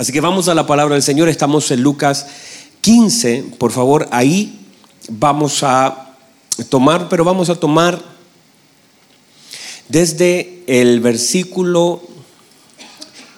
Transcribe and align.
Así 0.00 0.12
que 0.12 0.22
vamos 0.22 0.48
a 0.48 0.54
la 0.54 0.66
palabra 0.66 0.94
del 0.94 1.02
Señor, 1.02 1.28
estamos 1.28 1.70
en 1.70 1.82
Lucas 1.82 2.26
15, 2.80 3.44
por 3.58 3.70
favor, 3.70 4.08
ahí 4.12 4.58
vamos 5.10 5.62
a 5.62 6.14
tomar, 6.70 7.10
pero 7.10 7.22
vamos 7.22 7.50
a 7.50 7.56
tomar 7.56 8.00
desde 9.88 10.64
el 10.66 11.00
versículo 11.00 12.00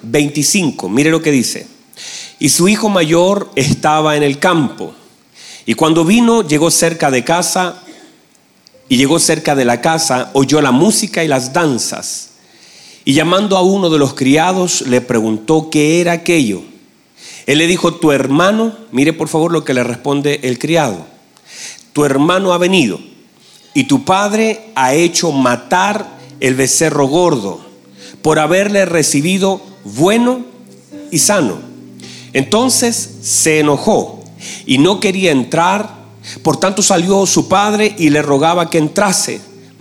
25, 0.03 0.89
mire 0.89 1.11
lo 1.11 1.21
que 1.21 1.33
dice. 1.33 1.67
Y 2.39 2.51
su 2.51 2.69
hijo 2.69 2.89
mayor 2.89 3.51
estaba 3.57 4.17
en 4.17 4.23
el 4.23 4.39
campo, 4.39 4.95
y 5.67 5.75
cuando 5.75 6.05
vino 6.05 6.47
llegó 6.47 6.71
cerca 6.71 7.11
de 7.11 7.25
casa, 7.25 7.83
y 8.89 8.99
llegó 8.99 9.19
cerca 9.19 9.57
de 9.57 9.65
la 9.65 9.81
casa, 9.81 10.31
oyó 10.33 10.61
la 10.61 10.71
música 10.71 11.25
y 11.25 11.27
las 11.27 11.53
danzas. 11.53 12.32
Y 13.05 13.15
llamando 13.15 13.57
a 13.57 13.63
uno 13.63 13.91
de 13.91 13.99
los 13.99 14.15
criados, 14.15 14.83
le 14.83 15.01
preguntó 15.01 15.71
qué 15.71 16.01
era 16.01 16.13
aquello. 16.13 16.63
Él 17.47 17.59
le 17.59 17.67
dijo, 17.67 17.95
tu 17.95 18.13
hermano, 18.13 18.73
mire 18.93 19.13
por 19.13 19.29
favor 19.29 19.53
lo 19.53 19.65
que 19.65 19.75
le 19.75 19.83
responde 19.83 20.41
el 20.45 20.59
criado, 20.59 21.07
tu 21.93 22.05
hermano 22.05 22.53
ha 22.53 22.59
venido 22.59 23.01
y 23.75 23.85
tu 23.85 24.05
padre 24.05 24.71
ha 24.75 24.95
hecho 24.95 25.33
matar 25.33 26.19
el 26.41 26.55
becerro 26.55 27.07
gordo 27.07 27.61
por 28.23 28.39
haberle 28.39 28.85
recibido 28.85 29.61
bueno 29.85 30.45
y 31.11 31.19
sano. 31.19 31.59
Entonces 32.33 33.17
se 33.23 33.61
enojó 33.61 34.25
y 34.67 34.79
no 34.79 35.01
quería 35.01 35.33
entrar, 35.33 36.03
por 36.43 36.59
tanto 36.59 36.83
salió 36.83 37.27
su 37.27 37.49
padre 37.49 37.95
y 37.99 38.11
le 38.11 38.23
rogaba 38.23 38.71
que 38.71 38.79
entrase. 38.79 39.41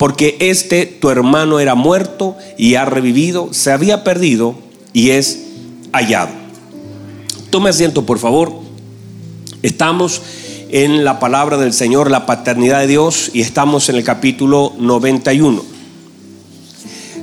porque 0.00 0.38
este 0.40 0.86
tu 0.86 1.10
hermano 1.10 1.60
era 1.60 1.74
muerto 1.74 2.34
y 2.56 2.76
ha 2.76 2.86
revivido, 2.86 3.52
se 3.52 3.70
había 3.70 4.02
perdido 4.02 4.54
y 4.94 5.10
es 5.10 5.40
hallado. 5.92 6.30
Tome 7.50 7.68
asiento, 7.68 8.06
por 8.06 8.18
favor. 8.18 8.50
Estamos 9.62 10.22
en 10.70 11.04
la 11.04 11.20
palabra 11.20 11.58
del 11.58 11.74
Señor, 11.74 12.10
la 12.10 12.24
paternidad 12.24 12.80
de 12.80 12.86
Dios, 12.86 13.30
y 13.34 13.42
estamos 13.42 13.90
en 13.90 13.96
el 13.96 14.02
capítulo 14.02 14.72
91. 14.78 15.62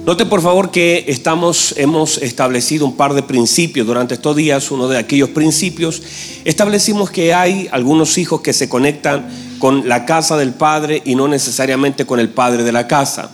Note 0.05 0.28
por 0.28 0.44
favor 0.44 0.70
que 0.70 1.05
estamos, 1.08 1.73
hemos 1.78 2.20
establecido 2.20 2.86
un 2.86 2.95
par 2.95 3.16
de 3.16 3.23
principios 3.23 3.88
durante 3.88 4.14
estos 4.14 4.36
días. 4.36 4.70
Uno 4.70 4.88
de 4.88 5.00
aquellos 5.00 5.31
principios, 5.31 6.03
establecimos 6.45 7.09
que 7.09 7.33
hay 7.33 7.67
algunos 7.72 8.20
hijos 8.20 8.42
que 8.42 8.53
se 8.53 8.70
conectan 8.70 9.47
con 9.59 9.88
la 9.88 10.05
casa 10.05 10.38
del 10.38 10.53
padre 10.53 11.02
y 11.05 11.16
no 11.16 11.27
necesariamente 11.27 12.05
con 12.05 12.19
el 12.19 12.30
padre 12.30 12.63
de 12.63 12.72
la 12.72 12.88
casa. 12.88 13.31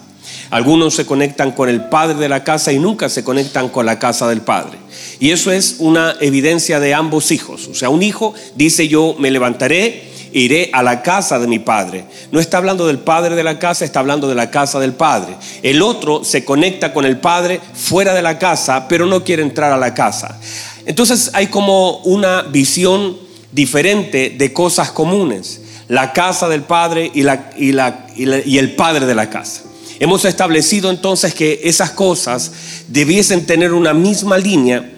Algunos 0.50 0.94
se 0.96 1.06
conectan 1.06 1.52
con 1.52 1.68
el 1.68 1.86
padre 1.86 2.16
de 2.16 2.30
la 2.30 2.44
casa 2.44 2.72
y 2.72 2.80
nunca 2.80 3.10
se 3.10 3.24
conectan 3.24 3.70
con 3.70 3.86
la 3.86 3.98
casa 3.98 4.28
del 4.28 4.42
padre. 4.42 4.78
Y 5.20 5.32
eso 5.32 5.52
es 5.52 5.78
una 5.80 6.16
evidencia 6.22 6.80
de 6.80 6.94
ambos 6.94 7.32
hijos. 7.32 7.68
O 7.68 7.74
sea, 7.74 7.90
un 7.90 8.04
hijo 8.04 8.34
dice 8.56 8.88
yo 8.88 9.16
me 9.18 9.32
levantaré, 9.32 10.12
iré 10.32 10.70
a 10.74 10.84
la 10.84 11.02
casa 11.02 11.40
de 11.40 11.48
mi 11.48 11.60
padre. 11.60 12.06
No 12.32 12.40
está 12.40 12.58
hablando 12.58 12.86
del 12.88 13.00
padre 13.00 13.36
de 13.36 13.44
la 13.44 13.58
casa, 13.58 13.84
está 13.84 14.00
hablando 14.00 14.28
de 14.28 14.36
la 14.36 14.52
casa 14.52 14.80
del 14.80 14.94
padre. 14.94 15.36
El 15.64 15.82
otro 15.82 16.24
se 16.24 16.46
conecta 16.46 16.94
con 16.94 17.06
el 17.06 17.18
padre 17.18 17.60
fuera 17.74 18.14
de 18.14 18.22
la 18.22 18.38
casa, 18.38 18.88
pero 18.88 19.06
no 19.06 19.24
quiere 19.24 19.42
entrar 19.42 19.72
a 19.72 19.78
la 19.78 19.94
casa. 19.94 20.40
Entonces 20.86 21.32
hay 21.34 21.48
como 21.48 21.98
una 22.00 22.44
visión 22.44 23.18
diferente 23.52 24.32
de 24.32 24.54
cosas 24.54 24.92
comunes 24.92 25.62
la 25.94 26.12
casa 26.12 26.50
del 26.50 26.64
Padre 26.64 27.12
y, 27.14 27.22
la, 27.22 27.52
y, 27.56 27.72
la, 27.72 28.08
y, 28.16 28.58
el 28.58 28.72
Padre 28.72 29.06
de 29.06 29.14
la 29.14 29.30
casa. 29.30 29.62
Hemos 30.00 30.26
establecido 30.26 30.90
entonces 30.90 31.36
que 31.36 31.62
esas 31.66 31.92
cosas 31.92 32.52
debiesen 32.88 33.46
tener 33.46 33.74
una 33.74 33.94
misma 33.94 34.40
línea 34.40 34.90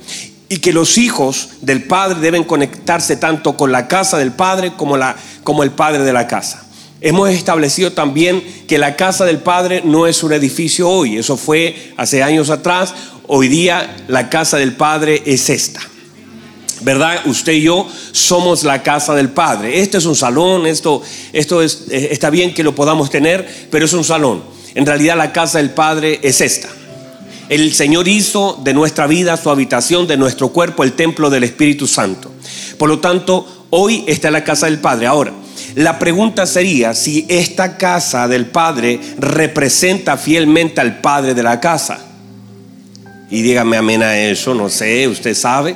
y 0.48 0.60
que 0.60 0.72
los 0.72 0.98
hijos 0.98 1.50
del 1.60 1.84
Padre 1.84 2.22
deben 2.22 2.46
conectarse 2.46 3.18
tanto 3.18 3.58
con 3.58 3.74
la 3.74 3.90
casa 3.90 4.18
del 4.18 4.32
Padre 4.32 4.72
como, 4.78 4.96
la, 4.96 5.18
como 5.44 5.64
el 5.64 5.72
Padre 5.72 6.06
de 6.06 6.14
la 6.14 6.28
casa. 6.28 6.66
Hemos 7.02 7.30
establecido 7.30 7.92
también 7.92 8.42
que 8.66 8.78
la 8.78 8.96
casa 8.96 9.26
del 9.26 9.40
Padre 9.40 9.82
no 9.84 10.08
es 10.08 10.24
un 10.24 10.32
edificio 10.32 10.90
hoy, 10.90 11.18
eso 11.18 11.36
fue 11.36 11.92
hace 11.98 12.24
años 12.24 12.50
atrás, 12.50 12.94
hoy 13.28 13.50
día 13.50 13.98
la 14.08 14.30
casa 14.30 14.56
del 14.56 14.78
Padre 14.78 15.24
es 15.26 15.50
esta. 15.50 15.82
¿Verdad? 16.82 17.22
Usted 17.26 17.54
y 17.54 17.62
yo 17.62 17.88
somos 18.12 18.64
la 18.64 18.84
casa 18.84 19.16
del 19.16 19.30
Padre. 19.30 19.82
Este 19.82 19.98
es 19.98 20.06
un 20.06 20.16
salón, 20.16 20.66
esto, 20.66 21.02
esto 21.34 21.62
es, 21.62 21.86
eh, 21.90 22.10
está 22.12 22.30
bien 22.30 22.54
que 22.54 22.64
lo 22.64 22.76
podamos 22.76 23.10
tener, 23.10 23.68
pero 23.72 23.86
es 23.86 23.94
un 23.94 24.04
salón. 24.04 24.44
En 24.74 24.86
realidad 24.86 25.18
la 25.18 25.32
casa 25.32 25.60
del 25.60 25.72
Padre 25.72 26.20
es 26.22 26.42
esta. 26.42 26.70
El 27.48 27.74
Señor 27.74 28.08
hizo 28.08 28.60
de 28.64 28.74
nuestra 28.74 29.08
vida 29.08 29.38
su 29.38 29.50
habitación, 29.50 30.08
de 30.08 30.18
nuestro 30.18 30.50
cuerpo, 30.50 30.84
el 30.84 30.94
templo 30.94 31.30
del 31.30 31.44
Espíritu 31.44 31.88
Santo. 31.88 32.32
Por 32.78 32.90
lo 32.90 33.00
tanto, 33.00 33.68
hoy 33.70 34.04
está 34.08 34.32
la 34.32 34.44
casa 34.44 34.66
del 34.66 34.80
Padre. 34.80 35.06
Ahora, 35.06 35.32
la 35.76 36.00
pregunta 36.00 36.46
sería 36.46 36.94
si 36.94 37.26
esta 37.30 37.78
casa 37.78 38.28
del 38.28 38.48
Padre 38.48 39.00
representa 39.20 40.18
fielmente 40.18 40.82
al 40.82 41.00
Padre 41.02 41.34
de 41.34 41.44
la 41.44 41.60
casa. 41.60 42.00
Y 43.30 43.42
dígame 43.42 43.78
amén 43.78 44.02
a 44.04 44.18
eso, 44.18 44.54
no 44.54 44.70
sé, 44.70 45.08
usted 45.08 45.36
sabe 45.36 45.76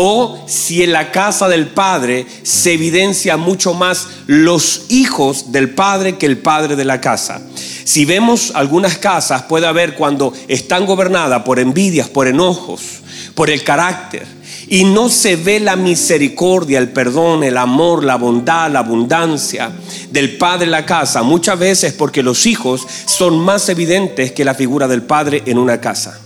o 0.00 0.38
si 0.46 0.84
en 0.84 0.92
la 0.92 1.10
casa 1.10 1.48
del 1.48 1.66
Padre 1.66 2.24
se 2.44 2.74
evidencia 2.74 3.36
mucho 3.36 3.74
más 3.74 4.06
los 4.26 4.86
hijos 4.90 5.50
del 5.50 5.70
Padre 5.70 6.16
que 6.16 6.26
el 6.26 6.38
Padre 6.38 6.76
de 6.76 6.84
la 6.84 7.00
casa. 7.00 7.42
Si 7.82 8.04
vemos 8.04 8.52
algunas 8.54 8.96
casas, 8.98 9.42
puede 9.42 9.66
haber 9.66 9.96
cuando 9.96 10.32
están 10.46 10.86
gobernadas 10.86 11.42
por 11.42 11.58
envidias, 11.58 12.08
por 12.08 12.28
enojos, 12.28 13.00
por 13.34 13.50
el 13.50 13.64
carácter, 13.64 14.24
y 14.68 14.84
no 14.84 15.08
se 15.08 15.34
ve 15.34 15.58
la 15.58 15.74
misericordia, 15.74 16.78
el 16.78 16.90
perdón, 16.90 17.42
el 17.42 17.56
amor, 17.56 18.04
la 18.04 18.16
bondad, 18.16 18.70
la 18.70 18.80
abundancia 18.80 19.72
del 20.12 20.36
Padre 20.36 20.66
en 20.66 20.70
la 20.70 20.86
casa, 20.86 21.24
muchas 21.24 21.58
veces 21.58 21.92
porque 21.92 22.22
los 22.22 22.46
hijos 22.46 22.86
son 23.06 23.40
más 23.40 23.68
evidentes 23.68 24.30
que 24.30 24.44
la 24.44 24.54
figura 24.54 24.86
del 24.86 25.02
Padre 25.02 25.42
en 25.46 25.58
una 25.58 25.80
casa. 25.80 26.20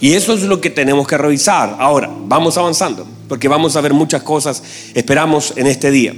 Y 0.00 0.12
eso 0.12 0.34
es 0.34 0.42
lo 0.42 0.60
que 0.60 0.70
tenemos 0.70 1.06
que 1.06 1.16
revisar. 1.16 1.76
Ahora, 1.78 2.10
vamos 2.26 2.56
avanzando, 2.58 3.06
porque 3.28 3.48
vamos 3.48 3.76
a 3.76 3.80
ver 3.80 3.94
muchas 3.94 4.22
cosas, 4.22 4.62
esperamos, 4.94 5.52
en 5.56 5.66
este 5.66 5.90
día. 5.90 6.14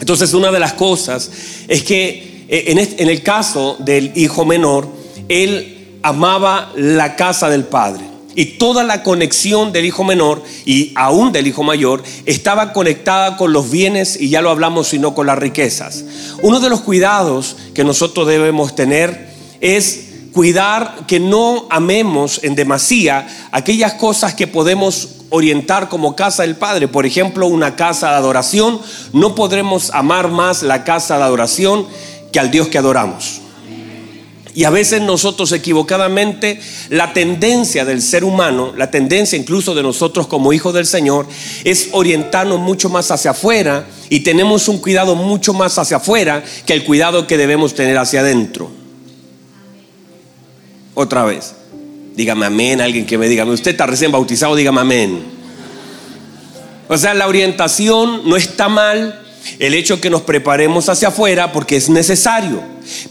Entonces, 0.00 0.32
una 0.34 0.50
de 0.50 0.58
las 0.58 0.74
cosas 0.74 1.30
es 1.68 1.82
que 1.82 2.44
eh, 2.48 2.94
en 2.98 3.08
el 3.08 3.22
caso 3.22 3.76
del 3.78 4.12
hijo 4.16 4.44
menor, 4.44 4.88
él 5.28 5.98
amaba 6.02 6.72
la 6.76 7.16
casa 7.16 7.48
del 7.48 7.64
padre. 7.64 8.04
Y 8.34 8.58
toda 8.58 8.84
la 8.84 9.02
conexión 9.02 9.72
del 9.72 9.84
hijo 9.84 10.04
menor 10.04 10.42
y 10.64 10.92
aún 10.94 11.32
del 11.32 11.48
hijo 11.48 11.64
mayor 11.64 12.02
estaba 12.26 12.72
conectada 12.72 13.36
con 13.36 13.52
los 13.52 13.70
bienes, 13.70 14.20
y 14.20 14.28
ya 14.28 14.40
lo 14.40 14.50
hablamos, 14.50 14.88
sino 14.88 15.14
con 15.14 15.26
las 15.26 15.38
riquezas. 15.38 16.04
Uno 16.42 16.60
de 16.60 16.70
los 16.70 16.80
cuidados 16.80 17.56
que 17.74 17.82
nosotros 17.84 18.28
debemos 18.28 18.74
tener 18.76 19.30
es 19.60 20.09
cuidar 20.32 21.06
que 21.06 21.20
no 21.20 21.66
amemos 21.70 22.40
en 22.42 22.54
demasía 22.54 23.26
aquellas 23.52 23.94
cosas 23.94 24.34
que 24.34 24.46
podemos 24.46 25.16
orientar 25.30 25.88
como 25.88 26.16
casa 26.16 26.42
del 26.42 26.56
Padre. 26.56 26.88
Por 26.88 27.06
ejemplo, 27.06 27.46
una 27.46 27.76
casa 27.76 28.10
de 28.10 28.16
adoración. 28.16 28.80
No 29.12 29.34
podremos 29.34 29.90
amar 29.90 30.28
más 30.28 30.62
la 30.62 30.84
casa 30.84 31.16
de 31.16 31.24
adoración 31.24 31.86
que 32.32 32.40
al 32.40 32.50
Dios 32.50 32.68
que 32.68 32.78
adoramos. 32.78 33.40
Y 34.52 34.64
a 34.64 34.70
veces 34.70 35.00
nosotros 35.00 35.52
equivocadamente, 35.52 36.60
la 36.88 37.12
tendencia 37.12 37.84
del 37.84 38.02
ser 38.02 38.24
humano, 38.24 38.72
la 38.76 38.90
tendencia 38.90 39.38
incluso 39.38 39.76
de 39.76 39.82
nosotros 39.84 40.26
como 40.26 40.52
hijos 40.52 40.74
del 40.74 40.86
Señor, 40.86 41.28
es 41.62 41.90
orientarnos 41.92 42.58
mucho 42.58 42.88
más 42.88 43.12
hacia 43.12 43.30
afuera 43.30 43.86
y 44.08 44.20
tenemos 44.20 44.66
un 44.66 44.78
cuidado 44.78 45.14
mucho 45.14 45.54
más 45.54 45.78
hacia 45.78 45.98
afuera 45.98 46.42
que 46.66 46.72
el 46.72 46.84
cuidado 46.84 47.28
que 47.28 47.38
debemos 47.38 47.74
tener 47.74 47.96
hacia 47.96 48.20
adentro 48.20 48.79
otra 51.00 51.24
vez. 51.24 51.54
Dígame 52.14 52.46
amén, 52.46 52.80
alguien 52.80 53.06
que 53.06 53.18
me 53.18 53.28
diga, 53.28 53.44
usted 53.44 53.70
está 53.70 53.86
recién 53.86 54.12
bautizado, 54.12 54.54
dígame 54.54 54.80
amén. 54.80 55.22
O 56.88 56.98
sea, 56.98 57.14
la 57.14 57.28
orientación 57.28 58.28
no 58.28 58.36
está 58.36 58.68
mal, 58.68 59.22
el 59.58 59.74
hecho 59.74 60.00
que 60.00 60.10
nos 60.10 60.22
preparemos 60.22 60.88
hacia 60.88 61.08
afuera 61.08 61.52
porque 61.52 61.76
es 61.76 61.88
necesario. 61.88 62.62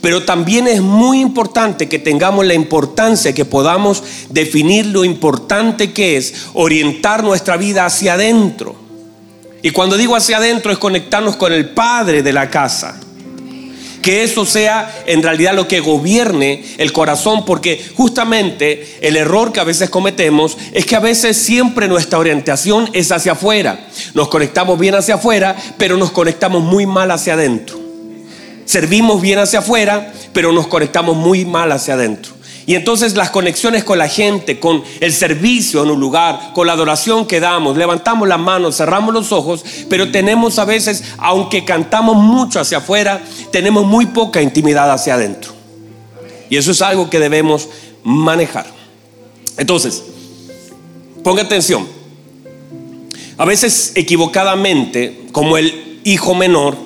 Pero 0.02 0.24
también 0.24 0.68
es 0.68 0.82
muy 0.82 1.22
importante 1.22 1.88
que 1.88 2.00
tengamos 2.00 2.46
la 2.46 2.54
importancia, 2.54 3.34
que 3.34 3.46
podamos 3.46 4.04
definir 4.30 4.86
lo 4.88 5.06
importante 5.06 5.94
que 5.94 6.18
es 6.18 6.48
orientar 6.54 7.24
nuestra 7.24 7.58
vida 7.58 7.86
hacia 7.86 8.14
adentro. 8.14 8.76
Y 9.62 9.72
cuando 9.72 9.98
digo 9.98 10.16
hacia 10.16 10.38
adentro 10.38 10.72
es 10.72 10.78
conectarnos 10.78 11.36
con 11.36 11.54
el 11.54 11.70
Padre 11.70 12.22
de 12.22 12.34
la 12.34 12.50
casa 12.50 13.00
que 14.01 14.24
eso 14.24 14.46
sea 14.46 15.04
en 15.06 15.22
realidad 15.24 15.54
lo 15.54 15.68
que 15.68 15.80
gobierne 15.80 16.63
el 16.78 16.92
corazón, 16.92 17.46
porque 17.46 17.84
justamente 17.96 18.98
el 19.01 19.18
error 19.18 19.51
que 19.51 19.60
a 19.60 19.66
veces 19.66 19.90
cometemos 19.90 20.57
es 20.74 20.86
que 20.86 20.96
a 20.96 21.00
veces 21.00 21.38
siempre 21.38 21.88
nuestra 21.88 22.19
orientación 22.19 22.90
es 22.94 23.12
hacia 23.12 23.34
afuera. 23.34 23.88
Nos 24.13 24.30
conectamos 24.30 24.80
bien 24.80 24.96
hacia 24.96 25.16
afuera, 25.16 25.56
pero 25.78 25.98
nos 25.98 26.12
conectamos 26.12 26.63
muy 26.63 26.86
mal 26.86 27.12
hacia 27.12 27.34
adentro. 27.34 27.80
Servimos 28.66 29.22
bien 29.22 29.40
hacia 29.40 29.60
afuera, 29.60 30.13
pero 30.31 30.52
nos 30.52 30.68
conectamos 30.68 31.18
muy 31.18 31.44
mal 31.44 31.72
hacia 31.72 31.95
adentro. 31.95 32.39
Y 32.69 32.75
entonces 32.75 33.16
las 33.16 33.31
conexiones 33.31 33.83
con 33.83 33.98
la 33.98 34.07
gente, 34.07 34.60
con 34.60 34.83
el 35.00 35.12
servicio 35.12 35.81
en 35.81 35.89
un 35.89 36.00
lugar, 36.00 36.51
con 36.54 36.68
la 36.68 36.74
adoración 36.74 37.25
que 37.25 37.39
damos, 37.39 37.75
levantamos 37.75 38.27
las 38.27 38.38
manos, 38.38 38.77
cerramos 38.77 39.12
los 39.12 39.31
ojos, 39.31 39.66
pero 39.89 40.12
tenemos 40.12 40.60
a 40.60 40.66
veces, 40.66 41.04
aunque 41.18 41.66
cantamos 41.66 42.16
mucho 42.16 42.60
hacia 42.60 42.77
afuera, 42.77 43.24
tenemos 43.51 43.88
muy 43.88 44.06
poca 44.06 44.39
intimidad 44.39 44.92
hacia 44.92 45.16
adentro. 45.16 45.51
Y 46.48 46.57
eso 46.57 46.69
es 46.69 46.83
algo 46.83 47.10
que 47.10 47.18
debemos 47.18 47.69
manejar. 48.04 48.68
Entonces, 49.57 50.04
ponga 51.24 51.42
atención. 51.42 51.88
A 53.39 53.45
veces 53.45 53.94
equivocadamente, 53.95 55.25
como 55.31 55.57
el 55.57 56.01
hijo 56.04 56.36
menor, 56.36 56.77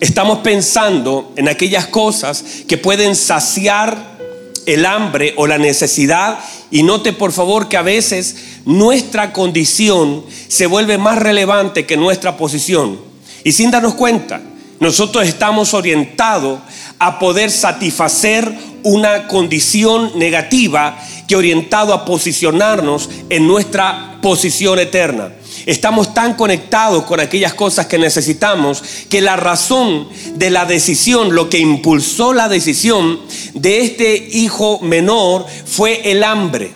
estamos 0.00 0.40
pensando 0.40 1.32
en 1.36 1.48
aquellas 1.48 1.86
cosas 1.86 2.44
que 2.68 2.76
pueden 2.76 3.16
saciar 3.16 4.19
el 4.66 4.86
hambre 4.86 5.34
o 5.36 5.46
la 5.46 5.58
necesidad. 5.58 6.38
Y 6.70 6.82
note 6.82 7.12
por 7.12 7.32
favor 7.32 7.68
que 7.68 7.76
a 7.76 7.82
veces 7.82 8.36
nuestra 8.64 9.32
condición 9.32 10.24
se 10.48 10.66
vuelve 10.66 10.98
más 10.98 11.18
relevante 11.18 11.86
que 11.86 11.96
nuestra 11.96 12.36
posición. 12.36 12.98
Y 13.44 13.52
sin 13.52 13.70
darnos 13.70 13.94
cuenta, 13.94 14.40
nosotros 14.80 15.26
estamos 15.26 15.74
orientados 15.74 16.60
a 16.98 17.18
poder 17.18 17.50
satisfacer 17.50 18.50
una 18.82 19.28
condición 19.28 20.18
negativa 20.18 20.98
que 21.26 21.36
orientado 21.36 21.92
a 21.92 22.04
posicionarnos 22.04 23.10
en 23.28 23.46
nuestra 23.46 24.18
posición 24.22 24.78
eterna. 24.78 25.32
Estamos 25.66 26.14
tan 26.14 26.34
conectados 26.34 27.04
con 27.04 27.20
aquellas 27.20 27.54
cosas 27.54 27.86
que 27.86 27.98
necesitamos 27.98 28.82
que 29.08 29.20
la 29.20 29.36
razón 29.36 30.08
de 30.34 30.50
la 30.50 30.64
decisión, 30.64 31.34
lo 31.34 31.50
que 31.50 31.58
impulsó 31.58 32.32
la 32.32 32.48
decisión 32.48 33.20
de 33.54 33.80
este 33.80 34.16
hijo 34.32 34.80
menor 34.80 35.46
fue 35.66 36.10
el 36.10 36.24
hambre. 36.24 36.72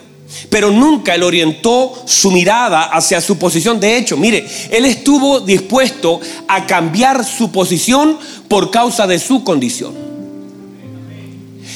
Pero 0.51 0.71
nunca 0.71 1.15
él 1.15 1.23
orientó 1.23 1.95
su 2.07 2.31
mirada 2.31 2.85
hacia 2.85 3.21
su 3.21 3.39
posición. 3.39 3.81
De 3.81 3.97
hecho, 3.97 4.17
mire, 4.17 4.47
él 4.71 4.85
estuvo 4.85 5.41
dispuesto 5.41 6.21
a 6.49 6.67
cambiar 6.67 7.25
su 7.25 7.51
posición 7.51 8.19
por 8.49 8.71
causa 8.71 9.07
de 9.07 9.19
su 9.19 9.45
condición. 9.45 9.95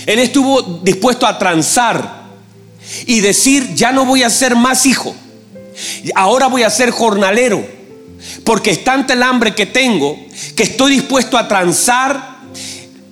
Él 0.07 0.19
estuvo 0.19 0.63
dispuesto 0.83 1.27
a 1.27 1.39
transar 1.39 2.29
y 3.07 3.21
decir, 3.21 3.75
ya 3.75 3.93
no 3.93 4.05
voy 4.05 4.23
a 4.23 4.31
ser 4.31 4.57
más 4.57 4.87
hijo 4.87 5.15
Ahora 6.15 6.47
voy 6.47 6.63
a 6.63 6.71
ser 6.71 6.91
jornalero, 6.91 7.65
porque 8.45 8.71
es 8.71 8.85
tanta 8.85 9.13
el 9.13 9.23
hambre 9.23 9.55
que 9.55 9.67
tengo 9.67 10.19
que 10.55 10.63
estoy 10.65 10.93
dispuesto 10.93 11.39
a 11.39 11.49
transar 11.49 12.39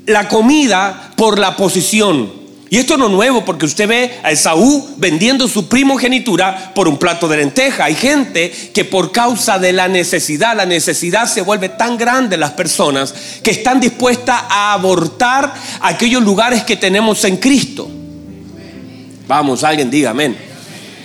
la 0.06 0.28
comida 0.28 1.12
por 1.16 1.38
la 1.38 1.56
posición. 1.56 2.46
Y 2.68 2.78
esto 2.78 2.96
no 2.96 3.06
es 3.06 3.12
nuevo 3.12 3.44
porque 3.44 3.66
usted 3.66 3.86
ve 3.86 4.18
a 4.24 4.32
Esaú 4.32 4.94
vendiendo 4.96 5.46
su 5.46 5.68
primogenitura 5.68 6.72
por 6.74 6.88
un 6.88 6.98
plato 6.98 7.28
de 7.28 7.36
lenteja. 7.36 7.84
Hay 7.84 7.94
gente 7.94 8.50
que 8.50 8.84
por 8.84 9.12
causa 9.12 9.58
de 9.58 9.72
la 9.72 9.86
necesidad, 9.86 10.56
la 10.56 10.66
necesidad 10.66 11.26
se 11.26 11.42
vuelve 11.42 11.68
tan 11.68 11.96
grande 11.96 12.36
las 12.36 12.52
personas 12.52 13.14
que 13.42 13.52
están 13.52 13.78
dispuestas 13.78 14.42
a 14.48 14.72
abortar 14.72 15.54
aquellos 15.80 16.22
lugares 16.22 16.64
que 16.64 16.76
tenemos 16.76 17.22
en 17.24 17.36
Cristo. 17.36 17.88
Vamos, 19.28 19.62
alguien 19.62 19.88
diga 19.88 20.10
amén. 20.10 20.36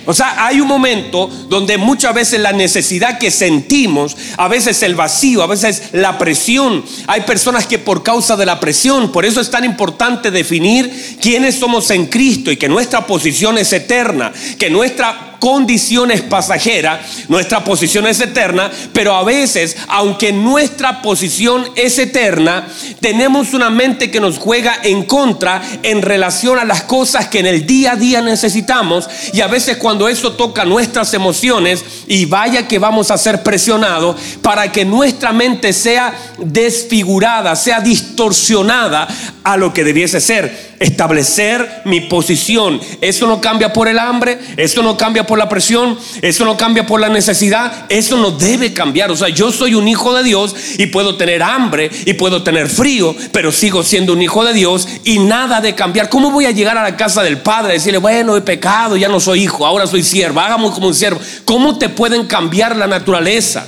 O 0.05 0.13
sea, 0.13 0.45
hay 0.45 0.59
un 0.59 0.67
momento 0.67 1.27
donde 1.49 1.77
muchas 1.77 2.13
veces 2.13 2.39
la 2.39 2.53
necesidad 2.53 3.19
que 3.19 3.31
sentimos, 3.31 4.17
a 4.37 4.47
veces 4.47 4.81
el 4.83 4.95
vacío, 4.95 5.43
a 5.43 5.47
veces 5.47 5.89
la 5.93 6.17
presión, 6.17 6.83
hay 7.07 7.21
personas 7.21 7.67
que 7.67 7.79
por 7.79 8.03
causa 8.03 8.35
de 8.35 8.45
la 8.45 8.59
presión, 8.59 9.11
por 9.11 9.25
eso 9.25 9.41
es 9.41 9.51
tan 9.51 9.63
importante 9.63 10.31
definir 10.31 11.17
quiénes 11.21 11.55
somos 11.55 11.91
en 11.91 12.07
Cristo 12.07 12.51
y 12.51 12.57
que 12.57 12.69
nuestra 12.69 13.05
posición 13.05 13.57
es 13.57 13.71
eterna, 13.73 14.31
que 14.57 14.69
nuestra 14.69 15.30
condición 15.41 16.11
es 16.11 16.21
pasajera, 16.21 17.01
nuestra 17.27 17.63
posición 17.63 18.05
es 18.05 18.21
eterna, 18.21 18.69
pero 18.93 19.15
a 19.15 19.23
veces, 19.23 19.75
aunque 19.87 20.31
nuestra 20.31 21.01
posición 21.01 21.65
es 21.75 21.97
eterna, 21.97 22.67
tenemos 22.99 23.55
una 23.55 23.71
mente 23.71 24.11
que 24.11 24.19
nos 24.19 24.37
juega 24.37 24.77
en 24.83 25.03
contra 25.03 25.63
en 25.81 26.03
relación 26.03 26.59
a 26.59 26.63
las 26.63 26.83
cosas 26.83 27.27
que 27.27 27.39
en 27.39 27.47
el 27.47 27.65
día 27.65 27.93
a 27.93 27.95
día 27.95 28.21
necesitamos 28.21 29.09
y 29.33 29.41
a 29.41 29.47
veces 29.47 29.77
cuando 29.77 30.07
eso 30.07 30.33
toca 30.33 30.63
nuestras 30.63 31.11
emociones 31.15 31.83
y 32.05 32.25
vaya 32.25 32.67
que 32.67 32.77
vamos 32.77 33.09
a 33.09 33.17
ser 33.17 33.41
presionados 33.41 34.17
para 34.43 34.71
que 34.71 34.85
nuestra 34.85 35.33
mente 35.33 35.73
sea 35.73 36.13
desfigurada, 36.37 37.55
sea 37.55 37.81
distorsionada 37.81 39.07
a 39.43 39.57
lo 39.57 39.73
que 39.73 39.83
debiese 39.83 40.21
ser 40.21 40.70
establecer 40.81 41.83
mi 41.85 42.01
posición. 42.01 42.81
Eso 42.99 43.27
no 43.27 43.39
cambia 43.39 43.71
por 43.71 43.87
el 43.87 43.99
hambre, 43.99 44.39
eso 44.57 44.81
no 44.81 44.97
cambia 44.97 45.25
por 45.25 45.37
la 45.37 45.47
presión, 45.47 45.97
eso 46.21 46.43
no 46.43 46.57
cambia 46.57 46.85
por 46.85 46.99
la 46.99 47.07
necesidad, 47.07 47.85
eso 47.87 48.17
no 48.17 48.31
debe 48.31 48.73
cambiar. 48.73 49.11
O 49.11 49.15
sea, 49.15 49.29
yo 49.29 49.51
soy 49.51 49.75
un 49.75 49.87
hijo 49.87 50.13
de 50.13 50.23
Dios 50.23 50.55
y 50.77 50.87
puedo 50.87 51.15
tener 51.15 51.43
hambre 51.43 51.89
y 52.05 52.13
puedo 52.13 52.43
tener 52.43 52.67
frío, 52.67 53.15
pero 53.31 53.51
sigo 53.51 53.83
siendo 53.83 54.13
un 54.13 54.21
hijo 54.21 54.43
de 54.43 54.53
Dios 54.53 54.87
y 55.03 55.19
nada 55.19 55.61
de 55.61 55.75
cambiar. 55.75 56.09
¿Cómo 56.09 56.31
voy 56.31 56.45
a 56.45 56.51
llegar 56.51 56.77
a 56.77 56.83
la 56.83 56.97
casa 56.97 57.21
del 57.21 57.37
Padre 57.37 57.73
y 57.73 57.77
decirle, 57.77 57.99
bueno, 57.99 58.35
he 58.35 58.41
pecado, 58.41 58.97
ya 58.97 59.07
no 59.07 59.19
soy 59.19 59.43
hijo, 59.43 59.65
ahora 59.65 59.85
soy 59.85 60.03
siervo, 60.03 60.39
hagamos 60.39 60.73
como 60.73 60.87
un 60.87 60.95
siervo? 60.95 61.21
¿Cómo 61.45 61.77
te 61.77 61.89
pueden 61.89 62.25
cambiar 62.25 62.75
la 62.75 62.87
naturaleza? 62.87 63.67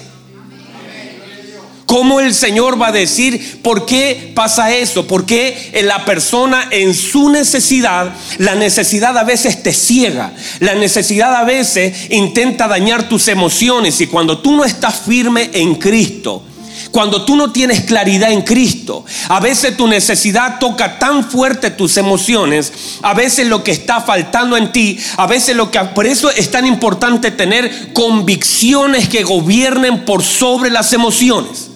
¿Cómo 1.94 2.20
el 2.20 2.34
Señor 2.34 2.82
va 2.82 2.88
a 2.88 2.92
decir 2.92 3.60
por 3.62 3.86
qué 3.86 4.32
pasa 4.34 4.74
eso? 4.74 5.06
Porque 5.06 5.80
la 5.84 6.06
persona 6.06 6.68
en 6.72 6.96
su 6.96 7.30
necesidad, 7.30 8.16
la 8.40 8.56
necesidad 8.56 9.16
a 9.16 9.24
veces 9.24 9.62
te 9.62 9.74
ciega, 9.74 10.34
la 10.60 10.74
necesidad 10.74 11.36
a 11.36 11.44
veces 11.44 12.10
intenta 12.10 12.68
dañar 12.68 13.08
tus 13.08 13.28
emociones 13.28 14.02
y 14.02 14.08
cuando 14.08 14.40
tú 14.40 14.54
no 14.54 14.66
estás 14.66 15.02
firme 15.02 15.52
en 15.54 15.76
Cristo, 15.76 16.42
cuando 16.90 17.26
tú 17.26 17.36
no 17.36 17.52
tienes 17.52 17.82
claridad 17.82 18.32
en 18.32 18.42
Cristo, 18.42 19.06
a 19.28 19.40
veces 19.40 19.78
tu 19.78 19.88
necesidad 19.88 20.58
toca 20.58 20.98
tan 20.98 21.24
fuerte 21.24 21.70
tus 21.70 21.98
emociones, 21.98 22.74
a 23.04 23.14
veces 23.14 23.46
lo 23.46 23.64
que 23.64 23.72
está 23.72 24.02
faltando 24.02 24.58
en 24.58 24.72
ti, 24.72 24.98
a 25.18 25.28
veces 25.28 25.56
lo 25.56 25.70
que 25.70 25.78
por 25.94 26.08
eso 26.08 26.32
es 26.32 26.50
tan 26.50 26.66
importante 26.66 27.30
tener 27.30 27.94
convicciones 27.94 29.08
que 29.10 29.22
gobiernen 29.22 30.06
por 30.06 30.24
sobre 30.24 30.72
las 30.72 30.92
emociones. 30.94 31.70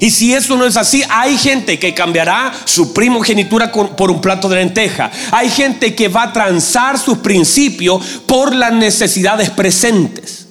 Y 0.00 0.10
si 0.10 0.32
eso 0.32 0.56
no 0.56 0.64
es 0.64 0.76
así, 0.76 1.04
hay 1.08 1.36
gente 1.36 1.78
que 1.78 1.94
cambiará 1.94 2.52
su 2.64 2.92
primogenitura 2.94 3.70
por 3.70 4.10
un 4.10 4.20
plato 4.20 4.48
de 4.48 4.56
lenteja. 4.56 5.10
Hay 5.30 5.50
gente 5.50 5.94
que 5.94 6.08
va 6.08 6.24
a 6.24 6.32
transar 6.32 6.98
sus 6.98 7.18
principios 7.18 8.02
por 8.26 8.54
las 8.54 8.72
necesidades 8.72 9.50
presentes. 9.50 10.46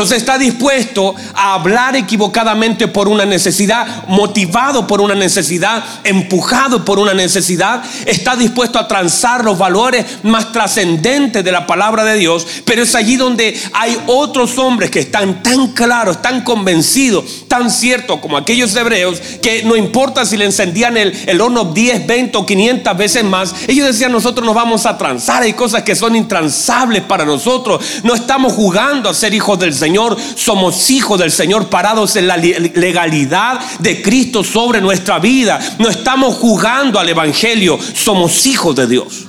Entonces 0.00 0.16
está 0.16 0.38
dispuesto 0.38 1.14
a 1.34 1.52
hablar 1.52 1.94
equivocadamente 1.94 2.88
por 2.88 3.06
una 3.06 3.26
necesidad, 3.26 4.06
motivado 4.08 4.86
por 4.86 5.02
una 5.02 5.14
necesidad, 5.14 5.84
empujado 6.04 6.86
por 6.86 6.98
una 6.98 7.12
necesidad. 7.12 7.82
Está 8.06 8.34
dispuesto 8.34 8.78
a 8.78 8.88
transar 8.88 9.44
los 9.44 9.58
valores 9.58 10.06
más 10.22 10.52
trascendentes 10.52 11.44
de 11.44 11.52
la 11.52 11.66
palabra 11.66 12.02
de 12.04 12.16
Dios. 12.16 12.46
Pero 12.64 12.82
es 12.82 12.94
allí 12.94 13.16
donde 13.16 13.54
hay 13.74 14.00
otros 14.06 14.56
hombres 14.56 14.90
que 14.90 15.00
están 15.00 15.42
tan 15.42 15.72
claros, 15.72 16.22
tan 16.22 16.44
convencidos, 16.44 17.46
tan 17.46 17.70
ciertos 17.70 18.20
como 18.20 18.38
aquellos 18.38 18.74
hebreos, 18.74 19.20
que 19.42 19.64
no 19.64 19.76
importa 19.76 20.24
si 20.24 20.38
le 20.38 20.46
encendían 20.46 20.96
el, 20.96 21.12
el 21.26 21.42
horno 21.42 21.74
10, 21.74 22.06
20 22.06 22.38
o 22.38 22.46
500 22.46 22.96
veces 22.96 23.22
más. 23.22 23.54
Ellos 23.68 23.86
decían, 23.86 24.12
nosotros 24.12 24.46
nos 24.46 24.54
vamos 24.54 24.86
a 24.86 24.96
transar. 24.96 25.42
Hay 25.42 25.52
cosas 25.52 25.82
que 25.82 25.94
son 25.94 26.16
intransables 26.16 27.02
para 27.02 27.26
nosotros. 27.26 27.84
No 28.02 28.14
estamos 28.14 28.54
jugando 28.54 29.10
a 29.10 29.12
ser 29.12 29.34
hijos 29.34 29.58
del 29.58 29.74
Señor, 29.74 29.89
somos 30.34 30.90
hijos 30.90 31.18
del 31.18 31.30
Señor 31.30 31.68
parados 31.68 32.16
en 32.16 32.26
la 32.26 32.36
legalidad 32.36 33.60
de 33.78 34.02
Cristo 34.02 34.44
sobre 34.44 34.80
nuestra 34.80 35.18
vida. 35.18 35.58
No 35.78 35.88
estamos 35.88 36.36
jugando 36.36 36.98
al 36.98 37.08
Evangelio, 37.08 37.78
somos 37.94 38.46
hijos 38.46 38.76
de 38.76 38.86
Dios. 38.86 39.26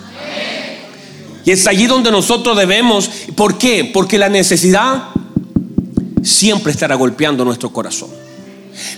Y 1.45 1.51
es 1.51 1.65
allí 1.67 1.87
donde 1.87 2.11
nosotros 2.11 2.55
debemos, 2.55 3.09
¿por 3.35 3.57
qué? 3.57 3.89
Porque 3.91 4.17
la 4.17 4.29
necesidad 4.29 5.05
siempre 6.23 6.71
estará 6.71 6.95
golpeando 6.95 7.43
nuestro 7.43 7.71
corazón. 7.71 8.09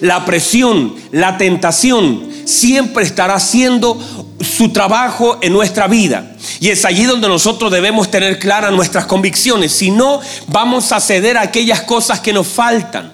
La 0.02 0.26
presión, 0.26 0.94
la 1.12 1.38
tentación 1.38 2.33
siempre 2.46 3.04
estará 3.04 3.36
haciendo 3.36 4.00
su 4.40 4.72
trabajo 4.72 5.38
en 5.42 5.54
nuestra 5.54 5.88
vida. 5.88 6.36
Y 6.60 6.70
es 6.70 6.86
allí 6.86 7.04
donde 7.04 7.28
nosotros 7.28 7.72
debemos 7.72 8.12
tener 8.12 8.40
claras 8.40 8.72
nuestras 8.72 9.06
convicciones. 9.06 9.72
Si 9.72 9.92
no, 9.92 10.20
vamos 10.48 10.92
a 10.92 11.00
ceder 11.00 11.38
a 11.38 11.42
aquellas 11.42 11.82
cosas 11.82 12.20
que 12.20 12.34
nos 12.34 12.48
faltan. 12.48 13.14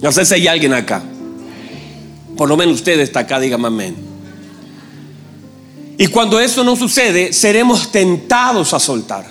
No 0.00 0.12
sé 0.12 0.24
si 0.24 0.34
hay 0.34 0.46
alguien 0.46 0.74
acá. 0.74 1.02
Por 2.36 2.48
lo 2.48 2.56
menos 2.56 2.76
usted 2.76 3.00
está 3.00 3.20
acá, 3.20 3.40
dígame 3.40 3.68
amén. 3.68 3.96
Y 5.98 6.08
cuando 6.08 6.38
eso 6.38 6.62
no 6.62 6.76
sucede, 6.76 7.32
seremos 7.32 7.90
tentados 7.90 8.74
a 8.74 8.78
soltar. 8.78 9.24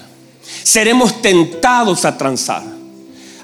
Seremos 0.63 1.21
tentados 1.21 2.05
a 2.05 2.17
transar. 2.17 2.74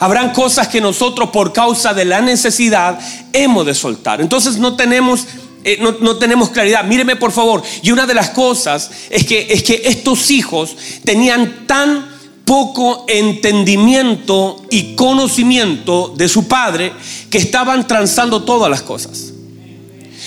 Habrán 0.01 0.34
cosas 0.34 0.67
que 0.67 0.81
nosotros 0.81 1.29
por 1.29 1.53
causa 1.53 1.93
de 1.93 2.05
la 2.05 2.22
necesidad 2.22 3.00
hemos 3.34 3.67
de 3.67 3.75
soltar. 3.75 4.20
Entonces 4.20 4.58
no 4.58 4.75
tenemos, 4.75 5.27
eh, 5.63 5.77
no, 5.79 6.17
tenemos 6.17 6.50
claridad. 6.50 6.84
Míreme 6.84 7.15
por 7.15 7.31
favor. 7.31 7.62
Y 7.84 7.91
una 7.91 8.08
de 8.08 8.15
las 8.15 8.31
cosas 8.31 8.89
es 9.12 9.27
que, 9.27 9.46
es 9.51 9.62
que 9.62 9.84
estos 9.86 10.31
hijos 10.31 10.75
tenían 11.05 11.67
tan 11.67 12.10
poco 12.46 13.05
entendimiento 13.08 14.65
y 14.72 14.96
conocimiento 14.96 16.12
de 16.17 16.27
su 16.27 16.48
padre 16.48 16.93
que 17.29 17.38
estaban 17.38 17.86
transando 17.86 18.43
todas 18.43 18.72
las 18.72 18.81
cosas. 18.81 19.34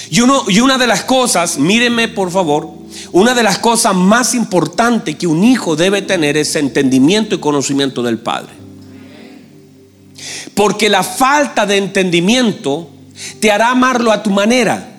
Y, 0.09 0.21
uno, 0.21 0.45
y 0.47 0.61
una 0.61 0.79
de 0.79 0.87
las 0.87 1.03
cosas, 1.03 1.59
míreme 1.59 2.07
por 2.07 2.31
favor, 2.31 2.71
una 3.11 3.35
de 3.35 3.43
las 3.43 3.59
cosas 3.59 3.97
más 3.97 4.35
importantes 4.35 5.17
que 5.17 5.27
un 5.27 5.43
hijo 5.43 5.75
debe 5.75 6.01
tener 6.01 6.37
es 6.37 6.55
entendimiento 6.55 7.35
y 7.35 7.41
conocimiento 7.41 8.05
del 8.05 8.19
padre. 8.19 8.64
Porque 10.55 10.89
la 10.89 11.03
falta 11.03 11.67
de 11.67 11.77
entendimiento 11.77 12.89
te 13.41 13.51
hará 13.51 13.71
amarlo 13.71 14.13
a 14.13 14.23
tu 14.23 14.31
manera. 14.31 14.91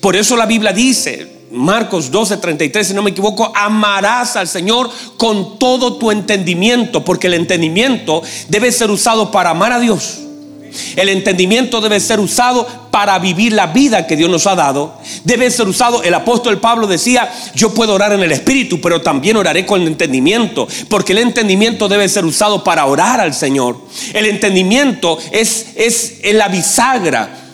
Por 0.00 0.16
eso 0.16 0.36
la 0.36 0.46
Biblia 0.46 0.72
dice, 0.72 1.46
Marcos 1.50 2.10
12, 2.10 2.36
33, 2.36 2.88
si 2.88 2.94
no 2.94 3.02
me 3.02 3.10
equivoco, 3.10 3.52
amarás 3.54 4.36
al 4.36 4.48
Señor 4.48 4.90
con 5.16 5.58
todo 5.58 5.96
tu 5.96 6.10
entendimiento, 6.10 7.04
porque 7.04 7.28
el 7.28 7.34
entendimiento 7.34 8.22
debe 8.48 8.72
ser 8.72 8.90
usado 8.90 9.30
para 9.30 9.50
amar 9.50 9.72
a 9.72 9.80
Dios 9.80 10.27
el 10.96 11.08
entendimiento 11.08 11.80
debe 11.80 12.00
ser 12.00 12.20
usado 12.20 12.66
para 12.90 13.18
vivir 13.18 13.52
la 13.52 13.68
vida 13.68 14.06
que 14.06 14.16
Dios 14.16 14.30
nos 14.30 14.46
ha 14.46 14.54
dado. 14.54 14.94
Debe 15.24 15.50
ser 15.50 15.68
usado, 15.68 16.02
el 16.02 16.14
apóstol 16.14 16.58
Pablo 16.58 16.86
decía, 16.86 17.32
yo 17.54 17.72
puedo 17.74 17.94
orar 17.94 18.12
en 18.12 18.22
el 18.22 18.32
Espíritu, 18.32 18.80
pero 18.80 19.00
también 19.02 19.36
oraré 19.36 19.66
con 19.66 19.80
el 19.80 19.88
entendimiento, 19.88 20.66
porque 20.88 21.12
el 21.12 21.18
entendimiento 21.18 21.88
debe 21.88 22.08
ser 22.08 22.24
usado 22.24 22.64
para 22.64 22.86
orar 22.86 23.20
al 23.20 23.34
Señor. 23.34 23.76
El 24.12 24.26
entendimiento 24.26 25.18
es, 25.30 25.66
es 25.76 26.20
la 26.32 26.48
bisagra. 26.48 27.44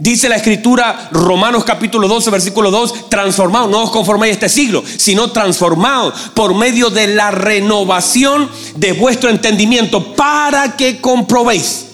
Dice 0.00 0.30
la 0.30 0.36
escritura, 0.36 1.10
Romanos 1.12 1.62
capítulo 1.62 2.08
12, 2.08 2.30
versículo 2.30 2.70
2, 2.70 3.10
transformado, 3.10 3.68
no 3.68 3.82
os 3.82 3.90
conforméis 3.90 4.32
este 4.32 4.48
siglo, 4.48 4.82
sino 4.96 5.30
transformado 5.30 6.14
por 6.32 6.54
medio 6.54 6.88
de 6.88 7.06
la 7.06 7.30
renovación 7.30 8.48
de 8.76 8.92
vuestro 8.92 9.28
entendimiento 9.28 10.14
para 10.14 10.74
que 10.74 11.02
comprobéis 11.02 11.89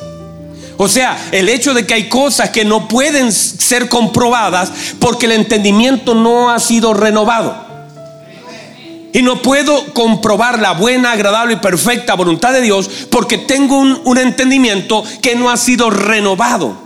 o 0.78 0.88
sea, 0.88 1.28
el 1.32 1.48
hecho 1.48 1.72
de 1.74 1.86
que 1.86 1.94
hay 1.94 2.08
cosas 2.08 2.50
que 2.50 2.64
no 2.64 2.88
pueden 2.88 3.32
ser 3.32 3.88
comprobadas 3.88 4.70
porque 4.98 5.26
el 5.26 5.32
entendimiento 5.32 6.14
no 6.14 6.50
ha 6.50 6.58
sido 6.58 6.92
renovado. 6.92 7.64
Y 9.12 9.22
no 9.22 9.40
puedo 9.40 9.94
comprobar 9.94 10.58
la 10.58 10.72
buena, 10.72 11.12
agradable 11.12 11.54
y 11.54 11.56
perfecta 11.56 12.14
voluntad 12.14 12.52
de 12.52 12.60
Dios 12.60 12.90
porque 13.10 13.38
tengo 13.38 13.78
un, 13.78 14.18
entendimiento 14.18 15.02
que 15.22 15.34
no 15.34 15.48
ha 15.48 15.56
sido 15.56 15.88
renovado. 15.88 16.85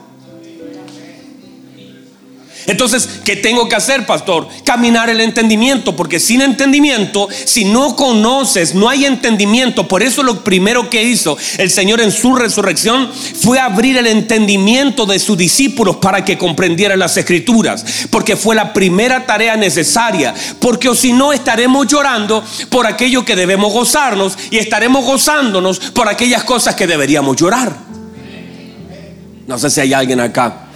Entonces, 2.71 3.21
¿qué 3.25 3.35
tengo 3.35 3.69
que 3.69 3.75
hacer, 3.75 4.07
pastor? 4.07 4.47
Caminar 4.65 5.11
el 5.11 5.21
entendimiento, 5.21 5.97
porque 5.97 6.21
sin 6.21 6.41
entendimiento, 6.41 7.27
si 7.45 7.65
no 7.65 7.97
conoces, 7.97 8.77
no 8.77 8.89
hay 8.89 9.07
entendimiento. 9.07 9.89
Por 9.89 10.05
eso 10.05 10.23
lo 10.23 10.45
primero 10.45 10.89
que 10.89 11.03
hizo 11.03 11.37
el 11.59 11.69
Señor 11.69 12.01
en 12.01 12.13
su 12.13 12.37
resurrección 12.37 13.11
fue 13.13 13.59
abrir 13.59 13.97
el 13.97 14.07
entendimiento 14.07 15.05
de 15.05 15.19
sus 15.19 15.37
discípulos 15.37 15.97
para 15.97 16.25
que 16.25 16.39
comprendieran 16.39 17.01
las 17.01 17.17
escrituras, 17.17 17.85
porque 18.09 18.37
fue 18.37 18.55
la 18.55 18.73
primera 18.73 19.27
tarea 19.27 19.57
necesaria, 19.57 20.33
porque 20.61 20.89
o 20.89 20.95
si 20.95 21.13
no 21.13 21.33
estaremos 21.33 21.89
llorando 21.89 22.45
por 22.69 22.87
aquello 22.87 23.25
que 23.25 23.35
debemos 23.35 23.73
gozarnos 23.73 24.39
y 24.53 24.59
estaremos 24.59 25.05
gozándonos 25.05 25.81
por 25.81 26.09
aquellas 26.09 26.45
cosas 26.45 26.77
que 26.77 26.87
deberíamos 26.87 27.37
llorar. 27.37 27.77
No 29.49 29.59
sé 29.59 29.71
si 29.71 29.81
hay 29.81 29.93
alguien 29.93 30.21
acá. 30.21 30.70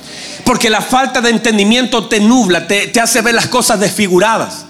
Porque 0.44 0.70
la 0.70 0.82
falta 0.82 1.20
de 1.20 1.30
entendimiento 1.30 2.06
te 2.06 2.20
nubla, 2.20 2.66
te, 2.66 2.92
hace 3.00 3.22
ver 3.22 3.34
las 3.34 3.48
cosas 3.48 3.80
desfiguradas. 3.80 4.66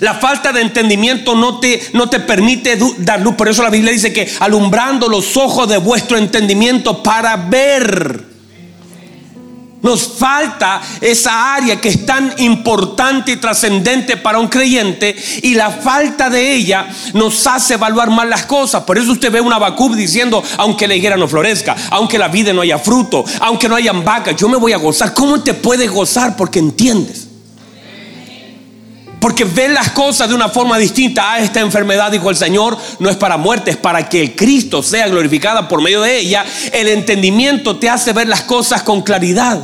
La 0.00 0.14
falta 0.14 0.52
de 0.52 0.60
entendimiento 0.60 1.34
no 1.34 1.60
te, 1.60 1.82
no 1.92 2.08
te 2.08 2.20
permite 2.20 2.78
dar 2.98 3.20
luz. 3.20 3.34
Por 3.34 3.48
eso 3.48 3.62
la 3.62 3.70
Biblia 3.70 3.92
dice 3.92 4.12
que 4.12 4.30
alumbrando 4.40 5.08
los 5.08 5.36
ojos 5.36 5.68
de 5.68 5.76
vuestro 5.76 6.18
entendimiento 6.18 7.02
para 7.02 7.36
ver. 7.36 8.31
Nos 9.82 10.06
falta 10.06 10.80
esa 11.00 11.54
área 11.54 11.80
que 11.80 11.88
es 11.88 12.06
tan 12.06 12.32
importante 12.38 13.32
y 13.32 13.36
trascendente 13.36 14.16
para 14.16 14.38
un 14.38 14.46
creyente 14.46 15.16
y 15.42 15.54
la 15.54 15.70
falta 15.70 16.30
de 16.30 16.54
ella 16.54 16.88
nos 17.14 17.44
hace 17.48 17.74
evaluar 17.74 18.08
mal 18.10 18.30
las 18.30 18.46
cosas. 18.46 18.84
Por 18.84 18.96
eso 18.96 19.10
usted 19.10 19.32
ve 19.32 19.40
una 19.40 19.58
Bacub 19.58 19.96
diciendo, 19.96 20.42
aunque 20.56 20.86
la 20.86 20.94
higuera 20.94 21.16
no 21.16 21.26
florezca, 21.26 21.76
aunque 21.90 22.16
la 22.16 22.28
vida 22.28 22.52
no 22.52 22.60
haya 22.60 22.78
fruto, 22.78 23.24
aunque 23.40 23.68
no 23.68 23.74
hayan 23.74 24.04
vacas, 24.04 24.36
yo 24.36 24.48
me 24.48 24.56
voy 24.56 24.72
a 24.72 24.76
gozar. 24.78 25.14
¿Cómo 25.14 25.40
te 25.42 25.52
puedes 25.52 25.90
gozar? 25.90 26.36
Porque 26.36 26.60
entiendes. 26.60 27.31
Porque 29.22 29.44
ves 29.44 29.70
las 29.70 29.92
cosas 29.92 30.28
de 30.28 30.34
una 30.34 30.48
forma 30.48 30.76
distinta. 30.76 31.34
Ah, 31.34 31.38
esta 31.38 31.60
enfermedad, 31.60 32.10
dijo 32.10 32.28
el 32.28 32.34
Señor, 32.34 32.76
no 32.98 33.08
es 33.08 33.14
para 33.14 33.36
muerte, 33.36 33.70
es 33.70 33.76
para 33.76 34.08
que 34.08 34.20
el 34.20 34.34
Cristo 34.34 34.82
sea 34.82 35.06
glorificada 35.06 35.68
por 35.68 35.80
medio 35.80 36.02
de 36.02 36.18
ella. 36.18 36.44
El 36.72 36.88
entendimiento 36.88 37.78
te 37.78 37.88
hace 37.88 38.12
ver 38.12 38.26
las 38.26 38.42
cosas 38.42 38.82
con 38.82 39.02
claridad. 39.02 39.60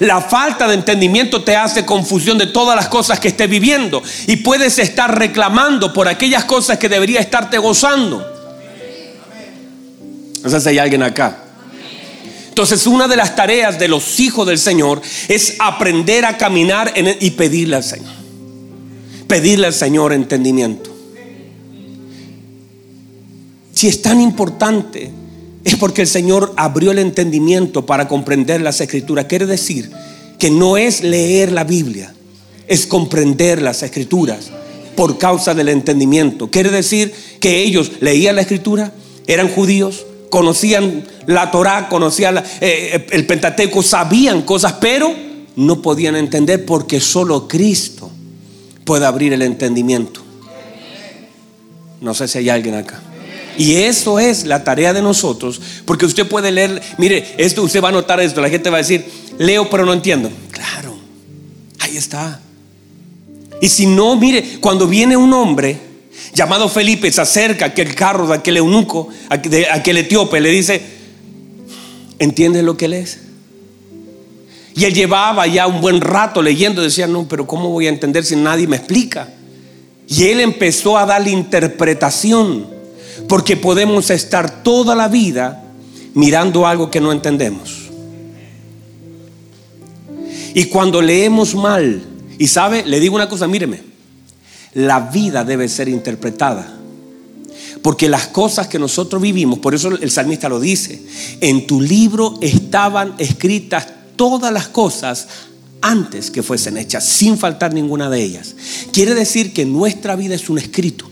La 0.00 0.20
falta 0.20 0.66
de 0.66 0.74
entendimiento 0.74 1.44
te 1.44 1.54
hace 1.54 1.86
confusión 1.86 2.38
de 2.38 2.46
todas 2.46 2.74
las 2.74 2.88
cosas 2.88 3.20
que 3.20 3.28
estés 3.28 3.48
viviendo 3.48 4.02
y 4.26 4.38
puedes 4.38 4.80
estar 4.80 5.16
reclamando 5.16 5.92
por 5.92 6.08
aquellas 6.08 6.44
cosas 6.44 6.76
que 6.76 6.88
debería 6.88 7.20
estarte 7.20 7.58
gozando. 7.58 8.26
No 10.42 10.50
sé 10.50 10.60
si 10.60 10.68
hay 10.70 10.78
alguien 10.80 11.04
acá. 11.04 11.38
Entonces 12.48 12.84
una 12.88 13.06
de 13.06 13.14
las 13.14 13.36
tareas 13.36 13.78
de 13.78 13.86
los 13.86 14.18
hijos 14.18 14.44
del 14.44 14.58
Señor 14.58 15.02
es 15.28 15.54
aprender 15.60 16.24
a 16.24 16.36
caminar 16.36 16.92
y 17.20 17.30
pedirle 17.30 17.76
al 17.76 17.84
Señor. 17.84 18.15
Pedirle 19.26 19.66
al 19.66 19.74
Señor 19.74 20.12
entendimiento. 20.12 20.94
Si 23.72 23.88
es 23.88 24.00
tan 24.00 24.20
importante 24.20 25.10
es 25.66 25.74
porque 25.74 26.02
el 26.02 26.06
Señor 26.06 26.54
abrió 26.56 26.92
el 26.92 27.00
entendimiento 27.00 27.86
para 27.86 28.06
comprender 28.06 28.60
las 28.60 28.80
escrituras. 28.80 29.24
Quiere 29.24 29.46
decir 29.46 29.90
que 30.38 30.48
no 30.48 30.76
es 30.76 31.02
leer 31.02 31.50
la 31.50 31.64
Biblia, 31.64 32.14
es 32.68 32.86
comprender 32.86 33.60
las 33.60 33.82
escrituras 33.82 34.52
por 34.94 35.18
causa 35.18 35.54
del 35.54 35.68
entendimiento. 35.68 36.52
Quiere 36.52 36.70
decir 36.70 37.12
que 37.40 37.64
ellos 37.64 37.90
leían 38.00 38.36
la 38.36 38.42
escritura, 38.42 38.92
eran 39.26 39.48
judíos, 39.48 40.06
conocían 40.30 41.04
la 41.26 41.50
Torá, 41.50 41.88
conocían 41.88 42.44
eh, 42.60 43.04
el 43.10 43.26
Pentateuco, 43.26 43.82
sabían 43.82 44.42
cosas, 44.42 44.74
pero 44.80 45.12
no 45.56 45.82
podían 45.82 46.14
entender 46.14 46.64
porque 46.64 47.00
solo 47.00 47.48
Cristo 47.48 48.12
puede 48.86 49.04
abrir 49.04 49.34
el 49.34 49.42
entendimiento. 49.42 50.22
No 52.00 52.14
sé 52.14 52.28
si 52.28 52.38
hay 52.38 52.48
alguien 52.48 52.76
acá. 52.76 53.00
Y 53.58 53.74
eso 53.74 54.18
es 54.18 54.44
la 54.44 54.64
tarea 54.64 54.92
de 54.92 55.02
nosotros, 55.02 55.60
porque 55.84 56.06
usted 56.06 56.26
puede 56.26 56.52
leer, 56.52 56.80
mire, 56.98 57.34
esto 57.38 57.62
usted 57.62 57.82
va 57.82 57.88
a 57.88 57.92
notar 57.92 58.20
esto, 58.20 58.40
la 58.40 58.50
gente 58.50 58.70
va 58.70 58.76
a 58.76 58.82
decir, 58.82 59.04
leo 59.38 59.68
pero 59.68 59.84
no 59.84 59.92
entiendo. 59.92 60.30
Claro, 60.50 60.96
ahí 61.80 61.96
está. 61.96 62.40
Y 63.60 63.68
si 63.68 63.86
no, 63.86 64.16
mire, 64.16 64.58
cuando 64.60 64.86
viene 64.86 65.16
un 65.16 65.32
hombre 65.32 65.78
llamado 66.34 66.68
Felipe, 66.68 67.10
se 67.10 67.22
acerca 67.22 67.64
a 67.64 67.68
aquel 67.68 67.94
carro 67.94 68.26
de 68.26 68.34
aquel 68.34 68.58
eunuco, 68.58 69.08
de 69.48 69.68
aquel 69.70 69.96
etíope, 69.98 70.40
le 70.40 70.50
dice, 70.50 70.82
¿entiendes 72.18 72.62
lo 72.62 72.76
que 72.76 72.88
lees? 72.88 73.20
Y 74.76 74.84
él 74.84 74.92
llevaba 74.92 75.46
ya 75.46 75.66
un 75.66 75.80
buen 75.80 76.02
rato 76.02 76.42
leyendo, 76.42 76.82
decía, 76.82 77.06
no, 77.06 77.26
pero 77.26 77.46
¿cómo 77.46 77.70
voy 77.70 77.86
a 77.86 77.90
entender 77.90 78.24
si 78.24 78.36
nadie 78.36 78.66
me 78.66 78.76
explica? 78.76 79.32
Y 80.06 80.24
él 80.24 80.40
empezó 80.40 80.98
a 80.98 81.06
darle 81.06 81.30
interpretación. 81.30 82.66
Porque 83.26 83.56
podemos 83.56 84.10
estar 84.10 84.62
toda 84.62 84.94
la 84.94 85.08
vida 85.08 85.64
mirando 86.12 86.66
algo 86.66 86.90
que 86.90 87.00
no 87.00 87.10
entendemos. 87.10 87.86
Y 90.54 90.64
cuando 90.64 91.00
leemos 91.00 91.54
mal, 91.54 92.02
y 92.38 92.46
sabe, 92.46 92.84
le 92.84 93.00
digo 93.00 93.14
una 93.14 93.30
cosa, 93.30 93.48
míreme, 93.48 93.80
la 94.74 95.00
vida 95.00 95.42
debe 95.42 95.70
ser 95.70 95.88
interpretada. 95.88 96.76
Porque 97.80 98.10
las 98.10 98.26
cosas 98.26 98.68
que 98.68 98.78
nosotros 98.78 99.22
vivimos, 99.22 99.58
por 99.58 99.74
eso 99.74 99.88
el 99.88 100.10
salmista 100.10 100.50
lo 100.50 100.60
dice, 100.60 101.00
en 101.40 101.66
tu 101.66 101.80
libro 101.80 102.34
estaban 102.42 103.14
escritas 103.16 103.86
todas 104.16 104.52
las 104.52 104.68
cosas 104.68 105.28
antes 105.80 106.30
que 106.30 106.42
fuesen 106.42 106.76
hechas, 106.76 107.04
sin 107.04 107.38
faltar 107.38 107.72
ninguna 107.72 108.10
de 108.10 108.22
ellas. 108.22 108.54
Quiere 108.92 109.14
decir 109.14 109.52
que 109.52 109.64
nuestra 109.64 110.16
vida 110.16 110.34
es 110.34 110.48
un 110.48 110.58
escrito. 110.58 111.08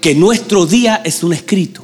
Que 0.00 0.14
nuestro 0.14 0.66
día 0.66 1.00
es 1.04 1.22
un 1.22 1.32
escrito. 1.32 1.82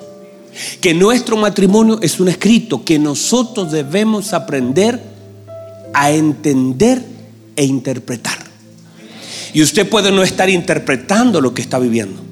Que 0.80 0.94
nuestro 0.94 1.36
matrimonio 1.36 1.98
es 2.02 2.20
un 2.20 2.28
escrito. 2.28 2.84
Que 2.84 2.98
nosotros 2.98 3.72
debemos 3.72 4.32
aprender 4.32 5.00
a 5.94 6.10
entender 6.10 7.04
e 7.56 7.64
interpretar. 7.64 8.38
Y 9.52 9.62
usted 9.62 9.88
puede 9.88 10.12
no 10.12 10.22
estar 10.22 10.48
interpretando 10.48 11.40
lo 11.40 11.54
que 11.54 11.62
está 11.62 11.78
viviendo. 11.78 12.29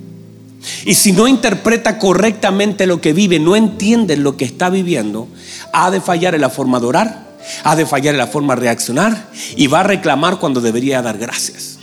Y 0.84 0.94
si 0.94 1.12
no 1.12 1.28
interpreta 1.28 1.98
correctamente 1.98 2.86
lo 2.86 3.00
que 3.00 3.12
vive, 3.12 3.38
no 3.38 3.56
entiende 3.56 4.16
lo 4.16 4.36
que 4.36 4.44
está 4.44 4.70
viviendo, 4.70 5.28
ha 5.72 5.90
de 5.90 6.00
fallar 6.00 6.34
en 6.34 6.40
la 6.40 6.50
forma 6.50 6.80
de 6.80 6.86
orar, 6.86 7.28
ha 7.64 7.76
de 7.76 7.86
fallar 7.86 8.14
en 8.14 8.18
la 8.18 8.26
forma 8.26 8.54
de 8.54 8.62
reaccionar 8.62 9.28
y 9.56 9.66
va 9.66 9.80
a 9.80 9.84
reclamar 9.84 10.38
cuando 10.38 10.60
debería 10.60 11.00
dar 11.02 11.18
gracias. 11.18 11.78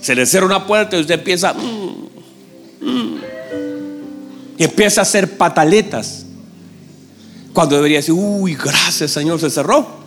Se 0.00 0.14
le 0.14 0.24
cierra 0.24 0.46
una 0.46 0.66
puerta 0.66 0.96
y 0.96 1.00
usted 1.00 1.14
empieza 1.14 1.52
mm, 1.52 2.08
mm", 2.80 3.20
y 4.58 4.64
empieza 4.64 5.00
a 5.00 5.02
hacer 5.02 5.36
pataletas 5.36 6.24
cuando 7.52 7.76
debería 7.76 7.98
decir, 7.98 8.14
uy, 8.16 8.54
gracias 8.54 9.10
Señor, 9.10 9.40
se 9.40 9.50
cerró. 9.50 10.06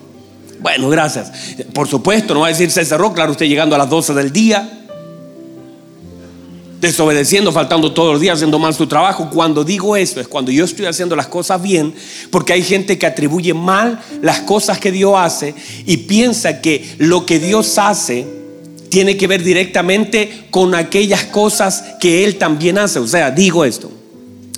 Bueno, 0.61 0.89
gracias. 0.89 1.31
Por 1.73 1.87
supuesto, 1.87 2.33
no 2.33 2.41
va 2.41 2.47
a 2.47 2.49
decir 2.49 2.69
se 2.71 2.83
cerró, 2.85 3.13
claro, 3.13 3.31
usted 3.31 3.45
llegando 3.45 3.75
a 3.75 3.77
las 3.77 3.89
12 3.89 4.13
del 4.13 4.31
día 4.31 4.78
desobedeciendo, 6.79 7.51
faltando 7.51 7.91
todos 7.91 8.13
los 8.13 8.21
días, 8.21 8.35
haciendo 8.35 8.59
mal 8.59 8.73
su 8.73 8.87
trabajo. 8.87 9.29
Cuando 9.29 9.63
digo 9.63 9.95
esto 9.95 10.19
es 10.19 10.27
cuando 10.27 10.51
yo 10.51 10.65
estoy 10.65 10.85
haciendo 10.85 11.15
las 11.15 11.27
cosas 11.27 11.61
bien, 11.61 11.93
porque 12.31 12.53
hay 12.53 12.63
gente 12.63 12.97
que 12.97 13.05
atribuye 13.05 13.53
mal 13.53 13.99
las 14.21 14.39
cosas 14.41 14.79
que 14.79 14.91
Dios 14.91 15.13
hace 15.17 15.53
y 15.85 15.97
piensa 15.97 16.61
que 16.61 16.95
lo 16.97 17.25
que 17.25 17.39
Dios 17.39 17.77
hace 17.77 18.25
tiene 18.89 19.17
que 19.17 19.27
ver 19.27 19.43
directamente 19.43 20.45
con 20.49 20.73
aquellas 20.73 21.25
cosas 21.25 21.83
que 21.99 22.23
Él 22.23 22.37
también 22.37 22.77
hace. 22.77 22.99
O 22.99 23.07
sea, 23.07 23.31
digo 23.31 23.65
esto. 23.65 23.91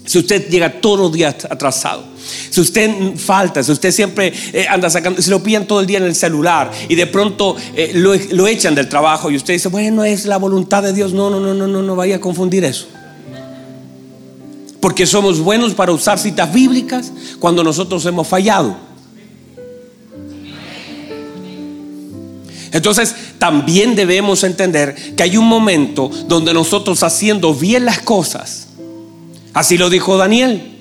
Si 0.05 0.17
usted 0.17 0.49
llega 0.49 0.81
todos 0.81 0.99
los 0.99 1.11
días 1.11 1.35
atrasado, 1.49 2.03
si 2.49 2.59
usted 2.59 3.15
falta, 3.17 3.63
si 3.63 3.71
usted 3.71 3.91
siempre 3.91 4.33
eh, 4.51 4.65
anda 4.67 4.89
sacando, 4.89 5.21
si 5.21 5.29
lo 5.29 5.41
pillan 5.41 5.67
todo 5.67 5.79
el 5.79 5.85
día 5.85 5.99
en 5.99 6.05
el 6.05 6.15
celular 6.15 6.71
y 6.89 6.95
de 6.95 7.07
pronto 7.07 7.55
eh, 7.75 7.91
lo, 7.93 8.13
lo, 8.31 8.47
echan 8.47 8.73
del 8.75 8.89
trabajo 8.89 9.29
y 9.29 9.35
usted 9.35 9.53
dice, 9.53 9.69
bueno, 9.69 10.03
es 10.03 10.25
la 10.25 10.37
voluntad 10.37 10.83
de 10.83 10.93
Dios. 10.93 11.13
No, 11.13 11.29
no, 11.29 11.39
no, 11.39 11.53
no, 11.53 11.67
no, 11.67 11.81
no 11.81 11.95
vaya 11.95 12.17
a 12.17 12.19
confundir 12.19 12.65
eso. 12.65 12.87
Porque 14.79 15.05
somos 15.05 15.39
buenos 15.39 15.73
para 15.75 15.91
usar 15.91 16.17
citas 16.17 16.51
bíblicas 16.51 17.11
cuando 17.39 17.63
nosotros 17.63 18.03
hemos 18.05 18.27
fallado. 18.27 18.75
Entonces, 22.71 23.15
también 23.37 23.95
debemos 23.95 24.43
entender 24.43 24.95
que 25.15 25.23
hay 25.23 25.37
un 25.37 25.45
momento 25.45 26.09
donde 26.27 26.53
nosotros 26.53 27.03
haciendo 27.03 27.53
bien 27.53 27.85
las 27.85 27.99
cosas, 27.99 28.67
Así 29.53 29.77
lo 29.77 29.89
dijo 29.89 30.17
Daniel. 30.17 30.71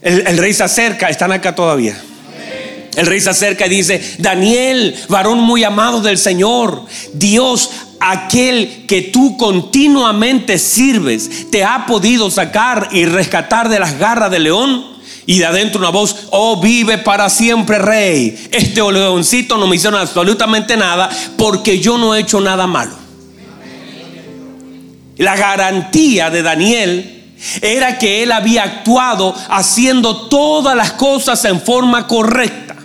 El, 0.00 0.36
rey 0.36 0.52
se 0.52 0.64
acerca, 0.64 1.08
están 1.08 1.32
acá 1.32 1.54
todavía. 1.54 1.98
El 2.94 3.06
rey 3.06 3.20
se 3.20 3.30
acerca 3.30 3.66
y 3.66 3.70
dice, 3.70 4.16
Daniel, 4.18 4.94
varón 5.08 5.40
muy 5.40 5.64
amado 5.64 6.00
del 6.00 6.18
Señor, 6.18 6.84
Dios, 7.14 7.70
aquel 8.00 8.84
que 8.86 9.02
tú 9.02 9.36
continuamente 9.38 10.58
sirves, 10.58 11.50
te 11.50 11.64
ha 11.64 11.86
podido 11.86 12.30
sacar 12.30 12.90
y 12.92 13.06
rescatar 13.06 13.70
de 13.70 13.80
las 13.80 13.98
garras 13.98 14.30
del 14.30 14.44
león. 14.44 14.94
Y 15.26 15.38
de 15.38 15.46
adentro 15.46 15.80
una 15.80 15.88
voz, 15.88 16.26
oh 16.32 16.60
vive 16.60 16.98
para 16.98 17.30
siempre 17.30 17.78
rey. 17.78 18.48
Este 18.52 18.82
leoncito 18.82 19.56
no 19.56 19.66
me 19.66 19.76
hicieron 19.76 19.98
absolutamente 19.98 20.76
nada 20.76 21.08
porque 21.38 21.80
yo 21.80 21.96
no 21.96 22.14
he 22.14 22.20
hecho 22.20 22.42
nada 22.42 22.66
malo. 22.66 22.92
La 25.16 25.34
garantía 25.34 26.28
de 26.28 26.42
Daniel 26.42 27.23
era 27.60 27.98
que 27.98 28.22
él 28.22 28.32
había 28.32 28.62
actuado 28.64 29.34
haciendo 29.48 30.28
todas 30.28 30.76
las 30.76 30.92
cosas 30.92 31.44
en 31.44 31.60
forma 31.60 32.06
correcta. 32.06 32.76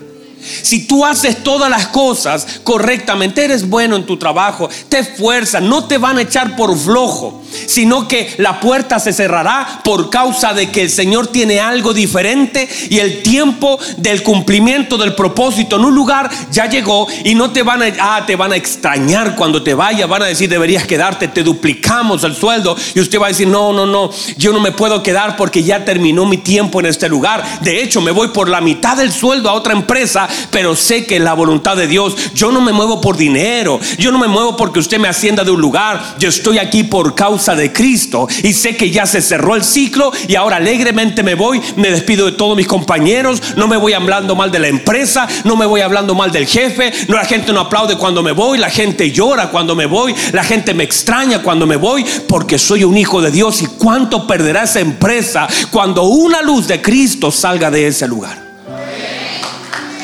Si 0.41 0.87
tú 0.87 1.05
haces 1.05 1.43
todas 1.43 1.69
las 1.69 1.87
cosas 1.87 2.61
correctamente, 2.63 3.43
eres 3.43 3.67
bueno 3.67 3.95
en 3.95 4.05
tu 4.05 4.17
trabajo, 4.17 4.69
te 4.87 4.99
esfuerzas, 4.99 5.61
no 5.61 5.85
te 5.85 5.97
van 5.97 6.17
a 6.17 6.21
echar 6.21 6.55
por 6.55 6.77
flojo, 6.77 7.43
sino 7.65 8.07
que 8.07 8.33
la 8.37 8.59
puerta 8.59 8.99
se 8.99 9.13
cerrará 9.13 9.81
por 9.83 10.09
causa 10.09 10.53
de 10.53 10.71
que 10.71 10.83
el 10.83 10.89
Señor 10.89 11.27
tiene 11.27 11.59
algo 11.59 11.93
diferente 11.93 12.67
y 12.89 12.99
el 12.99 13.21
tiempo 13.21 13.79
del 13.97 14.23
cumplimiento 14.23 14.97
del 14.97 15.15
propósito 15.15 15.75
en 15.75 15.85
un 15.85 15.95
lugar 15.95 16.29
ya 16.51 16.67
llegó 16.67 17.07
y 17.23 17.35
no 17.35 17.51
te 17.51 17.63
van 17.63 17.83
a, 17.83 17.93
ah, 17.99 18.23
te 18.25 18.35
van 18.35 18.53
a 18.53 18.55
extrañar 18.55 19.35
cuando 19.35 19.61
te 19.61 19.73
vayas, 19.73 20.07
van 20.07 20.23
a 20.23 20.27
decir 20.27 20.49
deberías 20.49 20.85
quedarte, 20.85 21.27
te 21.27 21.43
duplicamos 21.43 22.23
el 22.23 22.35
sueldo 22.35 22.75
y 22.95 22.99
usted 22.99 23.19
va 23.19 23.25
a 23.25 23.29
decir 23.29 23.47
no, 23.47 23.73
no, 23.73 23.85
no, 23.85 24.09
yo 24.37 24.53
no 24.53 24.59
me 24.59 24.71
puedo 24.71 25.03
quedar 25.03 25.35
porque 25.35 25.63
ya 25.63 25.83
terminó 25.83 26.25
mi 26.25 26.37
tiempo 26.37 26.79
en 26.79 26.85
este 26.85 27.09
lugar. 27.09 27.43
De 27.61 27.81
hecho, 27.81 28.01
me 28.01 28.11
voy 28.11 28.29
por 28.29 28.47
la 28.49 28.61
mitad 28.61 28.97
del 28.97 29.11
sueldo 29.11 29.49
a 29.49 29.53
otra 29.53 29.73
empresa 29.73 30.28
pero 30.51 30.75
sé 30.75 31.05
que 31.05 31.17
es 31.17 31.21
la 31.21 31.33
voluntad 31.33 31.75
de 31.75 31.87
Dios. 31.87 32.15
Yo 32.33 32.51
no 32.51 32.61
me 32.61 32.71
muevo 32.71 33.01
por 33.01 33.17
dinero, 33.17 33.79
yo 33.97 34.11
no 34.11 34.19
me 34.19 34.27
muevo 34.27 34.55
porque 34.55 34.79
usted 34.79 34.99
me 34.99 35.07
ascienda 35.07 35.43
de 35.43 35.51
un 35.51 35.61
lugar. 35.61 36.15
Yo 36.19 36.29
estoy 36.29 36.57
aquí 36.57 36.83
por 36.83 37.15
causa 37.15 37.55
de 37.55 37.71
Cristo 37.71 38.27
y 38.43 38.53
sé 38.53 38.75
que 38.75 38.91
ya 38.91 39.05
se 39.05 39.21
cerró 39.21 39.55
el 39.55 39.63
ciclo 39.63 40.11
y 40.27 40.35
ahora 40.35 40.57
alegremente 40.57 41.23
me 41.23 41.35
voy, 41.35 41.61
me 41.75 41.91
despido 41.91 42.25
de 42.25 42.33
todos 42.33 42.55
mis 42.55 42.67
compañeros, 42.67 43.41
no 43.55 43.67
me 43.67 43.77
voy 43.77 43.93
hablando 43.93 44.35
mal 44.35 44.51
de 44.51 44.59
la 44.59 44.67
empresa, 44.67 45.27
no 45.43 45.55
me 45.55 45.65
voy 45.65 45.81
hablando 45.81 46.15
mal 46.15 46.31
del 46.31 46.47
jefe, 46.47 46.91
no 47.07 47.15
la 47.15 47.25
gente 47.25 47.53
no 47.53 47.61
aplaude 47.61 47.97
cuando 47.97 48.23
me 48.23 48.31
voy, 48.31 48.57
la 48.57 48.69
gente 48.69 49.11
llora 49.11 49.49
cuando 49.49 49.75
me 49.75 49.85
voy, 49.85 50.15
la 50.31 50.43
gente 50.43 50.73
me 50.73 50.83
extraña 50.83 51.41
cuando 51.41 51.65
me 51.65 51.75
voy 51.75 52.05
porque 52.27 52.57
soy 52.57 52.83
un 52.83 52.97
hijo 52.97 53.21
de 53.21 53.31
Dios 53.31 53.61
y 53.61 53.65
cuánto 53.65 54.27
perderá 54.27 54.63
esa 54.63 54.79
empresa 54.79 55.47
cuando 55.71 56.03
una 56.03 56.41
luz 56.41 56.67
de 56.67 56.81
Cristo 56.81 57.31
salga 57.31 57.71
de 57.71 57.87
ese 57.87 58.07
lugar. 58.07 58.48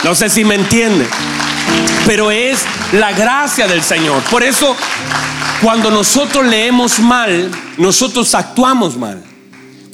No 0.05 0.13
sé 0.13 0.29
si 0.29 0.45
me 0.45 0.53
entiende. 0.53 1.07
Pero 2.05 2.29
es 2.29 2.63
la 2.91 3.11
gracia 3.11 3.67
del 3.67 3.81
Señor. 3.81 4.21
Por 4.29 4.43
eso, 4.43 4.77
cuando 5.63 5.89
nosotros 5.89 6.45
leemos 6.45 6.99
mal, 6.99 7.49
nosotros 7.77 8.35
actuamos 8.35 8.95
mal. 8.97 9.23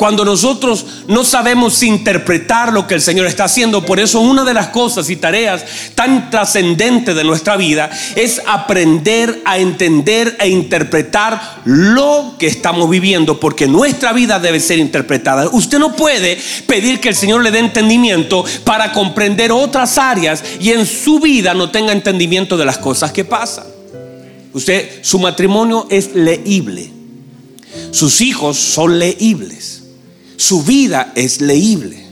Cuando 0.02 0.26
nosotros 0.26 0.84
no 1.10 1.24
sabemos 1.24 1.84
interpretar 1.84 2.74
lo 2.74 2.88
que 2.88 2.96
el 2.96 3.02
Señor 3.02 3.28
está 3.28 3.44
haciendo, 3.44 3.86
por 3.86 4.00
eso 4.00 4.20
una 4.20 4.44
de 4.44 4.56
las 4.56 4.70
cosas 4.70 5.12
y 5.12 5.16
tareas 5.16 5.64
tan 5.94 6.32
trascendentes 6.32 7.16
de 7.16 7.24
nuestra 7.24 7.56
vida 7.56 7.88
es 8.16 8.42
aprender 8.48 9.44
a 9.46 9.60
entender 9.60 10.36
e 10.40 10.50
interpretar 10.50 11.62
lo 11.66 12.34
que 12.40 12.48
estamos 12.48 12.90
viviendo, 12.90 13.40
porque 13.40 13.68
nuestra 13.68 14.12
vida 14.12 14.40
debe 14.40 14.60
ser 14.60 14.80
interpretada. 14.80 15.48
Usted 15.52 15.78
no 15.78 15.96
puede 15.96 16.36
pedir 16.66 17.00
que 17.00 17.10
el 17.10 17.16
Señor 17.16 17.44
le 17.44 17.52
dé 17.52 17.60
entendimiento 17.60 18.44
para 18.64 18.94
comprender 18.94 19.52
otras 19.52 20.00
áreas 20.00 20.44
y 20.60 20.72
en 20.72 20.88
su 20.88 21.20
vida 21.20 21.54
no 21.54 21.70
tenga 21.70 21.92
entendimiento 21.92 22.58
de 22.58 22.66
las 22.66 22.80
cosas 22.80 23.12
que 23.12 23.24
pasan. 23.24 23.66
Usted, 24.52 25.04
su 25.04 25.20
matrimonio 25.20 25.86
es 25.92 26.16
leíble. 26.16 26.90
Sus 27.92 28.20
hijos 28.22 28.58
son 28.58 28.98
leíbles. 28.98 29.81
Su 30.42 30.64
vida 30.64 31.12
es 31.14 31.40
leíble. 31.40 32.04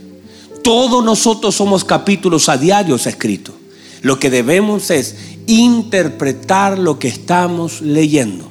Todos 0.62 1.04
nosotros 1.04 1.52
somos 1.52 1.84
capítulos 1.84 2.48
a 2.48 2.56
diarios 2.56 3.08
escritos. 3.08 3.56
Lo 4.02 4.20
que 4.20 4.30
debemos 4.30 4.92
es 4.92 5.16
interpretar 5.48 6.78
lo 6.78 6.96
que 6.96 7.08
estamos 7.08 7.80
leyendo. 7.80 8.48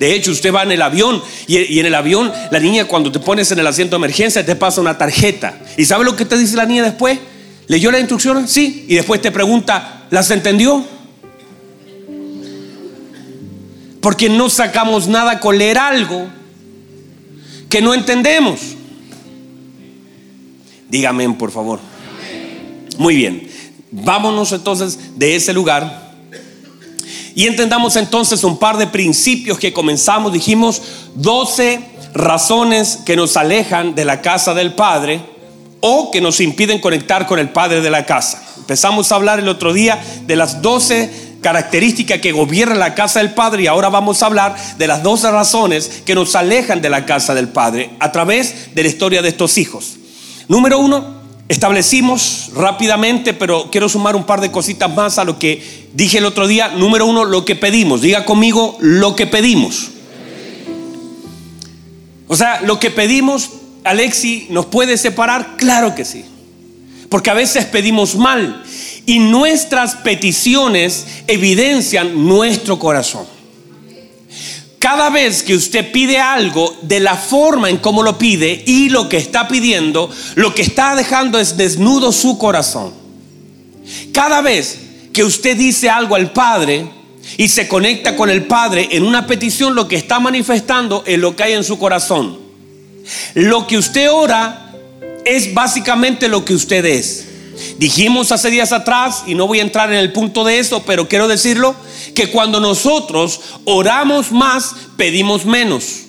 De 0.00 0.14
hecho, 0.14 0.30
usted 0.30 0.50
va 0.50 0.62
en 0.62 0.72
el 0.72 0.80
avión 0.80 1.22
y, 1.46 1.78
en 1.78 1.84
el 1.84 1.94
avión 1.94 2.32
la 2.50 2.58
niña 2.58 2.86
cuando 2.86 3.12
te 3.12 3.18
pones 3.18 3.52
en 3.52 3.58
el 3.58 3.66
asiento 3.66 3.96
de 3.96 3.98
emergencia 3.98 4.46
te 4.46 4.56
pasa 4.56 4.80
una 4.80 4.96
tarjeta. 4.96 5.60
¿Y 5.76 5.84
sabe 5.84 6.06
lo 6.06 6.16
que 6.16 6.24
te 6.24 6.38
dice 6.38 6.56
la 6.56 6.64
niña 6.64 6.84
después? 6.84 7.18
¿Leyó 7.66 7.90
la 7.90 7.98
instrucción? 7.98 8.48
Sí. 8.48 8.86
Y 8.88 8.94
después 8.94 9.20
te 9.20 9.30
pregunta, 9.30 10.06
¿las 10.08 10.30
entendió? 10.30 10.82
Porque 14.00 14.30
no 14.30 14.48
sacamos 14.48 15.06
nada 15.06 15.38
con 15.38 15.58
leer 15.58 15.76
algo 15.76 16.37
que 17.68 17.80
no 17.80 17.94
entendemos. 17.94 18.60
Dígame, 20.88 21.28
por 21.30 21.50
favor. 21.50 21.80
Muy 22.98 23.16
bien. 23.16 23.48
Vámonos 23.90 24.52
entonces 24.52 24.98
de 25.16 25.36
ese 25.36 25.52
lugar 25.52 26.08
y 27.38 27.46
entendamos 27.46 27.94
entonces 27.94 28.42
un 28.42 28.58
par 28.58 28.78
de 28.78 28.88
principios 28.88 29.60
que 29.60 29.72
comenzamos. 29.72 30.32
Dijimos 30.32 30.82
12 31.14 31.80
razones 32.12 32.98
que 33.06 33.14
nos 33.14 33.36
alejan 33.36 33.94
de 33.94 34.04
la 34.04 34.20
casa 34.22 34.54
del 34.54 34.74
Padre 34.74 35.20
o 35.80 36.10
que 36.10 36.20
nos 36.20 36.40
impiden 36.40 36.80
conectar 36.80 37.28
con 37.28 37.38
el 37.38 37.50
Padre 37.50 37.80
de 37.80 37.90
la 37.90 38.04
casa. 38.04 38.42
Empezamos 38.56 39.12
a 39.12 39.14
hablar 39.14 39.38
el 39.38 39.48
otro 39.48 39.72
día 39.72 40.02
de 40.26 40.34
las 40.34 40.62
12 40.62 41.27
característica 41.40 42.20
que 42.20 42.32
gobierna 42.32 42.74
la 42.74 42.94
casa 42.94 43.20
del 43.20 43.32
Padre 43.32 43.62
y 43.62 43.66
ahora 43.66 43.88
vamos 43.88 44.22
a 44.22 44.26
hablar 44.26 44.56
de 44.76 44.86
las 44.86 45.02
12 45.02 45.30
razones 45.30 46.02
que 46.04 46.14
nos 46.14 46.34
alejan 46.34 46.80
de 46.80 46.90
la 46.90 47.06
casa 47.06 47.34
del 47.34 47.48
Padre 47.48 47.90
a 48.00 48.12
través 48.12 48.74
de 48.74 48.82
la 48.82 48.88
historia 48.88 49.22
de 49.22 49.28
estos 49.28 49.58
hijos. 49.58 49.96
Número 50.48 50.78
uno, 50.78 51.18
establecimos 51.48 52.50
rápidamente, 52.54 53.34
pero 53.34 53.70
quiero 53.70 53.88
sumar 53.88 54.16
un 54.16 54.24
par 54.24 54.40
de 54.40 54.50
cositas 54.50 54.92
más 54.94 55.18
a 55.18 55.24
lo 55.24 55.38
que 55.38 55.88
dije 55.94 56.18
el 56.18 56.26
otro 56.26 56.46
día. 56.46 56.68
Número 56.68 57.06
uno, 57.06 57.24
lo 57.24 57.44
que 57.44 57.56
pedimos. 57.56 58.00
Diga 58.00 58.24
conmigo 58.24 58.76
lo 58.80 59.14
que 59.14 59.26
pedimos. 59.26 59.90
O 62.26 62.36
sea, 62.36 62.60
lo 62.60 62.78
que 62.78 62.90
pedimos, 62.90 63.50
Alexi, 63.84 64.46
¿nos 64.50 64.66
puede 64.66 64.98
separar? 64.98 65.56
Claro 65.56 65.94
que 65.94 66.04
sí. 66.04 66.24
Porque 67.08 67.30
a 67.30 67.34
veces 67.34 67.64
pedimos 67.64 68.16
mal 68.16 68.62
y 69.08 69.20
nuestras 69.20 69.94
peticiones 69.94 71.06
evidencian 71.26 72.28
nuestro 72.28 72.78
corazón. 72.78 73.24
Cada 74.78 75.08
vez 75.08 75.42
que 75.42 75.54
usted 75.54 75.90
pide 75.90 76.18
algo 76.18 76.76
de 76.82 77.00
la 77.00 77.16
forma 77.16 77.70
en 77.70 77.78
cómo 77.78 78.02
lo 78.02 78.18
pide 78.18 78.62
y 78.66 78.90
lo 78.90 79.08
que 79.08 79.16
está 79.16 79.48
pidiendo, 79.48 80.10
lo 80.34 80.54
que 80.54 80.60
está 80.60 80.94
dejando 80.94 81.38
es 81.38 81.56
desnudo 81.56 82.12
su 82.12 82.36
corazón. 82.36 82.92
Cada 84.12 84.42
vez 84.42 84.78
que 85.14 85.24
usted 85.24 85.56
dice 85.56 85.88
algo 85.88 86.14
al 86.14 86.30
Padre 86.30 86.90
y 87.38 87.48
se 87.48 87.66
conecta 87.66 88.14
con 88.14 88.28
el 88.28 88.44
Padre 88.44 88.88
en 88.90 89.04
una 89.04 89.26
petición, 89.26 89.74
lo 89.74 89.88
que 89.88 89.96
está 89.96 90.20
manifestando 90.20 91.02
es 91.06 91.18
lo 91.18 91.34
que 91.34 91.44
hay 91.44 91.54
en 91.54 91.64
su 91.64 91.78
corazón. 91.78 92.38
Lo 93.32 93.66
que 93.66 93.78
usted 93.78 94.10
ora 94.12 94.70
es 95.24 95.54
básicamente 95.54 96.28
lo 96.28 96.44
que 96.44 96.52
usted 96.52 96.84
es. 96.84 97.27
Dijimos 97.78 98.32
hace 98.32 98.50
días 98.50 98.72
atrás, 98.72 99.24
y 99.26 99.34
no 99.34 99.46
voy 99.46 99.60
a 99.60 99.62
entrar 99.62 99.92
en 99.92 99.98
el 99.98 100.12
punto 100.12 100.44
de 100.44 100.58
eso, 100.58 100.82
pero 100.84 101.08
quiero 101.08 101.28
decirlo, 101.28 101.74
que 102.14 102.30
cuando 102.30 102.60
nosotros 102.60 103.40
oramos 103.64 104.32
más, 104.32 104.74
pedimos 104.96 105.44
menos. 105.44 106.04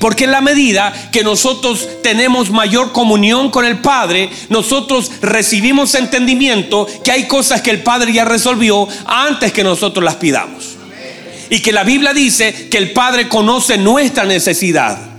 Porque 0.00 0.24
en 0.24 0.32
la 0.32 0.40
medida 0.40 1.10
que 1.12 1.22
nosotros 1.22 1.88
tenemos 2.02 2.50
mayor 2.50 2.92
comunión 2.92 3.50
con 3.50 3.64
el 3.64 3.78
Padre, 3.78 4.30
nosotros 4.48 5.10
recibimos 5.20 5.94
entendimiento 5.94 6.86
que 7.04 7.12
hay 7.12 7.26
cosas 7.26 7.62
que 7.62 7.70
el 7.70 7.82
Padre 7.82 8.12
ya 8.12 8.24
resolvió 8.24 8.86
antes 9.06 9.52
que 9.52 9.64
nosotros 9.64 10.04
las 10.04 10.16
pidamos. 10.16 10.76
Y 11.50 11.60
que 11.60 11.72
la 11.72 11.84
Biblia 11.84 12.12
dice 12.12 12.68
que 12.68 12.78
el 12.78 12.92
Padre 12.92 13.28
conoce 13.28 13.78
nuestra 13.78 14.24
necesidad. 14.24 15.17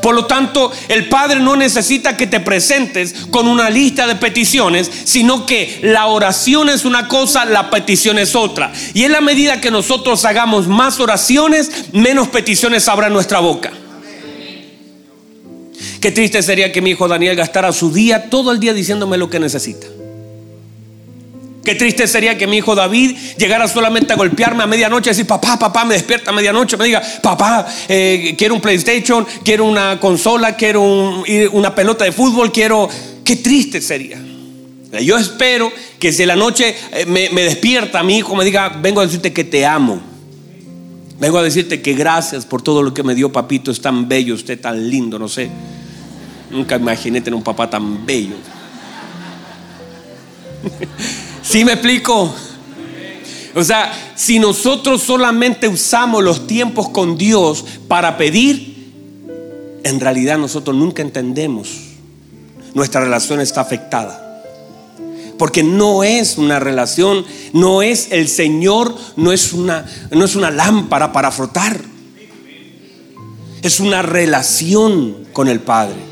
Por 0.00 0.14
lo 0.14 0.26
tanto, 0.26 0.72
el 0.88 1.08
Padre 1.08 1.40
no 1.40 1.56
necesita 1.56 2.16
que 2.16 2.26
te 2.26 2.40
presentes 2.40 3.14
con 3.30 3.48
una 3.48 3.70
lista 3.70 4.06
de 4.06 4.16
peticiones, 4.16 4.90
sino 5.04 5.46
que 5.46 5.80
la 5.82 6.06
oración 6.06 6.68
es 6.68 6.84
una 6.84 7.08
cosa, 7.08 7.44
la 7.44 7.70
petición 7.70 8.18
es 8.18 8.34
otra. 8.34 8.72
Y 8.94 9.04
en 9.04 9.12
la 9.12 9.20
medida 9.20 9.60
que 9.60 9.70
nosotros 9.70 10.24
hagamos 10.24 10.68
más 10.68 11.00
oraciones, 11.00 11.70
menos 11.92 12.28
peticiones 12.28 12.88
habrá 12.88 13.06
en 13.06 13.12
nuestra 13.12 13.40
boca. 13.40 13.72
Qué 16.00 16.10
triste 16.10 16.42
sería 16.42 16.72
que 16.72 16.82
mi 16.82 16.90
hijo 16.90 17.06
Daniel 17.06 17.36
gastara 17.36 17.72
su 17.72 17.92
día, 17.92 18.28
todo 18.28 18.50
el 18.50 18.58
día 18.58 18.74
diciéndome 18.74 19.16
lo 19.16 19.30
que 19.30 19.38
necesita. 19.38 19.86
Qué 21.64 21.76
triste 21.76 22.08
sería 22.08 22.36
que 22.36 22.48
mi 22.48 22.56
hijo 22.56 22.74
David 22.74 23.16
llegara 23.38 23.68
solamente 23.68 24.12
a 24.12 24.16
golpearme 24.16 24.64
a 24.64 24.66
medianoche 24.66 25.10
y 25.10 25.12
decir, 25.12 25.26
papá, 25.26 25.56
papá, 25.56 25.84
me 25.84 25.94
despierta 25.94 26.30
a 26.30 26.34
medianoche, 26.34 26.76
me 26.76 26.86
diga, 26.86 27.00
papá, 27.22 27.66
eh, 27.88 28.34
quiero 28.36 28.54
un 28.54 28.60
PlayStation, 28.60 29.24
quiero 29.44 29.66
una 29.66 30.00
consola, 30.00 30.56
quiero 30.56 30.82
una 31.52 31.74
pelota 31.74 32.04
de 32.04 32.12
fútbol, 32.12 32.50
quiero... 32.52 32.88
Qué 33.24 33.36
triste 33.36 33.80
sería. 33.80 34.20
Yo 35.00 35.16
espero 35.16 35.70
que 36.00 36.12
si 36.12 36.26
la 36.26 36.34
noche 36.34 36.74
eh, 36.92 37.06
me, 37.06 37.30
me 37.30 37.44
despierta 37.44 38.02
mi 38.02 38.18
hijo, 38.18 38.34
me 38.34 38.44
diga, 38.44 38.68
vengo 38.68 39.00
a 39.00 39.06
decirte 39.06 39.32
que 39.32 39.44
te 39.44 39.64
amo. 39.64 40.02
Vengo 41.20 41.38
a 41.38 41.42
decirte 41.44 41.80
que 41.80 41.94
gracias 41.94 42.44
por 42.44 42.62
todo 42.62 42.82
lo 42.82 42.92
que 42.92 43.04
me 43.04 43.14
dio 43.14 43.30
papito, 43.30 43.70
es 43.70 43.80
tan 43.80 44.08
bello, 44.08 44.34
usted 44.34 44.60
tan 44.60 44.90
lindo, 44.90 45.20
no 45.20 45.28
sé. 45.28 45.48
Nunca 46.50 46.74
imaginé 46.74 47.20
tener 47.20 47.36
un 47.36 47.44
papá 47.44 47.70
tan 47.70 48.04
bello. 48.04 48.34
¿Sí 51.52 51.66
me 51.66 51.72
explico? 51.72 52.34
O 53.54 53.62
sea, 53.62 53.92
si 54.16 54.38
nosotros 54.38 55.02
solamente 55.02 55.68
usamos 55.68 56.24
los 56.24 56.46
tiempos 56.46 56.88
con 56.88 57.18
Dios 57.18 57.62
para 57.88 58.16
pedir, 58.16 58.90
en 59.84 60.00
realidad 60.00 60.38
nosotros 60.38 60.74
nunca 60.74 61.02
entendemos. 61.02 61.68
Nuestra 62.72 63.02
relación 63.02 63.38
está 63.38 63.60
afectada. 63.60 64.42
Porque 65.38 65.62
no 65.62 66.04
es 66.04 66.38
una 66.38 66.58
relación, 66.58 67.26
no 67.52 67.82
es 67.82 68.12
el 68.12 68.28
Señor, 68.28 68.96
no 69.16 69.30
es 69.30 69.52
una, 69.52 69.84
no 70.10 70.24
es 70.24 70.34
una 70.34 70.50
lámpara 70.50 71.12
para 71.12 71.30
frotar. 71.30 71.78
Es 73.60 73.78
una 73.78 74.00
relación 74.00 75.26
con 75.34 75.48
el 75.48 75.60
Padre. 75.60 76.11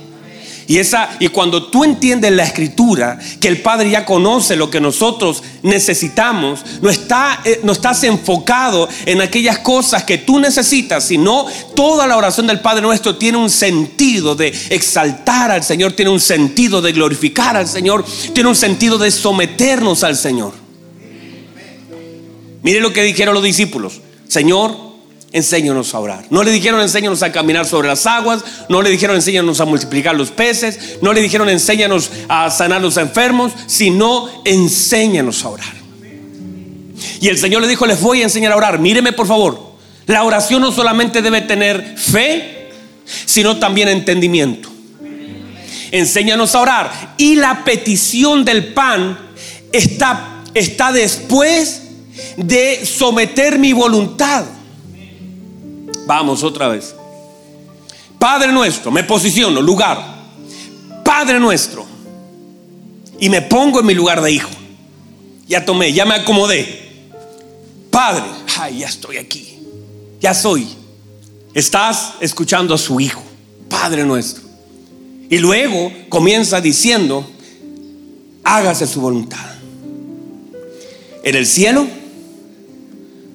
Y, 0.70 0.78
esa, 0.78 1.16
y 1.18 1.26
cuando 1.26 1.64
tú 1.64 1.82
entiendes 1.82 2.30
la 2.30 2.44
escritura, 2.44 3.18
que 3.40 3.48
el 3.48 3.60
Padre 3.60 3.90
ya 3.90 4.04
conoce 4.04 4.54
lo 4.54 4.70
que 4.70 4.80
nosotros 4.80 5.42
necesitamos, 5.64 6.60
no, 6.80 6.88
está, 6.88 7.40
eh, 7.44 7.58
no 7.64 7.72
estás 7.72 8.04
enfocado 8.04 8.88
en 9.04 9.20
aquellas 9.20 9.58
cosas 9.58 10.04
que 10.04 10.18
tú 10.18 10.38
necesitas, 10.38 11.02
sino 11.02 11.44
toda 11.74 12.06
la 12.06 12.16
oración 12.16 12.46
del 12.46 12.60
Padre 12.60 12.82
nuestro 12.82 13.16
tiene 13.16 13.38
un 13.38 13.50
sentido 13.50 14.36
de 14.36 14.54
exaltar 14.70 15.50
al 15.50 15.64
Señor, 15.64 15.94
tiene 15.94 16.12
un 16.12 16.20
sentido 16.20 16.80
de 16.80 16.92
glorificar 16.92 17.56
al 17.56 17.66
Señor, 17.66 18.04
tiene 18.32 18.48
un 18.48 18.54
sentido 18.54 18.96
de 18.96 19.10
someternos 19.10 20.04
al 20.04 20.16
Señor. 20.16 20.52
Mire 22.62 22.80
lo 22.80 22.92
que 22.92 23.02
dijeron 23.02 23.34
los 23.34 23.42
discípulos. 23.42 24.00
Señor, 24.28 24.89
enséñanos 25.32 25.94
a 25.94 26.00
orar. 26.00 26.24
No 26.30 26.42
le 26.42 26.50
dijeron 26.50 26.80
enséñanos 26.80 27.22
a 27.22 27.32
caminar 27.32 27.66
sobre 27.66 27.88
las 27.88 28.06
aguas, 28.06 28.44
no 28.68 28.82
le 28.82 28.90
dijeron 28.90 29.16
enséñanos 29.16 29.60
a 29.60 29.64
multiplicar 29.64 30.14
los 30.14 30.30
peces, 30.30 30.98
no 31.02 31.12
le 31.12 31.20
dijeron 31.20 31.48
enséñanos 31.48 32.10
a 32.28 32.50
sanar 32.50 32.80
los 32.80 32.96
enfermos, 32.96 33.52
sino 33.66 34.28
enséñanos 34.44 35.44
a 35.44 35.48
orar. 35.50 35.80
Y 37.20 37.28
el 37.28 37.38
Señor 37.38 37.62
le 37.62 37.68
dijo, 37.68 37.86
les 37.86 38.00
voy 38.00 38.20
a 38.20 38.24
enseñar 38.24 38.52
a 38.52 38.56
orar. 38.56 38.78
Míreme 38.78 39.12
por 39.12 39.26
favor, 39.26 39.74
la 40.06 40.24
oración 40.24 40.62
no 40.62 40.72
solamente 40.72 41.22
debe 41.22 41.42
tener 41.42 41.96
fe, 41.96 42.70
sino 43.26 43.58
también 43.58 43.88
entendimiento. 43.88 44.68
Enséñanos 45.92 46.54
a 46.54 46.60
orar. 46.60 47.14
Y 47.16 47.36
la 47.36 47.64
petición 47.64 48.44
del 48.44 48.72
pan 48.72 49.18
está, 49.72 50.42
está 50.54 50.92
después 50.92 51.82
de 52.36 52.84
someter 52.84 53.58
mi 53.58 53.72
voluntad. 53.72 54.44
Vamos 56.10 56.42
otra 56.42 56.66
vez. 56.66 56.92
Padre 58.18 58.50
nuestro, 58.50 58.90
me 58.90 59.04
posiciono, 59.04 59.62
lugar. 59.62 60.04
Padre 61.04 61.38
nuestro. 61.38 61.86
Y 63.20 63.28
me 63.28 63.42
pongo 63.42 63.78
en 63.78 63.86
mi 63.86 63.94
lugar 63.94 64.20
de 64.20 64.32
hijo. 64.32 64.50
Ya 65.46 65.64
tomé, 65.64 65.92
ya 65.92 66.04
me 66.04 66.14
acomodé. 66.14 66.66
Padre, 67.92 68.24
ay, 68.58 68.80
ya 68.80 68.88
estoy 68.88 69.18
aquí. 69.18 69.60
Ya 70.20 70.34
soy. 70.34 70.66
Estás 71.54 72.14
escuchando 72.18 72.74
a 72.74 72.78
su 72.78 72.98
hijo, 72.98 73.22
Padre 73.68 74.04
nuestro. 74.04 74.42
Y 75.30 75.38
luego 75.38 75.92
comienza 76.08 76.60
diciendo, 76.60 77.24
hágase 78.42 78.88
su 78.88 79.00
voluntad. 79.00 79.46
En 81.22 81.36
el 81.36 81.46
cielo 81.46 81.86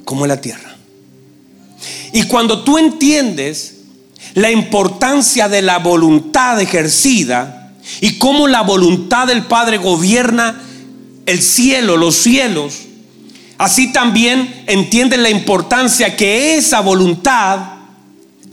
como 0.04 0.26
en 0.26 0.28
la 0.28 0.42
tierra. 0.42 0.75
Y 2.16 2.24
cuando 2.24 2.64
tú 2.64 2.78
entiendes 2.78 3.76
la 4.36 4.50
importancia 4.50 5.50
de 5.50 5.62
la 5.62 5.80
voluntad 5.80 6.62
ejercida 6.62 7.74
y 8.00 8.18
cómo 8.20 8.48
la 8.48 8.62
voluntad 8.62 9.28
del 9.28 9.44
Padre 9.44 9.80
gobierna 9.80 10.62
el 11.26 11.42
cielo, 11.42 11.98
los 11.98 12.16
cielos, 12.16 12.84
así 13.58 13.92
también 13.92 14.64
entiendes 14.66 15.20
la 15.20 15.30
importancia 15.30 16.16
que 16.16 16.56
esa 16.56 16.80
voluntad 16.80 17.60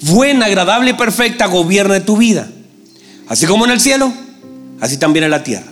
buena, 0.00 0.46
agradable 0.46 0.90
y 0.90 0.94
perfecta 0.94 1.46
gobierne 1.46 2.00
tu 2.00 2.16
vida. 2.16 2.50
Así 3.28 3.46
como 3.46 3.64
en 3.64 3.70
el 3.70 3.80
cielo, 3.80 4.12
así 4.80 4.96
también 4.96 5.26
en 5.26 5.30
la 5.30 5.44
tierra. 5.44 5.70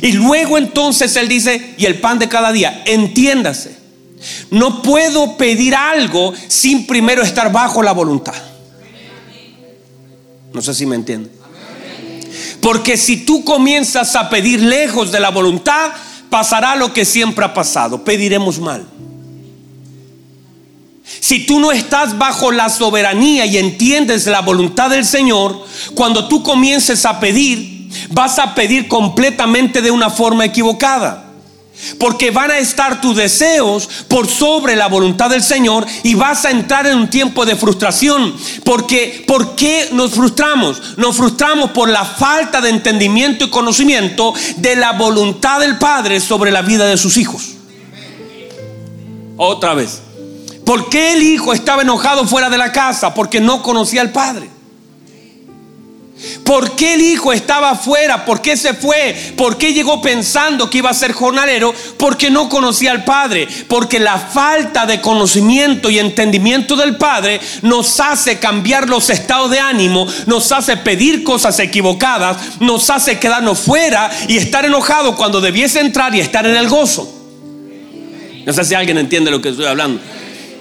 Y 0.00 0.12
luego 0.12 0.56
entonces 0.56 1.14
Él 1.16 1.28
dice, 1.28 1.74
y 1.76 1.84
el 1.84 2.00
pan 2.00 2.18
de 2.18 2.30
cada 2.30 2.52
día, 2.52 2.82
entiéndase 2.86 3.83
no 4.50 4.82
puedo 4.82 5.36
pedir 5.36 5.74
algo 5.74 6.32
sin 6.48 6.86
primero 6.86 7.22
estar 7.22 7.52
bajo 7.52 7.82
la 7.82 7.92
voluntad. 7.92 8.34
No 10.52 10.62
sé 10.62 10.72
si 10.74 10.86
me 10.86 10.96
entienden. 10.96 11.32
Porque 12.60 12.96
si 12.96 13.24
tú 13.24 13.44
comienzas 13.44 14.16
a 14.16 14.30
pedir 14.30 14.62
lejos 14.62 15.12
de 15.12 15.20
la 15.20 15.30
voluntad, 15.30 15.92
pasará 16.30 16.76
lo 16.76 16.92
que 16.92 17.04
siempre 17.04 17.44
ha 17.44 17.52
pasado. 17.52 18.04
Pediremos 18.04 18.58
mal. 18.58 18.86
Si 21.20 21.46
tú 21.46 21.60
no 21.60 21.72
estás 21.72 22.16
bajo 22.18 22.50
la 22.50 22.68
soberanía 22.68 23.46
y 23.46 23.58
entiendes 23.58 24.26
la 24.26 24.40
voluntad 24.40 24.90
del 24.90 25.04
Señor, 25.04 25.64
cuando 25.94 26.28
tú 26.28 26.42
comiences 26.42 27.04
a 27.04 27.20
pedir, 27.20 27.90
vas 28.10 28.38
a 28.38 28.54
pedir 28.54 28.88
completamente 28.88 29.82
de 29.82 29.90
una 29.90 30.10
forma 30.10 30.44
equivocada. 30.44 31.33
Porque 31.98 32.30
van 32.30 32.50
a 32.50 32.58
estar 32.58 33.00
tus 33.00 33.16
deseos 33.16 33.88
por 34.08 34.28
sobre 34.28 34.76
la 34.76 34.88
voluntad 34.88 35.30
del 35.30 35.42
Señor 35.42 35.86
y 36.02 36.14
vas 36.14 36.44
a 36.44 36.50
entrar 36.50 36.86
en 36.86 36.96
un 36.96 37.10
tiempo 37.10 37.44
de 37.44 37.56
frustración. 37.56 38.34
Porque, 38.64 39.24
¿Por 39.26 39.56
qué 39.56 39.88
nos 39.92 40.12
frustramos? 40.12 40.96
Nos 40.96 41.16
frustramos 41.16 41.70
por 41.70 41.88
la 41.88 42.04
falta 42.04 42.60
de 42.60 42.70
entendimiento 42.70 43.44
y 43.44 43.50
conocimiento 43.50 44.32
de 44.56 44.76
la 44.76 44.92
voluntad 44.92 45.60
del 45.60 45.78
Padre 45.78 46.20
sobre 46.20 46.50
la 46.50 46.62
vida 46.62 46.86
de 46.86 46.96
sus 46.96 47.16
hijos. 47.16 47.54
Otra 49.36 49.74
vez. 49.74 50.00
¿Por 50.64 50.88
qué 50.88 51.12
el 51.12 51.22
hijo 51.22 51.52
estaba 51.52 51.82
enojado 51.82 52.26
fuera 52.26 52.48
de 52.48 52.56
la 52.56 52.72
casa? 52.72 53.12
Porque 53.12 53.40
no 53.40 53.62
conocía 53.62 54.00
al 54.00 54.12
Padre. 54.12 54.53
¿Por 56.44 56.76
qué 56.76 56.94
el 56.94 57.02
hijo 57.02 57.32
estaba 57.32 57.70
afuera? 57.70 58.24
¿Por 58.24 58.40
qué 58.40 58.56
se 58.56 58.74
fue? 58.74 59.34
¿Por 59.36 59.56
qué 59.56 59.72
llegó 59.72 60.00
pensando 60.00 60.68
que 60.68 60.78
iba 60.78 60.90
a 60.90 60.94
ser 60.94 61.12
jornalero? 61.12 61.74
Porque 61.96 62.30
no 62.30 62.48
conocía 62.48 62.90
al 62.90 63.04
Padre. 63.04 63.48
Porque 63.68 63.98
la 63.98 64.18
falta 64.18 64.86
de 64.86 65.00
conocimiento 65.00 65.90
y 65.90 65.98
entendimiento 65.98 66.76
del 66.76 66.96
Padre 66.96 67.40
nos 67.62 68.00
hace 68.00 68.38
cambiar 68.38 68.88
los 68.88 69.10
estados 69.10 69.50
de 69.50 69.60
ánimo, 69.60 70.06
nos 70.26 70.52
hace 70.52 70.76
pedir 70.76 71.24
cosas 71.24 71.58
equivocadas, 71.58 72.60
nos 72.60 72.90
hace 72.90 73.18
quedarnos 73.18 73.58
fuera 73.58 74.10
y 74.28 74.36
estar 74.36 74.64
enojado 74.64 75.16
cuando 75.16 75.40
debiese 75.40 75.80
entrar 75.80 76.14
y 76.14 76.20
estar 76.20 76.46
en 76.46 76.56
el 76.56 76.68
gozo. 76.68 77.10
No 78.46 78.52
sé 78.52 78.64
si 78.64 78.74
alguien 78.74 78.98
entiende 78.98 79.30
lo 79.30 79.40
que 79.40 79.50
estoy 79.50 79.66
hablando. 79.66 80.00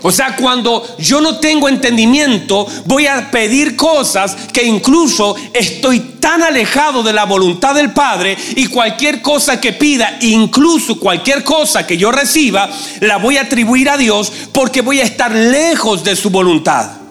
O 0.03 0.11
sea, 0.11 0.35
cuando 0.35 0.85
yo 0.99 1.21
no 1.21 1.37
tengo 1.37 1.69
entendimiento, 1.69 2.67
voy 2.85 3.07
a 3.07 3.31
pedir 3.31 3.75
cosas 3.75 4.35
que 4.51 4.63
incluso 4.63 5.35
estoy 5.53 5.99
tan 6.19 6.43
alejado 6.43 7.03
de 7.03 7.13
la 7.13 7.25
voluntad 7.25 7.73
del 7.73 7.91
Padre 7.91 8.37
y 8.55 8.67
cualquier 8.67 9.21
cosa 9.21 9.59
que 9.59 9.73
pida, 9.73 10.17
incluso 10.21 10.99
cualquier 10.99 11.43
cosa 11.43 11.87
que 11.87 11.97
yo 11.97 12.11
reciba, 12.11 12.69
la 12.99 13.17
voy 13.17 13.37
a 13.37 13.41
atribuir 13.41 13.89
a 13.89 13.97
Dios 13.97 14.31
porque 14.51 14.81
voy 14.81 14.99
a 14.99 15.05
estar 15.05 15.31
lejos 15.31 16.03
de 16.03 16.15
su 16.15 16.29
voluntad. 16.29 17.02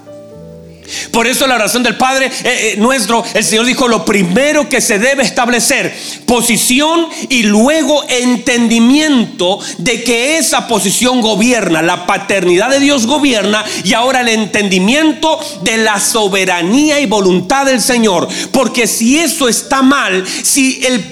Por 1.11 1.27
eso 1.27 1.47
la 1.47 1.55
oración 1.55 1.83
del 1.83 1.97
Padre 1.97 2.27
eh, 2.27 2.31
eh, 2.45 2.75
nuestro, 2.79 3.25
el 3.35 3.45
Señor 3.45 3.67
dijo, 3.67 3.89
lo 3.89 4.05
primero 4.05 4.69
que 4.69 4.81
se 4.81 4.99
debe 4.99 5.23
establecer, 5.23 5.95
posición 6.27 7.07
y 7.29 7.45
luego 7.45 8.05
entendimiento 8.09 9.59
de 9.79 10.03
que 10.03 10.39
esa 10.39 10.67
posición 10.67 11.21
gobierna, 11.21 11.83
la 11.83 12.07
paternidad 12.07 12.71
de 12.71 12.81
Dios 12.81 13.07
gobierna 13.07 13.65
y 13.85 13.95
ahora 13.95 14.21
el 14.21 14.29
entendimiento 14.29 15.39
de 15.63 15.79
la 15.79 16.01
soberanía 16.01 17.01
y 17.01 17.07
voluntad 17.07 17.67
del 17.67 17.81
Señor. 17.81 18.29
Porque 18.51 18.87
si 18.87 19.19
eso 19.19 19.49
está 19.49 19.83
mal, 19.83 20.25
si 20.27 20.85
el, 20.85 21.11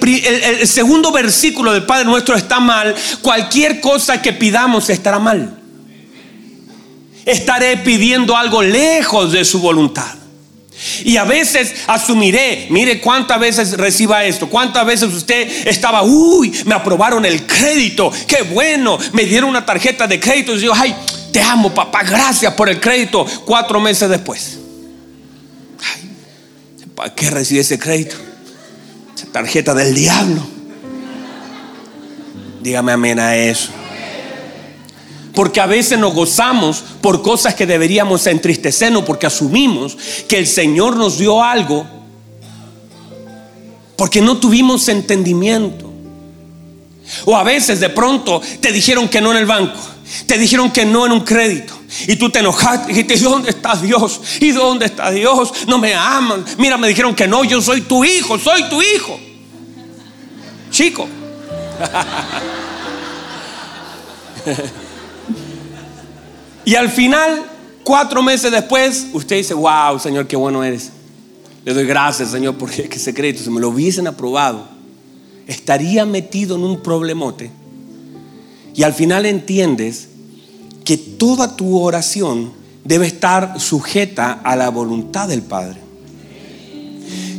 el 0.59 0.67
segundo 0.67 1.11
versículo 1.11 1.73
del 1.73 1.85
Padre 1.85 2.05
nuestro 2.05 2.35
está 2.35 2.59
mal, 2.59 2.95
cualquier 3.21 3.81
cosa 3.81 4.21
que 4.21 4.33
pidamos 4.33 4.89
estará 4.89 5.19
mal 5.19 5.60
estaré 7.25 7.77
pidiendo 7.77 8.35
algo 8.35 8.61
lejos 8.61 9.31
de 9.31 9.45
su 9.45 9.59
voluntad. 9.59 10.21
Y 11.03 11.17
a 11.17 11.25
veces 11.25 11.73
asumiré, 11.85 12.67
mire 12.71 12.99
cuántas 13.01 13.39
veces 13.39 13.77
reciba 13.77 14.23
esto, 14.23 14.49
cuántas 14.49 14.85
veces 14.85 15.13
usted 15.13 15.67
estaba, 15.67 16.01
uy, 16.01 16.51
me 16.65 16.73
aprobaron 16.73 17.23
el 17.23 17.45
crédito, 17.45 18.11
qué 18.27 18.41
bueno, 18.41 18.97
me 19.13 19.25
dieron 19.25 19.51
una 19.51 19.63
tarjeta 19.63 20.07
de 20.07 20.19
crédito 20.19 20.55
y 20.55 20.61
yo, 20.61 20.73
ay, 20.73 20.95
te 21.31 21.41
amo 21.41 21.71
papá, 21.71 22.03
gracias 22.03 22.53
por 22.55 22.67
el 22.67 22.79
crédito, 22.79 23.25
cuatro 23.45 23.79
meses 23.79 24.09
después. 24.09 24.57
Ay, 25.93 26.87
¿para 26.95 27.13
qué 27.13 27.29
recibí 27.29 27.59
ese 27.59 27.77
crédito? 27.77 28.15
Esa 29.15 29.27
tarjeta 29.27 29.75
del 29.75 29.93
diablo. 29.93 30.41
Dígame 32.61 32.91
amén 32.91 33.19
a 33.19 33.35
eso. 33.35 33.69
Porque 35.33 35.61
a 35.61 35.65
veces 35.65 35.97
nos 35.97 36.13
gozamos 36.13 36.83
por 37.01 37.21
cosas 37.21 37.55
que 37.55 37.65
deberíamos 37.65 38.27
entristecernos 38.27 39.03
porque 39.03 39.27
asumimos 39.27 39.97
que 40.27 40.37
el 40.37 40.47
Señor 40.47 40.97
nos 40.97 41.17
dio 41.17 41.43
algo 41.43 41.87
porque 44.01 44.19
no 44.19 44.37
tuvimos 44.37 44.87
entendimiento. 44.87 45.93
O 47.25 47.37
a 47.37 47.43
veces 47.43 47.79
de 47.79 47.89
pronto 47.89 48.41
te 48.59 48.71
dijeron 48.71 49.07
que 49.07 49.21
no 49.21 49.31
en 49.31 49.37
el 49.37 49.45
banco, 49.45 49.79
te 50.25 50.39
dijeron 50.39 50.71
que 50.71 50.85
no 50.85 51.05
en 51.05 51.11
un 51.11 51.21
crédito. 51.21 51.77
Y 52.07 52.15
tú 52.15 52.31
te 52.31 52.39
enojaste 52.39 52.91
y 52.91 52.95
dijiste, 52.95 53.19
¿dónde 53.19 53.51
está 53.51 53.75
Dios? 53.75 54.19
¿Y 54.39 54.53
dónde 54.53 54.87
está 54.87 55.11
Dios? 55.11 55.53
No 55.67 55.77
me 55.77 55.93
aman. 55.93 56.43
Mira, 56.57 56.79
me 56.79 56.87
dijeron 56.87 57.13
que 57.13 57.27
no, 57.27 57.43
yo 57.43 57.61
soy 57.61 57.81
tu 57.81 58.03
hijo, 58.03 58.39
soy 58.39 58.63
tu 58.69 58.81
hijo. 58.81 59.19
Chico. 60.71 61.07
Y 66.65 66.75
al 66.75 66.89
final, 66.89 67.43
cuatro 67.83 68.21
meses 68.21 68.51
después, 68.51 69.07
usted 69.13 69.37
dice, 69.37 69.53
wow, 69.53 69.99
Señor, 69.99 70.27
qué 70.27 70.35
bueno 70.35 70.63
eres. 70.63 70.91
Le 71.65 71.73
doy 71.73 71.85
gracias, 71.85 72.31
Señor, 72.31 72.55
porque 72.55 72.89
ese 72.91 73.13
crédito, 73.13 73.43
si 73.43 73.49
me 73.49 73.59
lo 73.59 73.69
hubiesen 73.69 74.07
aprobado, 74.07 74.67
estaría 75.47 76.05
metido 76.05 76.55
en 76.55 76.63
un 76.63 76.81
problemote. 76.81 77.51
Y 78.73 78.83
al 78.83 78.93
final 78.93 79.25
entiendes 79.25 80.09
que 80.83 80.97
toda 80.97 81.55
tu 81.55 81.79
oración 81.79 82.53
debe 82.83 83.07
estar 83.07 83.59
sujeta 83.59 84.31
a 84.43 84.55
la 84.55 84.69
voluntad 84.69 85.27
del 85.27 85.41
Padre. 85.41 85.79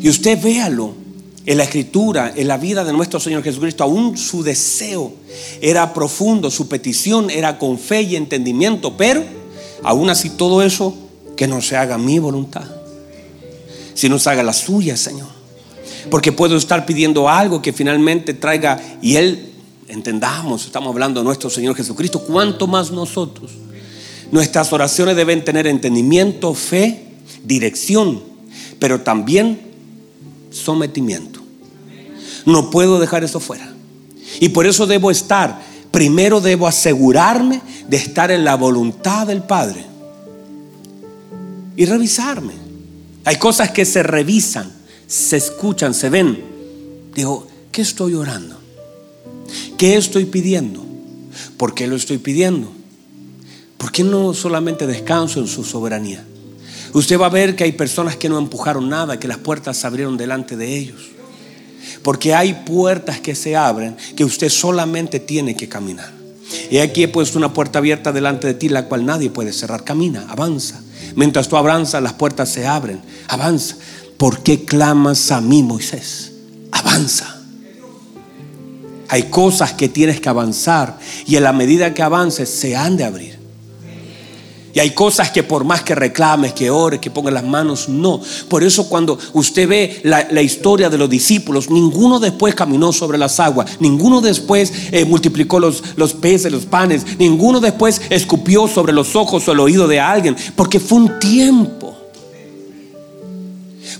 Y 0.00 0.08
usted 0.08 0.40
véalo 0.42 1.01
en 1.44 1.58
la 1.58 1.64
escritura, 1.64 2.32
en 2.34 2.46
la 2.48 2.56
vida 2.56 2.84
de 2.84 2.92
nuestro 2.92 3.18
Señor 3.18 3.42
Jesucristo, 3.42 3.84
aún 3.84 4.16
su 4.16 4.42
deseo 4.42 5.12
era 5.60 5.92
profundo, 5.92 6.50
su 6.50 6.68
petición 6.68 7.30
era 7.30 7.58
con 7.58 7.78
fe 7.78 8.02
y 8.02 8.16
entendimiento, 8.16 8.96
pero 8.96 9.24
aún 9.82 10.08
así 10.10 10.30
todo 10.30 10.62
eso, 10.62 10.94
que 11.36 11.48
no 11.48 11.60
se 11.60 11.76
haga 11.76 11.98
mi 11.98 12.18
voluntad, 12.18 12.64
sino 13.94 14.18
se 14.18 14.30
haga 14.30 14.42
la 14.42 14.52
suya, 14.52 14.96
Señor. 14.96 15.28
Porque 16.10 16.32
puedo 16.32 16.56
estar 16.56 16.86
pidiendo 16.86 17.28
algo 17.28 17.62
que 17.62 17.72
finalmente 17.72 18.34
traiga, 18.34 18.80
y 19.00 19.16
Él, 19.16 19.52
entendamos, 19.88 20.64
estamos 20.64 20.90
hablando 20.90 21.20
de 21.20 21.24
nuestro 21.24 21.50
Señor 21.50 21.74
Jesucristo, 21.74 22.20
cuánto 22.20 22.66
más 22.66 22.90
nosotros. 22.90 23.52
Nuestras 24.30 24.72
oraciones 24.72 25.16
deben 25.16 25.44
tener 25.44 25.66
entendimiento, 25.66 26.54
fe, 26.54 27.04
dirección, 27.44 28.22
pero 28.78 29.00
también 29.00 29.60
sometimiento. 30.50 31.31
No 32.46 32.70
puedo 32.70 32.98
dejar 32.98 33.24
eso 33.24 33.40
fuera. 33.40 33.72
Y 34.40 34.50
por 34.50 34.66
eso 34.66 34.86
debo 34.86 35.10
estar, 35.10 35.60
primero 35.90 36.40
debo 36.40 36.66
asegurarme 36.66 37.60
de 37.88 37.96
estar 37.96 38.30
en 38.30 38.44
la 38.44 38.56
voluntad 38.56 39.26
del 39.26 39.42
Padre. 39.42 39.84
Y 41.76 41.84
revisarme. 41.86 42.54
Hay 43.24 43.36
cosas 43.36 43.70
que 43.70 43.84
se 43.84 44.02
revisan, 44.02 44.70
se 45.06 45.36
escuchan, 45.36 45.94
se 45.94 46.10
ven. 46.10 46.42
Digo, 47.14 47.46
¿qué 47.70 47.82
estoy 47.82 48.14
orando? 48.14 48.58
¿Qué 49.78 49.96
estoy 49.96 50.24
pidiendo? 50.24 50.84
¿Por 51.56 51.74
qué 51.74 51.86
lo 51.86 51.96
estoy 51.96 52.18
pidiendo? 52.18 52.72
¿Por 53.78 53.92
qué 53.92 54.04
no 54.04 54.34
solamente 54.34 54.86
descanso 54.86 55.40
en 55.40 55.46
su 55.46 55.64
soberanía? 55.64 56.24
Usted 56.92 57.18
va 57.18 57.26
a 57.26 57.30
ver 57.30 57.56
que 57.56 57.64
hay 57.64 57.72
personas 57.72 58.16
que 58.16 58.28
no 58.28 58.38
empujaron 58.38 58.88
nada, 58.88 59.18
que 59.18 59.28
las 59.28 59.38
puertas 59.38 59.76
se 59.76 59.86
abrieron 59.86 60.16
delante 60.16 60.56
de 60.56 60.76
ellos. 60.76 61.10
Porque 62.02 62.34
hay 62.34 62.54
puertas 62.66 63.20
que 63.20 63.34
se 63.34 63.56
abren 63.56 63.96
que 64.16 64.24
usted 64.24 64.48
solamente 64.48 65.20
tiene 65.20 65.56
que 65.56 65.68
caminar. 65.68 66.12
Y 66.70 66.78
aquí 66.78 67.02
he 67.02 67.08
puesto 67.08 67.38
una 67.38 67.52
puerta 67.52 67.78
abierta 67.78 68.12
delante 68.12 68.46
de 68.46 68.54
ti, 68.54 68.68
la 68.68 68.86
cual 68.86 69.06
nadie 69.06 69.30
puede 69.30 69.52
cerrar. 69.52 69.84
Camina, 69.84 70.26
avanza. 70.28 70.80
Mientras 71.14 71.48
tú 71.48 71.56
avanzas, 71.56 72.02
las 72.02 72.14
puertas 72.14 72.48
se 72.48 72.66
abren. 72.66 73.00
Avanza. 73.28 73.76
¿Por 74.16 74.42
qué 74.42 74.64
clamas 74.64 75.30
a 75.30 75.40
mí, 75.40 75.62
Moisés? 75.62 76.32
Avanza. 76.70 77.38
Hay 79.08 79.24
cosas 79.24 79.72
que 79.74 79.88
tienes 79.88 80.20
que 80.20 80.28
avanzar 80.28 80.98
y 81.26 81.36
en 81.36 81.42
la 81.42 81.52
medida 81.52 81.92
que 81.92 82.02
avances 82.02 82.48
se 82.48 82.76
han 82.76 82.96
de 82.96 83.04
abrir. 83.04 83.41
Y 84.74 84.80
hay 84.80 84.90
cosas 84.90 85.30
que 85.30 85.42
por 85.42 85.64
más 85.64 85.82
que 85.82 85.94
reclames, 85.94 86.54
que 86.54 86.70
ores, 86.70 86.98
que 86.98 87.10
pongas 87.10 87.34
las 87.34 87.44
manos, 87.44 87.88
no. 87.88 88.20
Por 88.48 88.64
eso 88.64 88.88
cuando 88.88 89.18
usted 89.34 89.68
ve 89.68 90.00
la, 90.04 90.42
historia 90.42 90.88
de 90.88 90.96
los 90.96 91.10
discípulos, 91.10 91.68
ninguno 91.68 92.18
después 92.18 92.54
caminó 92.54 92.92
sobre 92.92 93.18
las 93.18 93.38
aguas, 93.38 93.78
ninguno 93.80 94.20
después 94.20 94.72
eh, 94.90 95.04
multiplicó 95.04 95.60
los, 95.60 95.82
los 95.96 96.14
peces, 96.14 96.50
los 96.50 96.64
panes, 96.64 97.18
ninguno 97.18 97.60
después 97.60 98.00
escupió 98.08 98.66
sobre 98.66 98.94
los 98.94 99.14
ojos 99.14 99.46
o 99.46 99.52
el 99.52 99.60
oído 99.60 99.86
de 99.86 100.00
alguien, 100.00 100.36
porque 100.56 100.80
fue 100.80 100.98
un 100.98 101.18
tiempo. 101.18 101.94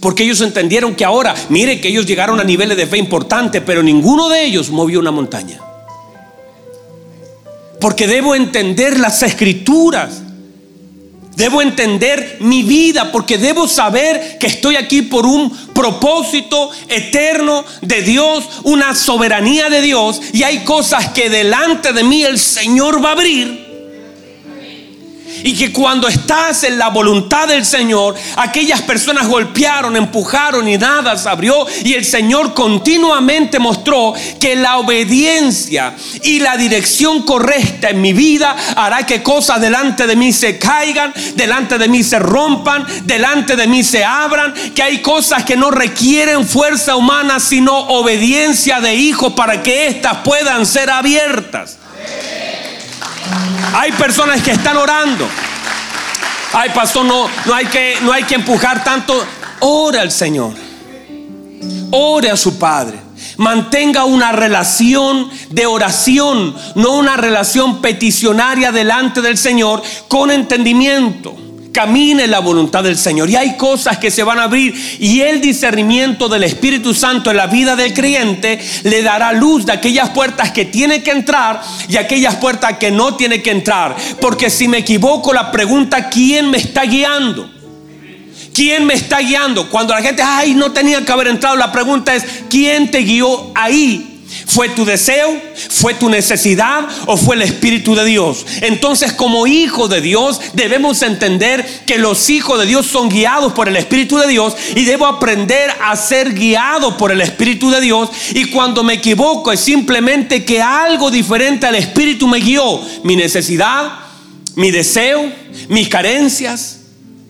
Porque 0.01 0.25
ellos 0.25 0.41
entendieron 0.41 0.95
que 0.95 1.05
ahora, 1.05 1.35
mire 1.51 1.81
que 1.81 1.89
ellos 1.89 2.07
llegaron 2.07 2.41
a 2.41 2.45
niveles 2.45 2.77
de 2.77 2.87
fe 2.87 2.97
importantes, 2.97 3.63
pero 3.65 3.83
ninguno 3.83 4.29
de 4.29 4.45
ellos 4.45 4.71
movió 4.71 5.01
una 5.01 5.11
montaña. 5.11 5.61
Porque 7.79 8.07
debo 8.07 8.35
entender 8.35 8.99
las 8.99 9.23
escrituras 9.23 10.23
Debo 11.37 11.63
entender 11.63 12.39
mi 12.41 12.63
vida 12.63 13.11
porque 13.11 13.39
debo 13.39 13.67
saber 13.67 14.37
que 14.39 14.47
estoy 14.47 14.77
aquí 14.77 15.03
por 15.03 15.25
un 15.25 15.51
propósito 15.73 16.71
eterno 16.89 17.65
de 17.81 18.03
Dios, 18.03 18.45
una 18.65 18.95
soberanía 18.95 19.71
de 19.71 19.81
Dios 19.81 20.21
y 20.33 20.43
hay 20.43 20.65
cosas 20.65 21.11
que 21.11 21.31
delante 21.31 21.93
de 21.93 22.05
mí 22.05 22.23
el 22.23 22.39
Señor 22.39 23.03
va 23.03 23.11
a 23.11 23.13
abrir 23.13 23.62
y 25.43 25.57
que 25.57 25.73
cuando 25.73 26.09
estás 26.09 26.65
en 26.65 26.79
la 26.79 26.89
voluntad 26.89 27.49
del 27.49 27.65
Señor, 27.65 28.15
aquellas 28.37 28.83
personas 28.83 29.29
golpearon, 29.29 29.97
empujaron 29.97 30.69
y 30.69 30.79
nada 30.79 31.17
se 31.17 31.29
abrió. 31.29 31.67
Y 31.85 31.95
el 31.95 32.05
Señor 32.05 32.55
continuamente 32.55 33.59
mostró 33.59 34.15
que 34.41 34.57
la 34.57 34.79
obediencia 34.79 35.95
y 36.23 36.41
la 36.41 36.57
dirección 36.57 37.23
correcta 37.23 37.91
en 37.91 38.01
mi 38.01 38.13
vida 38.13 38.57
hará 38.77 39.05
que 39.07 39.23
cosas 39.23 39.61
delante 39.61 40.07
de 40.07 40.17
mí 40.17 40.33
se 40.33 40.59
caigan, 40.59 41.13
delante 41.35 41.79
de 41.79 41.89
mí 41.89 42.03
se 42.03 42.19
rompan, 42.19 42.87
delante 43.05 43.57
de 43.57 43.67
mí 43.67 43.83
se 43.83 44.05
abran. 44.05 44.53
Que 44.75 44.83
hay 44.83 44.99
cosas 44.99 45.45
que 45.45 45.57
no 45.57 45.71
requieren 45.71 46.47
fuerza 46.47 46.97
humana, 46.97 47.41
sino 47.41 47.77
obediencia 47.77 48.81
de 48.81 48.95
hijo 48.95 49.35
para 49.35 49.63
que 49.63 49.87
éstas 49.87 50.19
puedan 50.25 50.67
ser 50.67 50.91
abiertas. 50.91 51.79
Hay 53.75 53.93
personas 53.93 54.43
que 54.43 54.53
están 54.53 54.77
orando. 54.77 55.29
Ay, 56.53 56.71
pastor, 56.75 57.05
no, 57.05 57.29
no, 57.47 57.55
hay 57.55 57.67
que, 57.67 57.97
no 58.03 58.13
hay 58.13 58.25
que 58.25 58.35
empujar 58.35 58.85
tanto. 58.85 59.25
Ora 59.61 60.03
al 60.03 60.11
Señor. 60.11 60.53
Ore 61.91 62.31
a 62.31 62.37
su 62.37 62.59
Padre. 62.59 62.99
Mantenga 63.39 64.05
una 64.05 64.33
relación 64.33 65.31
de 65.51 65.67
oración, 65.67 66.55
no 66.75 66.93
una 66.93 67.17
relación 67.17 67.81
peticionaria 67.81 68.73
delante 68.73 69.23
del 69.23 69.39
Señor 69.39 69.83
con 70.09 70.31
entendimiento 70.31 71.37
camine 71.73 72.27
la 72.27 72.41
voluntad 72.41 72.85
del 72.85 72.97
Señor. 72.97 73.29
Y 73.31 73.37
hay 73.37 73.57
cosas 73.57 73.99
que 73.99 74.11
se 74.11 74.23
van 74.23 74.39
a 74.39 74.45
abrir 74.45 74.75
y 75.01 75.21
el 75.23 75.41
discernimiento 75.41 76.29
del 76.29 76.45
Espíritu 76.45 76.95
Santo 76.95 77.31
en 77.31 77.39
la 77.39 77.47
vida 77.47 77.75
del 77.75 77.95
creyente 77.95 78.61
le 78.85 79.03
dará 79.03 79.33
luz 79.33 79.67
de 79.67 79.73
aquellas 79.73 80.11
puertas 80.11 80.53
que 80.53 80.67
tiene 80.67 81.03
que 81.03 81.11
entrar 81.11 81.63
y 81.89 81.97
aquellas 81.97 82.37
puertas 82.37 82.79
que 82.79 82.91
no 82.91 83.17
tiene 83.17 83.43
que 83.43 83.51
entrar. 83.51 83.97
Porque 84.21 84.51
si 84.51 84.69
me 84.69 84.79
equivoco, 84.79 85.33
la 85.33 85.51
pregunta, 85.51 86.09
¿quién 86.09 86.51
me 86.51 86.59
está 86.59 86.83
guiando? 86.83 87.51
¿Quién 88.55 88.85
me 88.85 88.95
está 88.95 89.21
guiando? 89.21 89.71
Cuando 89.71 89.95
la 89.95 90.03
gente, 90.03 90.23
ay, 90.23 90.55
no 90.55 90.73
tenía 90.73 91.03
que 91.05 91.11
haber 91.11 91.29
entrado, 91.29 91.57
la 91.57 91.73
pregunta 91.73 92.15
es, 92.15 92.25
¿quién 92.51 92.91
te 92.91 92.99
guió 92.99 93.51
ahí? 93.55 94.12
¿Fue 94.47 94.69
tu 94.71 94.85
deseo? 94.85 95.41
¿Fue 95.71 95.95
tu 95.95 96.09
necesidad? 96.09 96.89
¿O 97.07 97.17
fue 97.17 97.37
el 97.37 97.43
Espíritu 97.43 97.95
de 97.95 98.05
Dios? 98.05 98.47
Entonces 98.61 99.13
como 99.13 99.47
hijo 99.47 99.89
de 99.89 100.01
Dios 100.01 100.41
debemos 100.55 101.03
entender 101.03 101.65
que 101.87 101.99
los 101.99 102.31
hijos 102.31 102.59
de 102.59 102.67
Dios 102.67 102.87
son 102.87 103.09
guiados 103.09 103.53
por 103.53 103.69
el 103.69 103.77
Espíritu 103.77 104.19
de 104.19 104.29
Dios 104.29 104.55
y 104.75 104.85
debo 104.85 105.07
aprender 105.07 105.71
a 105.83 105.97
ser 105.97 106.33
guiado 106.35 106.97
por 106.97 107.13
el 107.13 107.21
Espíritu 107.21 107.71
de 107.71 107.81
Dios. 107.81 108.11
Y 108.35 108.47
cuando 108.47 108.83
me 108.83 108.95
equivoco 108.95 109.53
es 109.53 109.61
simplemente 109.61 110.45
que 110.45 110.63
algo 110.63 111.11
diferente 111.11 111.67
al 111.67 111.75
Espíritu 111.75 112.29
me 112.29 112.41
guió. 112.41 112.81
Mi 113.05 113.17
necesidad, 113.17 113.93
mi 114.57 114.71
deseo, 114.71 115.31
mis 115.69 115.89
carencias, 115.89 116.81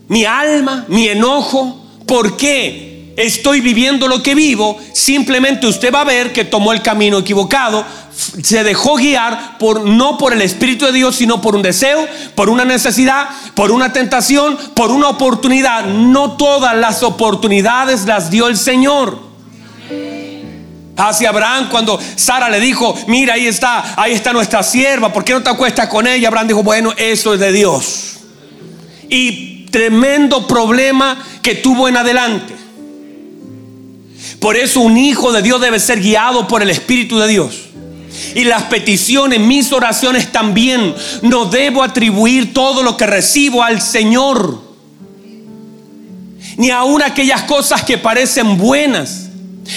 mi 0.09 0.25
alma, 0.25 0.85
mi 0.89 1.09
enojo. 1.09 1.79
¿Por 2.07 2.37
qué? 2.37 2.92
Estoy 3.17 3.61
viviendo 3.61 4.09
lo 4.09 4.23
que 4.23 4.35
vivo, 4.35 4.79
simplemente 4.93 5.67
usted 5.67 5.93
va 5.93 6.01
a 6.03 6.05
ver 6.05 6.33
que 6.33 6.45
tomó 6.45 6.73
el 6.73 6.83
camino 6.83 7.19
equivocado, 7.19 7.85
se 8.43 8.63
dejó 8.65 8.97
guiar 8.97 9.59
por 9.59 9.83
no 9.83 10.19
por 10.19 10.33
el 10.33 10.43
espíritu 10.43 10.87
de 10.87 10.93
Dios, 10.93 11.17
sino 11.17 11.41
por 11.41 11.55
un 11.55 11.63
deseo, 11.63 12.07
por 12.35 12.49
una 12.49 12.65
necesidad, 12.65 13.29
por 13.55 13.71
una 13.71 13.93
tentación, 13.93 14.57
por 14.75 14.91
una 14.91 15.09
oportunidad. 15.09 15.85
No 15.85 16.37
todas 16.37 16.77
las 16.77 17.03
oportunidades 17.03 18.05
las 18.05 18.31
dio 18.31 18.49
el 18.49 18.57
Señor. 18.57 19.33
Hacia 20.97 21.31
Abraham 21.31 21.69
cuando 21.71 21.99
Sara 22.17 22.51
le 22.51 22.61
dijo, 22.61 22.95
mira, 23.09 23.35
ahí 23.35 23.47
está, 23.47 23.95
ahí 24.01 24.13
está 24.13 24.33
nuestra 24.33 24.63
sierva, 24.63 25.13
¿por 25.13 25.25
qué 25.25 25.33
no 25.33 25.43
te 25.43 25.51
acuestas 25.51 25.89
con 25.89 26.07
ella? 26.07 26.29
Abraham 26.29 26.49
dijo, 26.49 26.63
bueno, 26.63 26.93
eso 26.97 27.35
es 27.35 27.41
de 27.41 27.51
Dios. 27.51 28.19
Y 29.09 29.67
tremendo 29.67 30.47
problema 30.47 31.19
que 31.43 31.57
tuvo 31.57 31.89
en 31.89 31.97
adelante. 31.97 32.62
Por 34.43 34.57
eso 34.57 34.81
un 34.81 34.99
hijo 34.99 35.31
de 35.31 35.41
Dios 35.41 35.61
debe 35.61 35.79
ser 35.79 36.01
guiado 36.01 36.49
por 36.49 36.63
el 36.63 36.71
Espíritu 36.71 37.17
de 37.21 37.29
Dios. 37.29 37.69
Y 38.35 38.43
las 38.43 38.65
peticiones, 38.65 39.39
mis 39.39 39.73
oraciones 39.73 40.33
también, 40.33 40.95
no 41.23 41.45
debo 41.45 41.85
atribuir 41.85 42.53
todo 42.53 42.83
lo 42.83 42.97
que 42.97 43.07
recibo 43.07 43.63
al 43.63 43.81
Señor. 43.81 44.61
Ni 46.57 46.71
aun 46.71 47.03
aquellas 47.03 47.43
cosas 47.43 47.85
que 47.85 47.99
parecen 47.99 48.59
buenas. 48.59 49.29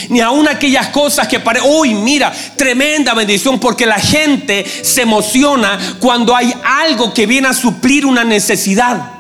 Ni 0.10 0.20
aun 0.20 0.48
aquellas 0.48 0.88
cosas 0.88 1.28
que 1.28 1.40
parecen, 1.40 1.70
uy, 1.72 1.94
mira, 1.94 2.34
tremenda 2.58 3.14
bendición, 3.14 3.60
porque 3.60 3.86
la 3.86 4.00
gente 4.00 4.66
se 4.66 5.04
emociona 5.04 5.78
cuando 6.00 6.36
hay 6.36 6.52
algo 6.64 7.14
que 7.14 7.28
viene 7.28 7.50
a 7.50 7.54
suplir 7.54 8.04
una 8.04 8.24
necesidad. 8.24 9.12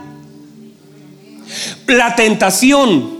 La 1.86 2.16
tentación 2.16 3.16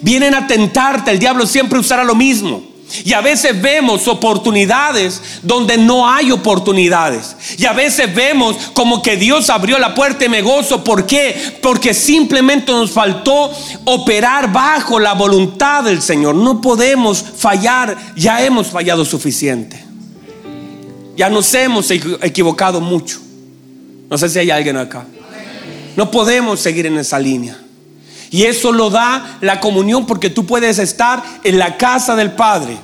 Vienen 0.00 0.34
a 0.34 0.46
tentarte, 0.46 1.10
el 1.10 1.18
diablo 1.18 1.46
siempre 1.46 1.78
usará 1.78 2.04
lo 2.04 2.14
mismo. 2.14 2.72
Y 3.04 3.14
a 3.14 3.20
veces 3.22 3.60
vemos 3.60 4.06
oportunidades 4.06 5.20
donde 5.42 5.78
no 5.78 6.08
hay 6.08 6.30
oportunidades. 6.30 7.36
Y 7.56 7.64
a 7.64 7.72
veces 7.72 8.14
vemos 8.14 8.56
como 8.74 9.02
que 9.02 9.16
Dios 9.16 9.48
abrió 9.48 9.78
la 9.78 9.94
puerta 9.94 10.26
y 10.26 10.28
me 10.28 10.42
gozo. 10.42 10.84
¿Por 10.84 11.06
qué? 11.06 11.58
Porque 11.62 11.94
simplemente 11.94 12.70
nos 12.70 12.90
faltó 12.90 13.50
operar 13.84 14.52
bajo 14.52 14.98
la 15.00 15.14
voluntad 15.14 15.84
del 15.84 16.02
Señor. 16.02 16.34
No 16.34 16.60
podemos 16.60 17.24
fallar, 17.36 17.96
ya 18.14 18.42
hemos 18.44 18.66
fallado 18.66 19.04
suficiente. 19.04 19.82
Ya 21.16 21.30
nos 21.30 21.52
hemos 21.54 21.90
equivocado 21.90 22.80
mucho. 22.80 23.20
No 24.10 24.18
sé 24.18 24.28
si 24.28 24.38
hay 24.38 24.50
alguien 24.50 24.76
acá. 24.76 25.06
No 25.96 26.10
podemos 26.10 26.60
seguir 26.60 26.86
en 26.86 26.98
esa 26.98 27.18
línea. 27.18 27.61
Y 28.32 28.44
eso 28.44 28.72
lo 28.72 28.88
da 28.88 29.36
la 29.42 29.60
comunión 29.60 30.06
porque 30.06 30.30
tú 30.30 30.46
puedes 30.46 30.78
estar 30.78 31.22
en 31.44 31.58
la 31.58 31.76
casa 31.76 32.16
del 32.16 32.32
Padre 32.32 32.78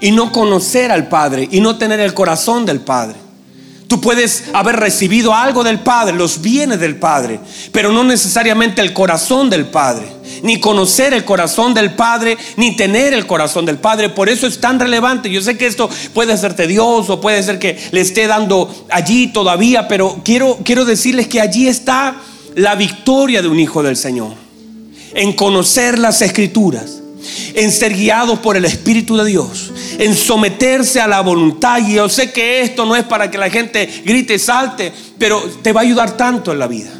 y 0.00 0.10
no 0.10 0.32
conocer 0.32 0.90
al 0.90 1.08
Padre 1.08 1.46
y 1.52 1.60
no 1.60 1.76
tener 1.76 2.00
el 2.00 2.14
corazón 2.14 2.64
del 2.64 2.80
Padre. 2.80 3.16
Tú 3.86 4.00
puedes 4.00 4.44
haber 4.54 4.76
recibido 4.76 5.34
algo 5.34 5.62
del 5.62 5.80
Padre, 5.80 6.16
los 6.16 6.40
bienes 6.40 6.80
del 6.80 6.96
Padre, 6.96 7.38
pero 7.70 7.92
no 7.92 8.02
necesariamente 8.02 8.80
el 8.80 8.94
corazón 8.94 9.50
del 9.50 9.66
Padre, 9.66 10.08
ni 10.42 10.58
conocer 10.58 11.12
el 11.12 11.26
corazón 11.26 11.74
del 11.74 11.92
Padre, 11.92 12.38
ni 12.56 12.74
tener 12.74 13.12
el 13.12 13.26
corazón 13.26 13.66
del 13.66 13.76
Padre. 13.76 14.08
Por 14.08 14.30
eso 14.30 14.46
es 14.46 14.58
tan 14.58 14.80
relevante. 14.80 15.30
Yo 15.30 15.42
sé 15.42 15.58
que 15.58 15.66
esto 15.66 15.90
puede 16.14 16.34
ser 16.38 16.54
tedioso, 16.54 17.20
puede 17.20 17.42
ser 17.42 17.58
que 17.58 17.78
le 17.90 18.00
esté 18.00 18.26
dando 18.26 18.74
allí 18.90 19.26
todavía, 19.26 19.86
pero 19.86 20.22
quiero, 20.24 20.60
quiero 20.64 20.86
decirles 20.86 21.28
que 21.28 21.42
allí 21.42 21.68
está 21.68 22.16
la 22.54 22.74
victoria 22.74 23.42
de 23.42 23.48
un 23.48 23.60
hijo 23.60 23.82
del 23.82 23.98
Señor 23.98 24.43
en 25.14 25.32
conocer 25.32 25.98
las 25.98 26.20
escrituras, 26.22 27.00
en 27.54 27.70
ser 27.70 27.94
guiados 27.94 28.40
por 28.40 28.56
el 28.56 28.64
Espíritu 28.64 29.16
de 29.16 29.24
Dios, 29.24 29.72
en 29.98 30.14
someterse 30.14 31.00
a 31.00 31.06
la 31.06 31.20
voluntad. 31.20 31.78
Y 31.86 31.94
yo 31.94 32.08
sé 32.08 32.32
que 32.32 32.60
esto 32.60 32.84
no 32.84 32.96
es 32.96 33.04
para 33.04 33.30
que 33.30 33.38
la 33.38 33.50
gente 33.50 34.02
grite 34.04 34.38
salte, 34.38 34.92
pero 35.18 35.40
te 35.62 35.72
va 35.72 35.80
a 35.80 35.84
ayudar 35.84 36.16
tanto 36.16 36.52
en 36.52 36.58
la 36.58 36.66
vida. 36.66 36.90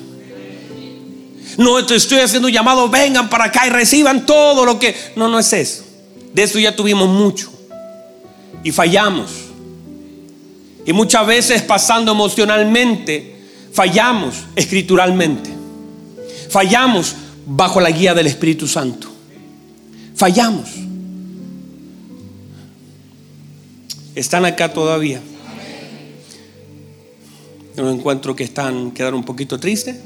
No 1.57 1.85
te 1.87 1.95
estoy 1.95 2.19
haciendo 2.19 2.49
un 2.49 2.55
llamado, 2.55 2.89
vengan 2.89 3.29
para 3.29 3.45
acá 3.45 3.67
y 3.67 3.71
reciban 3.71 4.27
todo 4.27 4.65
lo 4.65 4.79
que... 4.79 4.95
No, 5.17 5.29
no 5.29 5.39
es 5.39 5.53
eso. 5.53 5.85
De 6.33 6.43
eso 6.43 6.59
ya 6.59 6.75
tuvimos 6.75 7.09
mucho. 7.09 7.53
Y 8.65 8.73
fallamos. 8.73 9.31
Y 10.85 10.93
muchas 10.93 11.27
veces 11.27 11.63
pasando 11.63 12.13
emocionalmente, 12.13 13.37
fallamos 13.73 14.35
escrituralmente. 14.57 15.51
Fallamos 16.51 17.15
bajo 17.47 17.81
la 17.81 17.91
guía 17.91 18.15
del 18.15 18.27
Espíritu 18.27 18.67
Santo. 18.67 19.09
Fallamos. 20.15 20.69
¿Están 24.15 24.45
acá 24.45 24.73
todavía? 24.73 25.21
Yo 27.77 27.91
encuentro 27.91 28.37
que 28.37 28.45
están, 28.45 28.93
quedaron 28.93 29.19
un 29.21 29.25
poquito 29.25 29.59
tristes. 29.59 29.97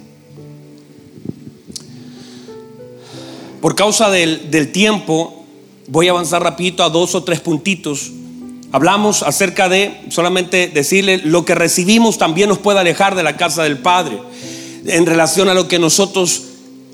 Por 3.60 3.74
causa 3.74 4.10
del, 4.10 4.50
del 4.50 4.72
tiempo, 4.72 5.44
voy 5.88 6.08
a 6.08 6.12
avanzar 6.12 6.42
rapidito 6.42 6.82
a 6.82 6.88
dos 6.88 7.14
o 7.14 7.24
tres 7.24 7.40
puntitos. 7.40 8.10
Hablamos 8.72 9.22
acerca 9.22 9.68
de 9.68 10.06
solamente 10.10 10.68
decirle 10.68 11.18
lo 11.18 11.44
que 11.44 11.54
recibimos 11.54 12.18
también 12.18 12.48
nos 12.48 12.58
puede 12.58 12.78
alejar 12.78 13.14
de 13.14 13.22
la 13.22 13.36
casa 13.36 13.62
del 13.64 13.78
Padre 13.78 14.18
en 14.86 15.06
relación 15.06 15.48
a 15.48 15.54
lo 15.54 15.68
que 15.68 15.78
nosotros 15.78 16.44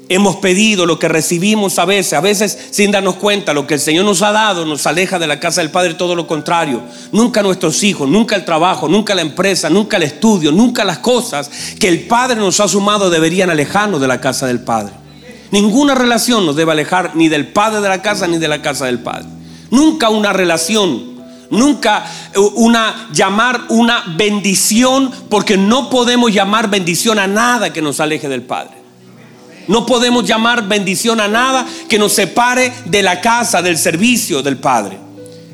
hemos 0.09 0.37
pedido, 0.37 0.87
lo 0.87 0.99
que 0.99 1.09
recibimos 1.09 1.79
a 1.79 1.85
veces, 1.85 2.13
a 2.13 2.21
veces 2.21 2.59
sin 2.71 2.91
darnos 2.91 3.17
cuenta, 3.17 3.55
lo 3.55 3.67
que 3.67 3.75
el 3.75 3.81
Señor 3.81 4.05
nos 4.05 4.23
ha 4.23 4.33
dado 4.33 4.67
nos 4.67 4.87
aleja 4.87 5.19
de 5.19 5.27
la 5.27 5.41
casa 5.41 5.61
del 5.61 5.71
Padre, 5.71 5.95
todo 5.95 6.15
lo 6.15 6.27
contrario. 6.27 6.83
Nunca 7.13 7.43
nuestros 7.43 7.83
hijos, 7.83 8.09
nunca 8.09 8.37
el 8.37 8.45
trabajo, 8.45 8.89
nunca 8.89 9.15
la 9.15 9.23
empresa, 9.23 9.71
nunca 9.71 9.97
el 9.97 10.05
estudio, 10.05 10.53
nunca 10.53 10.85
las 10.85 10.99
cosas 10.99 11.51
que 11.79 11.89
el 11.89 12.07
Padre 12.07 12.37
nos 12.37 12.61
ha 12.61 12.69
sumado 12.69 13.11
deberían 13.11 13.51
alejarnos 13.51 14.01
de 14.01 14.09
la 14.09 14.21
casa 14.21 14.47
del 14.47 14.61
Padre. 14.61 14.93
Ninguna 15.51 15.95
relación 15.95 16.45
nos 16.47 16.57
debe 16.57 16.73
alejar 16.73 17.13
ni 17.15 17.29
del 17.29 17.49
Padre 17.49 17.81
de 17.81 17.89
la 17.89 18.03
casa 18.03 18.27
ni 18.27 18.39
de 18.39 18.49
la 18.49 18.61
casa 18.61 18.87
del 18.87 18.99
Padre. 18.99 19.27
Nunca 19.71 20.09
una 20.11 20.33
relación 20.33 21.15
Nunca 21.51 22.05
eh, 22.35 22.39
una 22.39 23.09
llamar 23.13 23.61
una 23.69 24.03
bendición, 24.17 25.11
porque 25.29 25.57
no 25.57 25.91
podemos 25.91 26.33
llamar 26.33 26.69
bendición 26.69 27.19
a 27.19 27.27
nada 27.27 27.73
que 27.73 27.83
nos 27.83 28.01
aleje 28.01 28.29
del 28.29 28.43
Padre. 28.43 28.84
No 29.69 29.87
podemos 29.87 30.25
llamar 30.25 30.67
bendición 30.69 31.21
a 31.21 31.29
nada 31.29 31.67
que 31.89 31.99
nos 31.99 32.13
separe 32.13 32.73
de 32.85 33.03
la 33.03 33.21
casa, 33.21 33.63
del 33.63 33.79
servicio 33.79 34.43
del 34.43 34.59
Padre. 34.59 35.05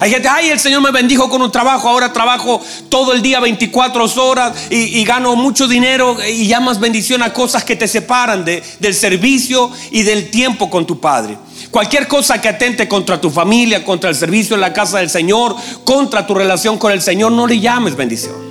Hay 0.01 0.11
gente, 0.11 0.29
ay, 0.29 0.49
el 0.49 0.59
Señor 0.59 0.81
me 0.81 0.91
bendijo 0.93 1.29
con 1.29 1.43
un 1.43 1.53
trabajo, 1.53 1.87
ahora 1.87 2.11
trabajo 2.11 2.59
todo 2.89 3.13
el 3.13 3.21
día 3.21 3.39
24 3.39 4.07
horas 4.23 4.57
y, 4.71 5.05
gano 5.05 5.37
mucho 5.37 5.69
dinero 5.69 6.17
y 6.27 6.47
llamas 6.47 6.81
bendición 6.81 7.23
a 7.23 7.35
cosas 7.35 7.65
que 7.65 7.77
te 7.77 7.87
separan 7.87 8.43
del 8.47 8.95
servicio 8.95 9.71
y 9.91 10.03
del 10.03 10.31
tiempo 10.31 10.71
con 10.71 10.87
tu 10.87 10.99
Padre. 10.99 11.37
Cualquier 11.71 12.09
cosa 12.09 12.41
que 12.41 12.49
atente 12.49 12.89
contra 12.89 13.21
tu 13.21 13.29
familia, 13.31 13.85
contra 13.85 14.09
el 14.09 14.17
servicio 14.17 14.55
en 14.55 14.63
la 14.63 14.73
casa 14.73 14.99
del 14.99 15.11
Señor, 15.11 15.55
contra 15.85 16.27
tu 16.27 16.35
relación 16.35 16.79
con 16.79 16.93
el 16.93 17.03
Señor, 17.03 17.33
no 17.33 17.47
le 17.47 17.61
llames 17.61 17.95
bendición. 17.95 18.50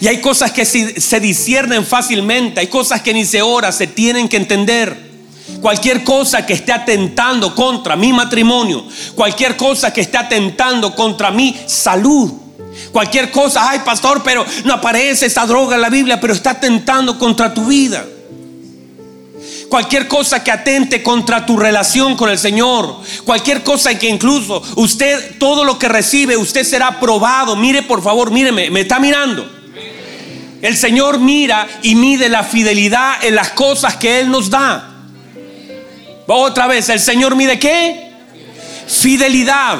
Y 0.00 0.06
hay 0.06 0.20
cosas 0.20 0.52
que 0.52 0.64
se 0.64 1.20
disciernen 1.20 1.84
fácilmente, 1.84 2.60
hay 2.60 2.68
cosas 2.68 3.02
que 3.02 3.12
ni 3.12 3.24
se 3.24 3.42
ora, 3.42 3.72
se 3.72 3.86
tienen 3.86 4.28
que 4.28 4.36
entender. 4.36 5.08
Cualquier 5.60 6.04
cosa 6.04 6.46
que 6.46 6.52
esté 6.52 6.72
atentando 6.72 7.54
contra 7.54 7.96
mi 7.96 8.12
matrimonio, 8.12 8.84
cualquier 9.16 9.56
cosa 9.56 9.92
que 9.92 10.02
esté 10.02 10.16
atentando 10.16 10.94
contra 10.94 11.32
mi 11.32 11.56
salud, 11.66 12.32
cualquier 12.92 13.32
cosa, 13.32 13.68
ay 13.68 13.80
pastor, 13.84 14.22
pero 14.22 14.46
no 14.64 14.74
aparece 14.74 15.26
esa 15.26 15.46
droga 15.46 15.74
en 15.74 15.80
la 15.80 15.90
Biblia, 15.90 16.20
pero 16.20 16.32
está 16.32 16.50
atentando 16.50 17.18
contra 17.18 17.52
tu 17.52 17.64
vida. 17.64 18.06
Cualquier 19.68 20.06
cosa 20.06 20.44
que 20.44 20.52
atente 20.52 21.02
contra 21.02 21.44
tu 21.44 21.56
relación 21.56 22.16
con 22.16 22.30
el 22.30 22.38
Señor, 22.38 23.00
cualquier 23.24 23.64
cosa 23.64 23.98
que 23.98 24.08
incluso 24.08 24.62
usted, 24.76 25.38
todo 25.38 25.64
lo 25.64 25.78
que 25.78 25.88
recibe, 25.88 26.36
usted 26.36 26.62
será 26.62 27.00
probado. 27.00 27.56
Mire, 27.56 27.82
por 27.82 28.02
favor, 28.02 28.30
míreme, 28.30 28.70
me 28.70 28.80
está 28.80 28.98
mirando. 29.00 29.57
El 30.60 30.76
Señor 30.76 31.20
mira 31.20 31.68
y 31.82 31.94
mide 31.94 32.28
la 32.28 32.42
fidelidad 32.42 33.24
en 33.24 33.34
las 33.34 33.50
cosas 33.50 33.96
que 33.96 34.20
Él 34.20 34.30
nos 34.30 34.50
da. 34.50 34.94
Otra 36.26 36.66
vez, 36.66 36.88
el 36.88 37.00
Señor 37.00 37.36
mide 37.36 37.58
qué? 37.58 38.12
Fidelidad. 38.86 39.78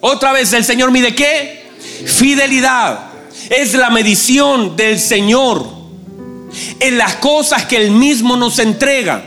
Otra 0.00 0.32
vez, 0.32 0.52
el 0.52 0.64
Señor 0.64 0.90
mide 0.90 1.14
qué? 1.14 1.66
Fidelidad. 2.06 3.00
Es 3.48 3.74
la 3.74 3.90
medición 3.90 4.76
del 4.76 4.98
Señor 4.98 5.78
en 6.80 6.98
las 6.98 7.16
cosas 7.16 7.64
que 7.66 7.76
Él 7.76 7.90
mismo 7.90 8.36
nos 8.36 8.58
entrega. 8.58 9.24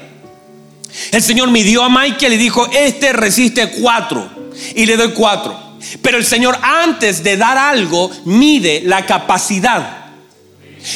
El 1.12 1.22
Señor 1.22 1.50
midió 1.50 1.84
a 1.84 1.90
Michael 1.90 2.34
y 2.34 2.38
dijo, 2.38 2.68
este 2.74 3.14
resiste 3.14 3.72
cuatro. 3.82 4.30
Y 4.76 4.86
le 4.86 4.98
doy 4.98 5.14
cuatro. 5.14 5.58
Pero 6.02 6.18
el 6.18 6.26
Señor 6.26 6.58
antes 6.62 7.24
de 7.24 7.38
dar 7.38 7.58
algo, 7.58 8.12
mide 8.26 8.82
la 8.84 9.06
capacidad. 9.06 10.01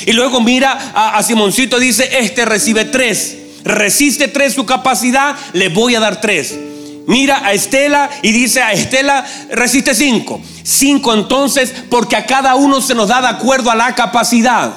Y 0.05 0.13
luego 0.13 0.41
mira 0.41 0.91
a, 0.93 1.21
Simoncito, 1.23 1.79
dice, 1.79 2.09
este 2.19 2.45
recibe 2.45 2.85
tres. 2.85 3.37
Resiste 3.63 4.27
tres 4.27 4.53
su 4.53 4.65
capacidad, 4.65 5.35
le 5.53 5.69
voy 5.69 5.95
a 5.95 5.99
dar 5.99 6.21
tres. 6.21 6.55
Mira 7.07 7.45
a 7.45 7.53
Estela 7.53 8.09
y 8.21 8.31
dice 8.31 8.61
a 8.61 8.73
Estela, 8.73 9.25
resiste 9.51 9.93
cinco. 9.93 10.41
Cinco 10.63 11.13
entonces, 11.13 11.73
porque 11.89 12.15
a 12.15 12.25
cada 12.25 12.55
uno 12.55 12.81
se 12.81 12.95
nos 12.95 13.09
da 13.09 13.21
de 13.21 13.27
acuerdo 13.27 13.69
a 13.69 13.75
la 13.75 13.93
capacidad. 13.93 14.73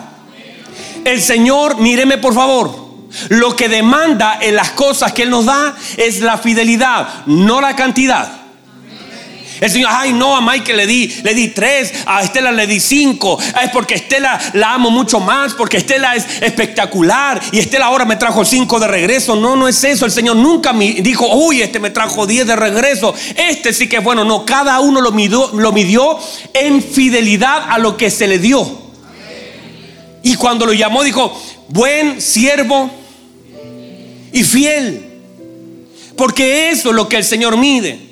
El 1.04 1.22
Señor, 1.22 1.80
míreme 1.80 2.18
por 2.18 2.34
favor, 2.34 2.88
lo 3.30 3.56
que 3.56 3.68
demanda 3.68 4.38
en 4.40 4.56
las 4.56 4.70
cosas 4.70 5.12
que 5.12 5.22
Él 5.22 5.30
nos 5.30 5.46
da 5.46 5.74
es 5.96 6.20
la 6.20 6.36
fidelidad, 6.36 7.24
no 7.26 7.60
la 7.60 7.74
cantidad. 7.74 8.47
El 9.60 9.70
Señor, 9.70 9.90
ay, 9.92 10.12
no, 10.12 10.36
a 10.36 10.40
Michael 10.40 10.76
le 10.76 10.86
di, 10.86 11.08
le 11.22 11.34
di 11.34 11.48
tres, 11.48 11.92
a 12.06 12.22
Estela 12.22 12.52
le 12.52 12.66
di 12.66 12.80
cinco. 12.80 13.38
Es 13.62 13.70
porque 13.70 13.94
Estela 13.94 14.38
la 14.54 14.74
amo 14.74 14.90
mucho 14.90 15.20
más, 15.20 15.54
porque 15.54 15.78
Estela 15.78 16.14
es 16.14 16.24
espectacular 16.40 17.40
y 17.52 17.58
Estela 17.58 17.86
ahora 17.86 18.04
me 18.04 18.16
trajo 18.16 18.44
cinco 18.44 18.78
de 18.78 18.86
regreso. 18.86 19.36
No, 19.36 19.56
no 19.56 19.68
es 19.68 19.82
eso. 19.84 20.04
El 20.04 20.12
Señor 20.12 20.36
nunca 20.36 20.72
me 20.72 20.92
dijo, 20.94 21.26
uy, 21.34 21.62
este 21.62 21.80
me 21.80 21.90
trajo 21.90 22.26
diez 22.26 22.46
de 22.46 22.56
regreso. 22.56 23.14
Este 23.36 23.72
sí 23.72 23.88
que 23.88 23.96
es 23.96 24.04
bueno. 24.04 24.24
No, 24.24 24.44
cada 24.44 24.80
uno 24.80 25.00
lo 25.00 25.12
midió, 25.12 25.50
lo 25.54 25.72
midió 25.72 26.18
en 26.54 26.82
fidelidad 26.82 27.64
a 27.68 27.78
lo 27.78 27.96
que 27.96 28.10
se 28.10 28.26
le 28.26 28.38
dio. 28.38 28.88
Y 30.22 30.34
cuando 30.34 30.66
lo 30.66 30.72
llamó, 30.72 31.02
dijo, 31.04 31.40
buen 31.68 32.20
siervo 32.20 32.90
y 34.32 34.44
fiel. 34.44 35.04
Porque 36.16 36.70
eso 36.70 36.90
es 36.90 36.94
lo 36.94 37.08
que 37.08 37.16
el 37.16 37.24
Señor 37.24 37.56
mide. 37.56 38.07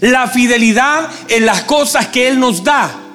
La 0.00 0.28
fidelidad 0.28 1.08
en 1.28 1.46
las 1.46 1.62
cosas 1.62 2.08
que 2.08 2.28
Él 2.28 2.38
nos 2.38 2.62
da. 2.64 3.10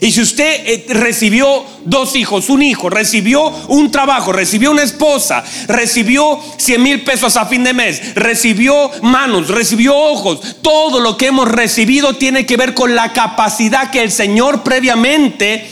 Y 0.00 0.12
si 0.12 0.22
usted 0.22 0.62
eh, 0.64 0.86
recibió 0.88 1.64
dos 1.84 2.16
hijos, 2.16 2.48
un 2.48 2.62
hijo, 2.62 2.88
recibió 2.88 3.48
un 3.68 3.90
trabajo, 3.90 4.32
recibió 4.32 4.70
una 4.70 4.82
esposa, 4.82 5.44
recibió 5.68 6.40
100 6.56 6.82
mil 6.82 7.02
pesos 7.02 7.36
a 7.36 7.44
fin 7.44 7.62
de 7.64 7.74
mes, 7.74 8.14
recibió 8.14 8.90
manos, 9.02 9.48
recibió 9.48 9.94
ojos, 9.94 10.40
todo 10.62 11.00
lo 11.00 11.18
que 11.18 11.26
hemos 11.26 11.48
recibido 11.48 12.14
tiene 12.14 12.46
que 12.46 12.56
ver 12.56 12.72
con 12.72 12.94
la 12.94 13.12
capacidad 13.12 13.90
que 13.90 14.02
el 14.02 14.10
Señor 14.10 14.62
previamente 14.62 15.68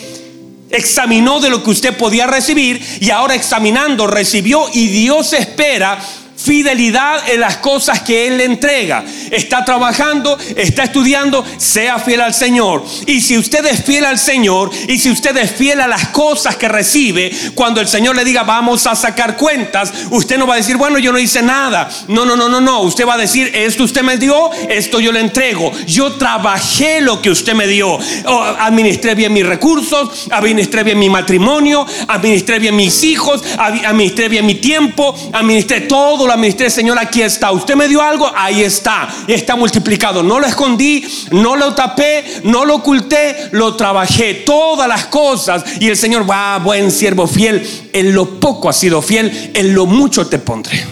examinó 0.70 1.40
de 1.40 1.48
lo 1.48 1.62
que 1.62 1.70
usted 1.70 1.96
podía 1.96 2.26
recibir 2.26 2.84
y 3.00 3.08
ahora 3.08 3.34
examinando 3.34 4.06
recibió 4.06 4.66
y 4.74 4.88
Dios 4.88 5.32
espera 5.32 5.98
fidelidad 6.38 7.28
en 7.28 7.40
las 7.40 7.56
cosas 7.58 8.00
que 8.02 8.28
Él 8.28 8.38
le 8.38 8.44
entrega. 8.44 9.04
Está 9.30 9.64
trabajando, 9.64 10.38
está 10.56 10.84
estudiando, 10.84 11.44
sea 11.56 11.98
fiel 11.98 12.20
al 12.20 12.32
Señor. 12.32 12.84
Y 13.06 13.20
si 13.20 13.36
usted 13.36 13.66
es 13.66 13.84
fiel 13.84 14.04
al 14.04 14.18
Señor 14.18 14.70
y 14.86 14.98
si 14.98 15.10
usted 15.10 15.36
es 15.36 15.50
fiel 15.50 15.80
a 15.80 15.88
las 15.88 16.08
cosas 16.08 16.56
que 16.56 16.68
recibe, 16.68 17.30
cuando 17.54 17.80
el 17.80 17.88
Señor 17.88 18.14
le 18.14 18.24
diga 18.24 18.44
vamos 18.44 18.86
a 18.86 18.94
sacar 18.94 19.36
cuentas, 19.36 19.92
usted 20.10 20.38
no 20.38 20.46
va 20.46 20.54
a 20.54 20.58
decir, 20.58 20.76
bueno, 20.76 20.98
yo 20.98 21.12
no 21.12 21.18
hice 21.18 21.42
nada. 21.42 21.90
No, 22.06 22.24
no, 22.24 22.36
no, 22.36 22.48
no, 22.48 22.60
no. 22.60 22.82
Usted 22.82 23.06
va 23.06 23.14
a 23.14 23.18
decir, 23.18 23.50
esto 23.54 23.82
usted 23.82 24.02
me 24.02 24.16
dio, 24.16 24.50
esto 24.68 25.00
yo 25.00 25.10
le 25.10 25.20
entrego. 25.20 25.72
Yo 25.86 26.12
trabajé 26.12 27.00
lo 27.00 27.20
que 27.20 27.30
usted 27.30 27.54
me 27.54 27.66
dio. 27.66 27.98
Oh, 28.26 28.42
administré 28.42 29.14
bien 29.14 29.32
mis 29.32 29.44
recursos, 29.44 30.28
administré 30.30 30.84
bien 30.84 30.98
mi 30.98 31.10
matrimonio, 31.10 31.84
administré 32.06 32.58
bien 32.60 32.76
mis 32.76 33.02
hijos, 33.02 33.42
administré 33.58 34.28
bien 34.28 34.46
mi 34.46 34.54
tiempo, 34.56 35.14
administré 35.32 35.82
todo 35.82 36.27
lo 36.28 36.34
administré, 36.34 36.70
Señor, 36.70 36.98
aquí 36.98 37.22
está. 37.22 37.50
Usted 37.50 37.74
me 37.74 37.88
dio 37.88 38.00
algo, 38.00 38.30
ahí 38.36 38.62
está. 38.62 39.08
Está 39.26 39.56
multiplicado. 39.56 40.22
No 40.22 40.38
lo 40.38 40.46
escondí, 40.46 41.04
no 41.32 41.56
lo 41.56 41.74
tapé, 41.74 42.24
no 42.44 42.64
lo 42.64 42.76
oculté, 42.76 43.48
lo 43.52 43.74
trabajé. 43.74 44.34
Todas 44.34 44.86
las 44.86 45.06
cosas. 45.06 45.64
Y 45.80 45.88
el 45.88 45.96
Señor 45.96 46.30
va, 46.30 46.58
buen 46.58 46.92
siervo 46.92 47.26
fiel. 47.26 47.66
En 47.92 48.14
lo 48.14 48.38
poco 48.38 48.68
ha 48.68 48.72
sido 48.72 49.02
fiel, 49.02 49.50
en 49.54 49.74
lo 49.74 49.86
mucho 49.86 50.28
te 50.28 50.38
pondré. 50.38 50.86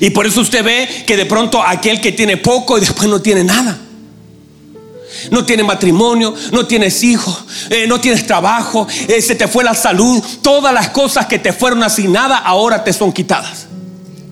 Y 0.00 0.10
por 0.10 0.26
eso 0.26 0.42
usted 0.42 0.62
ve 0.62 1.04
que 1.06 1.16
de 1.16 1.24
pronto 1.24 1.62
aquel 1.62 2.00
que 2.00 2.12
tiene 2.12 2.36
poco 2.36 2.76
y 2.76 2.80
después 2.80 3.08
no 3.08 3.22
tiene 3.22 3.44
nada. 3.44 3.78
No 5.30 5.46
tienes 5.46 5.64
matrimonio, 5.64 6.34
no 6.52 6.66
tienes 6.66 7.02
hijos, 7.02 7.44
eh, 7.70 7.86
no 7.88 7.98
tienes 7.98 8.26
trabajo, 8.26 8.86
eh, 9.08 9.22
se 9.22 9.34
te 9.34 9.48
fue 9.48 9.64
la 9.64 9.72
salud. 9.74 10.22
Todas 10.42 10.74
las 10.74 10.90
cosas 10.90 11.26
que 11.26 11.38
te 11.38 11.54
fueron 11.54 11.82
asignadas 11.82 12.42
ahora 12.44 12.84
te 12.84 12.92
son 12.92 13.12
quitadas 13.12 13.66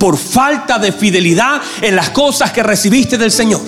por 0.05 0.18
falta 0.18 0.78
de 0.78 0.92
fidelidad 0.92 1.62
en 1.80 1.96
las 1.96 2.11
cosas 2.11 2.52
que 2.52 2.62
recibiste 2.62 3.16
del 3.16 3.30
Señor. 3.30 3.62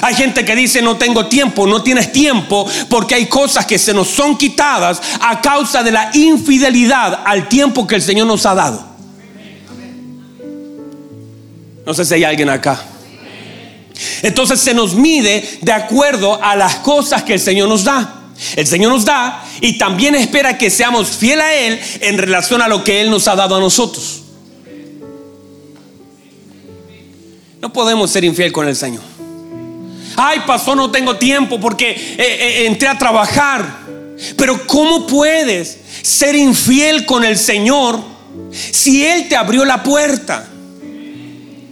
Hay 0.00 0.14
gente 0.14 0.42
que 0.42 0.56
dice 0.56 0.80
no 0.80 0.96
tengo 0.96 1.26
tiempo, 1.26 1.66
no 1.66 1.82
tienes 1.82 2.12
tiempo 2.12 2.66
porque 2.88 3.16
hay 3.16 3.26
cosas 3.26 3.66
que 3.66 3.78
se 3.78 3.92
nos 3.92 4.08
son 4.08 4.38
quitadas 4.38 5.02
a 5.20 5.38
causa 5.42 5.82
de 5.82 5.92
la 5.92 6.10
infidelidad 6.14 7.24
al 7.26 7.46
tiempo 7.46 7.86
que 7.86 7.96
el 7.96 8.00
Señor 8.00 8.26
nos 8.26 8.46
ha 8.46 8.54
dado. 8.54 8.82
No 11.84 11.92
sé 11.92 12.06
si 12.06 12.14
hay 12.14 12.24
alguien 12.24 12.48
acá. 12.48 12.82
Entonces 14.22 14.60
se 14.60 14.72
nos 14.72 14.94
mide 14.94 15.46
de 15.60 15.72
acuerdo 15.72 16.42
a 16.42 16.56
las 16.56 16.76
cosas 16.76 17.22
que 17.22 17.34
el 17.34 17.40
Señor 17.40 17.68
nos 17.68 17.84
da. 17.84 18.30
El 18.56 18.66
Señor 18.66 18.90
nos 18.90 19.04
da 19.04 19.44
y 19.60 19.76
también 19.76 20.14
espera 20.14 20.56
que 20.56 20.70
seamos 20.70 21.10
fieles 21.10 21.44
a 21.44 21.52
Él 21.52 21.78
en 22.00 22.16
relación 22.16 22.62
a 22.62 22.68
lo 22.68 22.82
que 22.82 23.02
Él 23.02 23.10
nos 23.10 23.28
ha 23.28 23.36
dado 23.36 23.56
a 23.56 23.60
nosotros. 23.60 24.21
No 27.62 27.72
podemos 27.72 28.10
ser 28.10 28.24
infiel 28.24 28.50
con 28.50 28.66
el 28.66 28.74
Señor. 28.74 29.04
Ay, 30.16 30.40
pasó, 30.44 30.74
no 30.74 30.90
tengo 30.90 31.16
tiempo 31.16 31.60
porque 31.60 31.90
eh, 31.90 32.16
eh, 32.18 32.66
entré 32.66 32.88
a 32.88 32.98
trabajar. 32.98 33.78
Pero 34.36 34.66
¿cómo 34.66 35.06
puedes 35.06 35.78
ser 36.02 36.34
infiel 36.34 37.06
con 37.06 37.24
el 37.24 37.38
Señor 37.38 38.00
si 38.50 39.06
Él 39.06 39.28
te 39.28 39.36
abrió 39.36 39.64
la 39.64 39.84
puerta? 39.84 40.48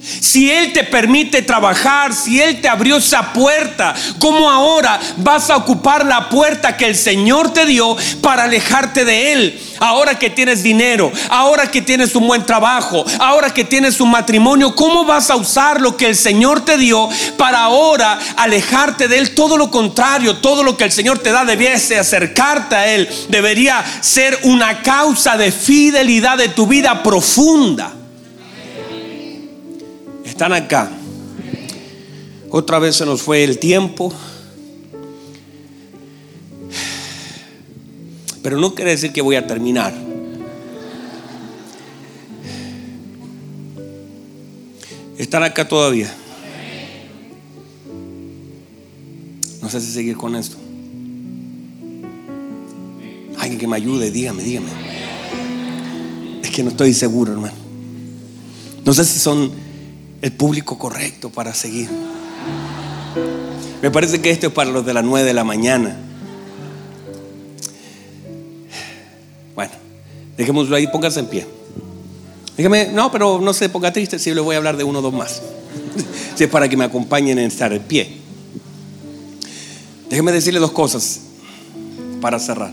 Si 0.03 0.51
Él 0.51 0.73
te 0.73 0.85
permite 0.85 1.43
trabajar, 1.43 2.15
si 2.15 2.41
Él 2.41 2.61
te 2.63 2.69
abrió 2.69 2.97
esa 2.97 3.35
puerta, 3.35 3.95
¿cómo 4.19 4.51
ahora 4.51 4.99
vas 5.19 5.51
a 5.51 5.57
ocupar 5.57 6.07
la 6.07 6.31
puerta 6.31 6.77
que 6.77 6.87
el 6.87 6.97
Señor 6.97 7.53
te 7.53 7.67
dio 7.67 7.97
para 8.23 8.45
alejarte 8.45 9.05
de 9.05 9.33
Él? 9.33 9.61
Ahora 9.79 10.19
que 10.19 10.31
tienes 10.31 10.63
dinero, 10.63 11.13
ahora 11.29 11.71
que 11.71 11.83
tienes 11.83 12.15
un 12.15 12.27
buen 12.27 12.47
trabajo, 12.47 13.05
ahora 13.19 13.53
que 13.53 13.65
tienes 13.65 14.01
un 14.01 14.11
matrimonio, 14.11 14.75
¿cómo 14.75 15.05
vas 15.05 15.31
a 15.31 15.37
usar 15.37 15.81
lo 15.83 15.97
que 15.97 16.07
el 16.07 16.17
Señor 16.17 16.65
te 16.65 16.79
dio 16.79 17.09
para 17.37 17.65
ahora 17.65 18.19
alejarte 18.37 19.07
de 19.07 19.19
Él? 19.19 19.35
Todo 19.35 19.59
lo 19.59 19.71
contrario, 19.71 20.37
todo 20.37 20.63
lo 20.63 20.79
que 20.79 20.85
el 20.85 20.93
Señor 20.93 21.19
te 21.19 21.31
da 21.31 21.45
debiese 21.45 21.99
acercarte 21.99 22.75
a 22.75 22.89
Él, 22.89 23.09
debería 23.29 23.85
ser 24.01 24.39
una 24.45 24.81
causa 24.81 25.37
de 25.37 25.53
fidelidad 25.53 26.39
de 26.39 26.49
tu 26.49 26.67
vida 26.67 27.03
profunda 27.03 28.00
están 30.25 30.53
acá. 30.53 30.91
Otra 32.51 32.79
vez 32.79 32.97
se 32.97 33.07
nos 33.07 33.23
fue 33.23 33.45
el 33.45 33.59
tiempo. 33.59 34.13
Pero 38.43 38.59
no 38.59 38.75
quiere 38.75 38.93
decir 38.93 39.13
que 39.13 39.23
voy 39.23 39.37
a 39.37 39.47
terminar. 39.47 39.93
Están 45.19 45.43
acá 45.43 45.69
todavía. 45.69 46.13
No 49.61 49.69
sé 49.69 49.81
si 49.81 49.93
seguir 49.93 50.17
con 50.17 50.35
esto. 50.35 50.57
Alguien 53.39 53.59
que 53.59 53.69
me 53.69 53.77
ayude, 53.77 54.11
dígame, 54.11 54.43
dígame. 54.43 54.71
Es 56.43 56.51
que 56.51 56.63
no 56.63 56.71
estoy 56.71 56.95
seguro, 56.95 57.33
hermano. 57.33 57.55
No 58.85 58.95
sé 58.95 59.05
si 59.05 59.19
son 59.19 59.53
el 60.23 60.33
público 60.33 60.79
correcto 60.79 61.31
para 61.31 61.55
seguir. 61.55 61.89
Me 63.83 63.91
parece 63.91 64.21
que 64.21 64.31
esto 64.31 64.49
es 64.49 64.53
para 64.53 64.71
los 64.71 64.85
de 64.85 64.95
las 64.95 65.05
9 65.05 65.27
de 65.27 65.35
la 65.35 65.45
mañana. 65.45 65.97
Bueno, 69.55 69.73
dejémoslo 70.37 70.77
ahí, 70.77 70.87
póngase 70.87 71.21
en 71.21 71.27
pie. 71.27 71.47
Dígame, 72.57 72.89
no, 72.93 73.11
pero 73.11 73.41
no 73.41 73.55
se 73.55 73.69
ponga 73.71 73.93
triste 73.93 74.19
si 74.19 74.35
le 74.35 74.41
voy 74.41 74.55
a 74.55 74.59
hablar 74.59 74.77
de 74.77 74.85
uno 74.85 74.99
o 74.99 75.03
dos 75.03 75.15
más. 75.15 75.41
si 76.35 76.45
es 76.45 76.51
para 76.51 76.69
que 76.69 76.77
me 76.77 76.85
acompañen 76.85 77.39
en 77.39 77.47
estar 77.47 77.73
en 77.73 77.83
pie. 77.83 78.17
Déjeme 80.11 80.33
decirle 80.33 80.61
dos 80.61 80.73
cosas 80.73 81.21
para 82.21 82.39
cerrar. 82.39 82.73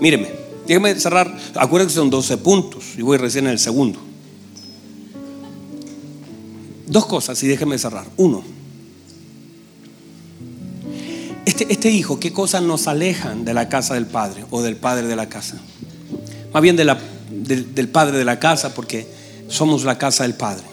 Míreme, 0.00 0.28
Déjeme 0.68 0.94
cerrar. 1.00 1.34
Acuérdense 1.54 1.94
que 1.94 2.00
son 2.00 2.10
12 2.10 2.36
puntos 2.36 2.84
y 2.98 3.02
voy 3.02 3.16
recién 3.16 3.46
en 3.46 3.52
el 3.52 3.58
segundo. 3.58 3.98
Dos 6.86 7.06
cosas 7.06 7.42
y 7.42 7.48
déjeme 7.48 7.78
cerrar. 7.78 8.06
Uno, 8.18 8.44
este, 11.46 11.72
este, 11.72 11.90
hijo, 11.90 12.20
¿qué 12.20 12.32
cosas 12.32 12.62
nos 12.62 12.86
alejan 12.86 13.46
de 13.46 13.54
la 13.54 13.70
casa 13.70 13.94
del 13.94 14.06
padre 14.06 14.44
o 14.50 14.60
del 14.60 14.76
padre 14.76 15.08
de 15.08 15.16
la 15.16 15.30
casa? 15.30 15.58
Más 16.52 16.62
bien 16.62 16.76
del 16.76 17.88
padre 17.88 18.18
de 18.18 18.24
la 18.26 18.38
casa 18.38 18.74
porque 18.74 19.06
somos 19.48 19.84
la 19.84 19.96
casa 19.96 20.24
del 20.24 20.34
padre. 20.34 20.64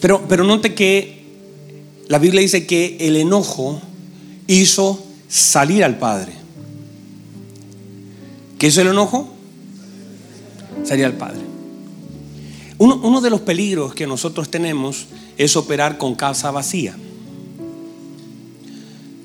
Pero, 0.00 0.26
pero 0.26 0.44
note 0.44 0.74
que 0.74 1.26
la 2.08 2.18
Biblia 2.18 2.40
dice 2.40 2.66
que 2.66 2.96
el 3.00 3.16
enojo 3.16 3.80
hizo 4.46 5.04
salir 5.28 5.84
al 5.84 5.98
padre. 5.98 6.45
¿Qué 8.58 8.68
es 8.68 8.76
el 8.78 8.88
enojo? 8.88 9.28
Sería 10.84 11.06
el 11.06 11.14
Padre. 11.14 11.40
Uno, 12.78 13.20
de 13.20 13.30
los 13.30 13.40
peligros 13.40 13.94
que 13.94 14.06
nosotros 14.06 14.50
tenemos 14.50 15.06
es 15.38 15.56
operar 15.56 15.96
con 15.96 16.14
casa 16.14 16.50
vacía. 16.50 16.94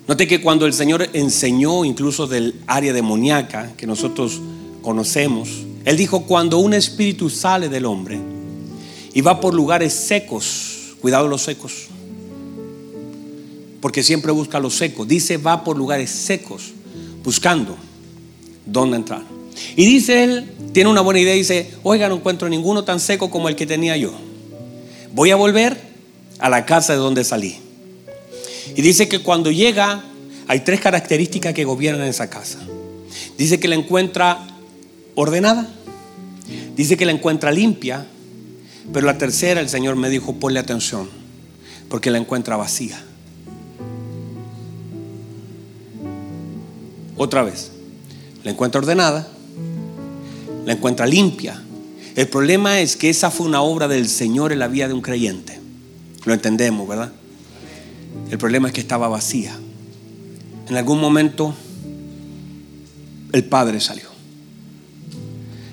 Note 0.08 0.28
que 0.28 0.42
cuando 0.42 0.66
el 0.66 0.74
Señor 0.74 1.10
enseñó 1.14 1.84
incluso 1.86 2.28
del 2.28 2.56
área 2.68 2.94
demoníaca 2.94 3.74
que 3.76 3.88
nosotros 3.88 4.42
conocemos, 4.82 5.50
Él 5.86 5.98
dijo, 5.98 6.24
cuando 6.24 6.60
un 6.60 6.74
espíritu 6.74 7.30
sale 7.30 7.70
del 7.70 7.86
hombre 7.86 8.20
y 9.14 9.22
va 9.22 9.40
por 9.40 9.54
lugares 9.54 9.94
secos, 9.94 10.96
cuidado 11.02 11.28
los 11.28 11.42
secos, 11.42 11.88
porque 13.82 14.04
siempre 14.04 14.32
busca 14.32 14.60
los 14.60 14.76
secos, 14.76 15.08
dice 15.08 15.38
va 15.38 15.64
por 15.64 15.78
lugares 15.78 16.10
secos, 16.10 16.72
buscando 17.24 17.78
dónde 18.72 18.98
entrar. 18.98 19.24
Y 19.76 19.86
dice 19.86 20.24
él, 20.24 20.52
tiene 20.74 20.90
una 20.90 21.02
buena 21.02 21.20
idea, 21.20 21.34
dice, 21.34 21.72
oiga, 21.84 22.08
no 22.10 22.16
encuentro 22.16 22.50
ninguno 22.50 22.84
tan 22.84 23.00
seco 23.00 23.30
como 23.30 23.50
el 23.50 23.56
que 23.56 23.66
tenía 23.66 23.98
yo. 23.98 24.12
Voy 25.14 25.32
a 25.32 25.36
volver 25.36 25.78
a 26.40 26.50
la 26.50 26.66
casa 26.66 26.94
de 26.94 27.00
donde 27.00 27.24
salí. 27.24 27.58
Y 28.76 28.82
dice 28.82 29.10
que 29.10 29.20
cuando 29.20 29.52
llega, 29.52 30.04
hay 30.48 30.62
tres 30.62 30.80
características 30.80 31.54
que 31.54 31.66
gobiernan 31.66 32.08
esa 32.08 32.30
casa. 32.30 32.60
Dice 33.38 33.60
que 33.60 33.68
la 33.68 33.76
encuentra 33.76 34.48
ordenada, 35.16 35.68
dice 36.76 36.96
que 36.96 37.06
la 37.06 37.12
encuentra 37.12 37.52
limpia, 37.52 38.06
pero 38.94 39.06
la 39.06 39.18
tercera 39.18 39.62
el 39.62 39.70
Señor 39.70 39.96
me 39.96 40.10
dijo, 40.10 40.34
ponle 40.36 40.60
atención, 40.60 41.10
porque 41.90 42.12
la 42.12 42.18
encuentra 42.18 42.56
vacía. 42.56 43.04
Otra 47.18 47.44
vez, 47.44 47.72
la 48.44 48.52
encuentra 48.52 48.80
ordenada, 48.80 49.28
la 50.66 50.74
encuentra 50.74 51.06
limpia. 51.06 51.62
El 52.16 52.28
problema 52.28 52.80
es 52.80 52.98
que 52.98 53.10
esa 53.10 53.32
fue 53.32 53.46
una 53.46 53.62
obra 53.62 53.88
del 53.88 54.08
Señor 54.10 54.52
en 54.52 54.60
la 54.60 54.68
vida 54.68 54.88
de 54.88 54.94
un 54.94 55.02
creyente. 55.02 55.60
Lo 56.26 56.34
entendemos, 56.34 56.88
¿verdad? 56.88 57.12
El 58.30 58.38
problema 58.38 58.68
es 58.68 58.74
que 58.74 58.82
estaba 58.82 59.08
vacía. 59.08 59.58
En 60.70 60.78
algún 60.78 61.00
momento 61.00 61.54
el 63.32 63.44
Padre 63.46 63.80
salió. 63.80 64.10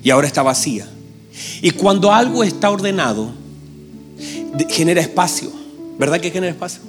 Y 0.02 0.10
ahora 0.10 0.26
está 0.26 0.42
vacía. 0.42 0.88
Y 1.60 1.72
cuando 1.72 2.12
algo 2.12 2.44
está 2.44 2.70
ordenado, 2.70 3.32
genera 4.68 5.00
espacio. 5.00 5.52
¿Verdad 5.98 6.20
que 6.20 6.30
genera 6.30 6.52
espacio? 6.52 6.82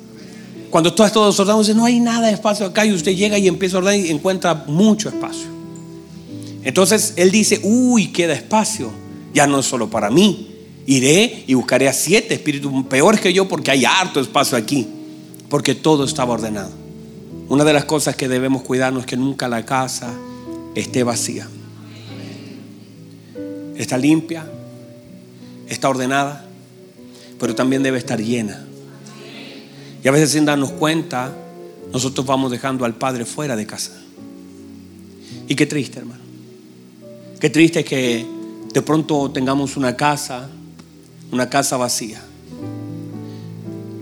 Cuando 0.69 0.93
todo 0.93 1.07
está 1.07 1.25
desordenado, 1.25 1.63
no 1.73 1.85
hay 1.85 1.99
nada 1.99 2.27
de 2.27 2.33
espacio 2.33 2.67
acá 2.67 2.85
y 2.85 2.93
usted 2.93 3.15
llega 3.15 3.37
y 3.39 3.47
empieza 3.47 3.77
a 3.77 3.79
ordenar 3.79 4.05
y 4.05 4.11
encuentra 4.11 4.53
mucho 4.67 5.09
espacio. 5.09 5.58
Entonces 6.63 7.13
él 7.15 7.31
dice, 7.31 7.59
uy, 7.63 8.07
queda 8.07 8.33
espacio. 8.33 8.91
Ya 9.33 9.47
no 9.47 9.59
es 9.59 9.65
solo 9.65 9.89
para 9.89 10.09
mí. 10.09 10.47
Iré 10.85 11.43
y 11.47 11.53
buscaré 11.53 11.87
a 11.87 11.93
siete 11.93 12.33
espíritus 12.33 12.71
peores 12.87 13.21
que 13.21 13.31
yo 13.31 13.47
porque 13.47 13.71
hay 13.71 13.85
harto 13.85 14.19
espacio 14.19 14.57
aquí. 14.57 14.87
Porque 15.49 15.75
todo 15.75 16.03
estaba 16.03 16.33
ordenado. 16.33 16.71
Una 17.47 17.63
de 17.63 17.73
las 17.73 17.85
cosas 17.85 18.15
que 18.15 18.27
debemos 18.27 18.61
cuidarnos 18.61 19.01
es 19.01 19.07
que 19.07 19.17
nunca 19.17 19.47
la 19.47 19.65
casa 19.65 20.13
esté 20.75 21.03
vacía. 21.03 21.47
Está 23.75 23.97
limpia, 23.97 24.45
está 25.67 25.89
ordenada, 25.89 26.45
pero 27.39 27.55
también 27.55 27.81
debe 27.81 27.97
estar 27.97 28.21
llena. 28.21 28.65
Y 30.03 30.07
a 30.07 30.11
veces 30.11 30.31
sin 30.31 30.45
darnos 30.45 30.71
cuenta, 30.71 31.33
nosotros 31.91 32.25
vamos 32.25 32.51
dejando 32.51 32.85
al 32.85 32.95
Padre 32.95 33.25
fuera 33.25 33.55
de 33.55 33.65
casa. 33.65 33.93
Y 35.47 35.55
qué 35.55 35.65
triste, 35.65 35.99
hermano. 35.99 36.28
Qué 37.39 37.49
triste 37.49 37.85
que 37.85 38.25
de 38.73 38.81
pronto 38.81 39.31
tengamos 39.31 39.77
una 39.77 39.95
casa, 39.95 40.49
una 41.31 41.49
casa 41.49 41.77
vacía. 41.77 42.21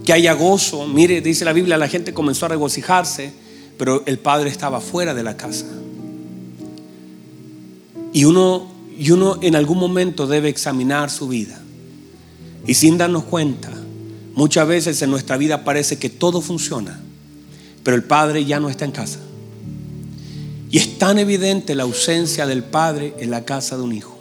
Que 0.03 0.13
haya 0.13 0.33
gozo. 0.33 0.87
Mire, 0.87 1.21
dice 1.21 1.45
la 1.45 1.53
Biblia, 1.53 1.77
la 1.77 1.87
gente 1.87 2.13
comenzó 2.13 2.47
a 2.47 2.49
regocijarse, 2.49 3.31
pero 3.77 4.03
el 4.07 4.17
padre 4.17 4.49
estaba 4.49 4.81
fuera 4.81 5.13
de 5.13 5.21
la 5.21 5.37
casa. 5.37 5.67
Y 8.11 8.25
uno, 8.25 8.71
y 8.97 9.11
uno 9.11 9.37
en 9.43 9.55
algún 9.55 9.77
momento 9.77 10.25
debe 10.25 10.49
examinar 10.49 11.11
su 11.11 11.27
vida. 11.27 11.61
Y 12.65 12.73
sin 12.73 12.97
darnos 12.97 13.25
cuenta, 13.25 13.71
muchas 14.33 14.67
veces 14.67 14.99
en 15.03 15.11
nuestra 15.11 15.37
vida 15.37 15.63
parece 15.63 15.99
que 15.99 16.09
todo 16.09 16.41
funciona, 16.41 16.99
pero 17.83 17.95
el 17.95 18.03
padre 18.03 18.45
ya 18.45 18.59
no 18.59 18.69
está 18.69 18.85
en 18.85 18.91
casa. 18.91 19.19
Y 20.69 20.77
es 20.77 20.97
tan 20.97 21.17
evidente 21.19 21.75
la 21.75 21.83
ausencia 21.83 22.45
del 22.45 22.63
padre 22.63 23.13
en 23.19 23.31
la 23.31 23.45
casa 23.45 23.77
de 23.77 23.83
un 23.83 23.93
hijo. 23.93 24.17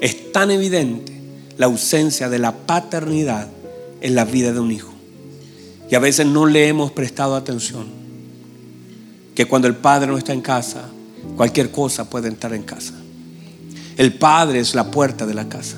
Es 0.00 0.32
tan 0.32 0.50
evidente 0.50 1.12
la 1.56 1.66
ausencia 1.66 2.28
de 2.28 2.38
la 2.38 2.52
paternidad 2.52 3.48
en 4.00 4.14
la 4.14 4.24
vida 4.24 4.52
de 4.52 4.60
un 4.60 4.70
hijo. 4.70 4.92
Y 5.90 5.94
a 5.94 5.98
veces 5.98 6.26
no 6.26 6.46
le 6.46 6.68
hemos 6.68 6.92
prestado 6.92 7.36
atención. 7.36 7.86
Que 9.34 9.46
cuando 9.46 9.68
el 9.68 9.76
padre 9.76 10.08
no 10.08 10.18
está 10.18 10.32
en 10.32 10.42
casa, 10.42 10.90
cualquier 11.36 11.70
cosa 11.70 12.10
puede 12.10 12.28
entrar 12.28 12.52
en 12.54 12.62
casa. 12.62 12.94
El 13.96 14.14
padre 14.14 14.60
es 14.60 14.74
la 14.74 14.90
puerta 14.90 15.26
de 15.26 15.34
la 15.34 15.48
casa. 15.48 15.76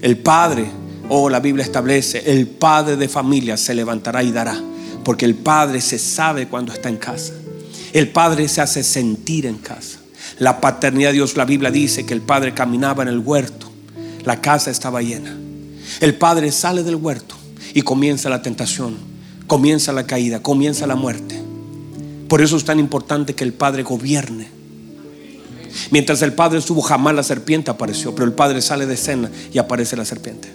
El 0.00 0.18
padre 0.18 0.70
Oh, 1.10 1.30
la 1.30 1.40
Biblia 1.40 1.64
establece, 1.64 2.30
el 2.30 2.46
padre 2.46 2.96
de 2.96 3.08
familia 3.08 3.56
se 3.56 3.74
levantará 3.74 4.22
y 4.22 4.30
dará, 4.30 4.60
porque 5.04 5.24
el 5.24 5.34
padre 5.34 5.80
se 5.80 5.98
sabe 5.98 6.48
cuando 6.48 6.72
está 6.72 6.90
en 6.90 6.98
casa. 6.98 7.32
El 7.92 8.08
padre 8.08 8.48
se 8.48 8.60
hace 8.60 8.82
sentir 8.82 9.46
en 9.46 9.56
casa. 9.56 9.98
La 10.38 10.60
paternidad 10.60 11.10
de 11.10 11.14
Dios, 11.14 11.36
la 11.36 11.44
Biblia 11.44 11.70
dice 11.70 12.04
que 12.04 12.14
el 12.14 12.20
padre 12.20 12.54
caminaba 12.54 13.02
en 13.02 13.08
el 13.08 13.18
huerto, 13.18 13.70
la 14.24 14.40
casa 14.40 14.70
estaba 14.70 15.02
llena. 15.02 15.36
El 16.00 16.14
padre 16.14 16.52
sale 16.52 16.82
del 16.82 16.96
huerto 16.96 17.34
y 17.74 17.82
comienza 17.82 18.28
la 18.28 18.42
tentación, 18.42 18.96
comienza 19.46 19.92
la 19.92 20.06
caída, 20.06 20.40
comienza 20.40 20.86
la 20.86 20.96
muerte. 20.96 21.42
Por 22.28 22.42
eso 22.42 22.56
es 22.56 22.64
tan 22.64 22.78
importante 22.78 23.34
que 23.34 23.44
el 23.44 23.54
padre 23.54 23.82
gobierne. 23.82 24.48
Mientras 25.90 26.20
el 26.22 26.34
padre 26.34 26.58
estuvo, 26.58 26.82
jamás 26.82 27.14
la 27.14 27.22
serpiente 27.22 27.70
apareció, 27.70 28.14
pero 28.14 28.26
el 28.26 28.32
padre 28.32 28.60
sale 28.60 28.86
de 28.86 28.94
escena 28.94 29.30
y 29.52 29.58
aparece 29.58 29.96
la 29.96 30.04
serpiente. 30.04 30.52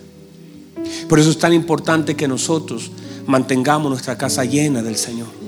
Por 1.10 1.20
eso 1.20 1.32
es 1.32 1.40
tan 1.40 1.54
importante 1.54 2.16
que 2.16 2.28
nosotros 2.28 2.92
mantengamos 3.26 3.90
nuestra 3.90 4.18
casa 4.18 4.46
llena 4.46 4.84
del 4.84 4.98
Señor. 4.98 5.43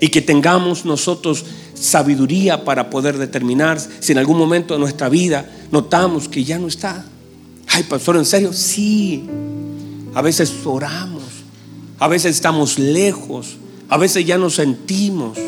Y 0.00 0.08
que 0.08 0.22
tengamos 0.22 0.84
nosotros 0.84 1.44
sabiduría 1.74 2.64
para 2.64 2.90
poder 2.90 3.18
determinar 3.18 3.80
si 3.80 4.12
en 4.12 4.18
algún 4.18 4.38
momento 4.38 4.74
de 4.74 4.80
nuestra 4.80 5.08
vida 5.08 5.48
notamos 5.70 6.28
que 6.28 6.44
ya 6.44 6.58
no 6.58 6.68
está. 6.68 7.04
Ay, 7.68 7.82
pastor, 7.84 8.16
¿en 8.16 8.24
serio? 8.24 8.52
Sí. 8.52 9.28
A 10.14 10.22
veces 10.22 10.52
oramos. 10.64 11.22
A 11.98 12.08
veces 12.08 12.34
estamos 12.34 12.78
lejos. 12.78 13.56
A 13.88 13.96
veces 13.96 14.24
ya 14.24 14.38
nos 14.38 14.54
sentimos. 14.54 15.38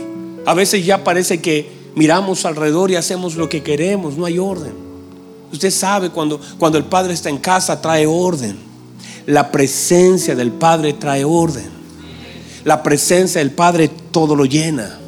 A 0.47 0.55
veces 0.55 0.85
ya 0.85 1.05
parece 1.05 1.41
que 1.41 1.71
miramos 1.95 2.45
alrededor 2.45 2.91
y 2.91 2.97
hacemos 2.97 3.37
lo 3.37 3.49
que 3.49 3.63
queremos. 3.63 4.17
No 4.17 4.27
hay 4.27 4.39
orden. 4.39 4.73
Usted 5.53 5.71
sabe 5.71 6.11
cuando, 6.11 6.41
cuando 6.59 6.79
el 6.79 6.85
Padre 6.85 7.15
está 7.15 7.29
en 7.29 7.39
casa 7.39 7.81
trae 7.81 8.07
orden. 8.07 8.57
La 9.27 9.51
presencia 9.51 10.35
del 10.35 10.53
Padre 10.53 10.93
trae 10.95 11.25
orden. 11.25 11.80
La 12.65 12.83
presencia 12.83 13.41
del 13.41 13.51
Padre 13.51 13.91
todo 14.11 14.35
lo 14.37 14.45
llena. 14.45 14.99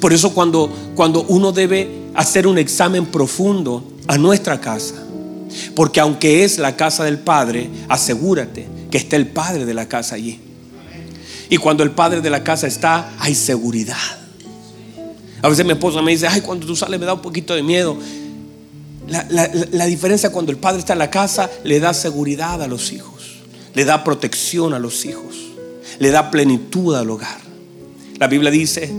Por 0.00 0.12
eso 0.12 0.34
cuando, 0.34 0.70
cuando 0.94 1.22
uno 1.24 1.52
debe 1.52 1.88
hacer 2.14 2.46
un 2.46 2.58
examen 2.58 3.06
profundo 3.06 3.84
a 4.06 4.18
nuestra 4.18 4.60
casa, 4.60 4.94
porque 5.74 6.00
aunque 6.00 6.44
es 6.44 6.58
la 6.58 6.76
casa 6.76 7.04
del 7.04 7.18
Padre, 7.18 7.70
asegúrate 7.88 8.66
que 8.90 8.98
esté 8.98 9.16
el 9.16 9.28
Padre 9.28 9.64
de 9.64 9.74
la 9.74 9.88
casa 9.88 10.16
allí. 10.16 10.40
Y 11.50 11.56
cuando 11.56 11.82
el 11.82 11.92
Padre 11.92 12.20
de 12.20 12.30
la 12.30 12.44
casa 12.44 12.66
está, 12.66 13.12
hay 13.18 13.34
seguridad. 13.34 13.96
A 15.40 15.48
veces 15.48 15.64
mi 15.64 15.72
esposa 15.72 16.02
me 16.02 16.10
dice, 16.10 16.26
ay, 16.26 16.40
cuando 16.40 16.66
tú 16.66 16.74
sales 16.74 16.98
me 16.98 17.06
da 17.06 17.14
un 17.14 17.22
poquito 17.22 17.54
de 17.54 17.62
miedo. 17.62 17.96
La, 19.08 19.86
diferencia 19.86 20.30
cuando 20.30 20.52
el 20.52 20.58
padre 20.58 20.80
está 20.80 20.92
en 20.92 20.98
la 20.98 21.10
casa 21.10 21.48
le 21.64 21.80
da 21.80 21.94
seguridad 21.94 22.62
a 22.62 22.68
los 22.68 22.92
hijos, 22.92 23.38
le 23.74 23.86
da 23.86 24.04
protección 24.04 24.74
a 24.74 24.78
los 24.78 25.06
hijos, 25.06 25.34
le 25.98 26.10
da 26.10 26.30
plenitud 26.30 26.94
al 26.94 27.10
hogar. 27.10 27.40
La 28.18 28.26
Biblia 28.26 28.50
dice 28.50 28.92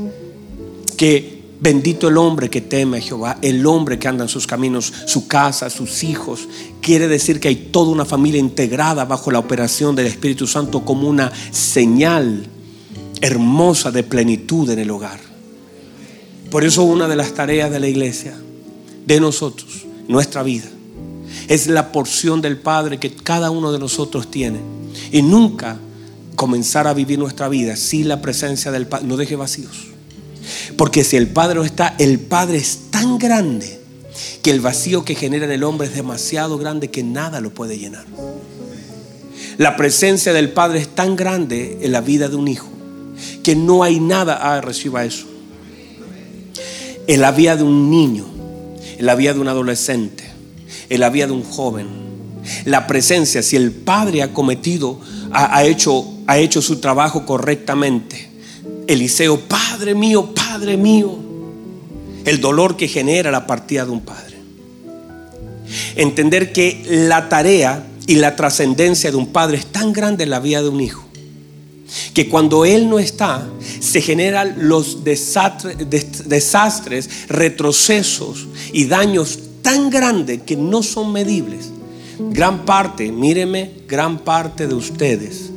que 0.97 1.39
bendito 1.59 2.07
el 2.07 2.17
hombre 2.17 2.49
que 2.49 2.61
teme 2.61 2.97
a 2.97 3.01
Jehová, 3.01 3.37
el 3.41 3.65
hombre 3.65 3.99
que 3.99 4.07
anda 4.07 4.23
en 4.23 4.29
sus 4.29 4.47
caminos, 4.47 4.93
su 5.05 5.27
casa, 5.27 5.69
sus 5.69 6.03
hijos. 6.03 6.47
Quiere 6.81 7.07
decir 7.07 7.39
que 7.39 7.49
hay 7.49 7.55
toda 7.55 7.91
una 7.91 8.05
familia 8.05 8.39
integrada 8.39 9.05
bajo 9.05 9.31
la 9.31 9.39
operación 9.39 9.95
del 9.95 10.07
Espíritu 10.07 10.47
Santo 10.47 10.85
como 10.85 11.07
una 11.07 11.31
señal 11.51 12.47
hermosa 13.21 13.91
de 13.91 14.03
plenitud 14.03 14.69
en 14.69 14.79
el 14.79 14.91
hogar. 14.91 15.19
Por 16.49 16.63
eso 16.63 16.83
una 16.83 17.07
de 17.07 17.15
las 17.15 17.33
tareas 17.33 17.69
de 17.71 17.79
la 17.79 17.87
iglesia, 17.87 18.35
de 19.05 19.19
nosotros, 19.19 19.85
nuestra 20.07 20.43
vida. 20.43 20.67
Es 21.47 21.67
la 21.67 21.91
porción 21.91 22.41
del 22.41 22.57
Padre 22.57 22.99
que 22.99 23.13
cada 23.13 23.51
uno 23.51 23.71
de 23.71 23.79
nosotros 23.79 24.31
tiene. 24.31 24.59
Y 25.11 25.21
nunca 25.21 25.77
comenzar 26.39 26.87
a 26.87 26.93
vivir 26.93 27.19
nuestra 27.19 27.49
vida 27.49 27.75
sin 27.75 28.07
la 28.07 28.21
presencia 28.21 28.71
del 28.71 28.87
Padre. 28.87 29.05
No 29.07 29.17
deje 29.17 29.35
vacíos. 29.35 29.87
Porque 30.77 31.03
si 31.03 31.17
el 31.17 31.27
Padre 31.27 31.55
no 31.55 31.65
está, 31.65 31.95
el 31.99 32.17
Padre 32.17 32.57
es 32.57 32.91
tan 32.91 33.19
grande 33.19 33.81
que 34.41 34.51
el 34.51 34.61
vacío 34.61 35.03
que 35.03 35.15
genera 35.15 35.43
en 35.43 35.51
el 35.51 35.65
hombre 35.65 35.87
es 35.87 35.93
demasiado 35.93 36.57
grande 36.57 36.89
que 36.89 37.03
nada 37.03 37.41
lo 37.41 37.53
puede 37.53 37.77
llenar. 37.77 38.05
La 39.57 39.75
presencia 39.75 40.31
del 40.31 40.51
Padre 40.53 40.79
es 40.79 40.87
tan 40.87 41.17
grande 41.17 41.79
en 41.81 41.91
la 41.91 41.99
vida 41.99 42.29
de 42.29 42.37
un 42.37 42.47
hijo 42.47 42.69
que 43.43 43.57
no 43.57 43.83
hay 43.83 43.99
nada, 43.99 44.39
ah, 44.41 44.61
reciba 44.61 45.03
eso. 45.03 45.25
En 47.07 47.19
la 47.19 47.33
vida 47.33 47.57
de 47.57 47.63
un 47.63 47.89
niño 47.91 48.39
en 48.99 49.05
la 49.05 49.15
vida 49.15 49.33
de 49.33 49.39
un 49.39 49.47
adolescente, 49.47 50.25
en 50.89 50.99
la 50.99 51.09
vida 51.09 51.27
de 51.27 51.31
un 51.31 51.43
joven. 51.43 51.87
La 52.65 52.85
presencia, 52.85 53.41
si 53.41 53.55
el 53.55 53.71
padre 53.71 54.21
ha 54.21 54.33
cometido, 54.33 54.99
ha, 55.31 55.63
hecho, 55.63 56.05
ha 56.27 56.37
hecho 56.37 56.61
su 56.61 56.79
trabajo 56.79 57.25
correctamente. 57.25 58.29
Eliseo, 58.87 59.39
Padre 59.41 59.95
mío, 59.95 60.33
Padre 60.33 60.77
mío. 60.77 61.17
El 62.25 62.41
dolor 62.41 62.75
que 62.77 62.87
genera 62.87 63.31
la 63.31 63.47
partida 63.47 63.85
de 63.85 63.91
un 63.91 64.01
padre. 64.01 64.35
Entender 65.95 66.51
que 66.51 66.83
la 66.89 67.29
tarea 67.29 67.85
y 68.07 68.15
la 68.15 68.35
trascendencia 68.35 69.11
de 69.11 69.17
un 69.17 69.27
padre 69.27 69.57
es 69.57 69.67
tan 69.67 69.93
grande 69.93 70.23
en 70.23 70.31
la 70.31 70.39
vida 70.39 70.61
de 70.61 70.69
un 70.69 70.81
hijo 70.81 71.09
que 72.13 72.29
cuando 72.29 72.65
Él 72.65 72.89
no 72.89 72.99
está, 72.99 73.47
se 73.79 74.01
generan 74.01 74.55
los 74.57 75.03
desastres, 75.03 75.77
retrocesos 77.27 78.47
y 78.73 78.85
daños 78.85 79.39
tan 79.61 79.89
grandes 79.89 80.41
que 80.43 80.55
no 80.55 80.83
son 80.83 81.11
medibles. 81.11 81.71
Gran 82.19 82.65
parte, 82.65 83.11
míreme, 83.11 83.71
gran 83.87 84.19
parte 84.19 84.67
de 84.67 84.75
ustedes, 84.75 85.51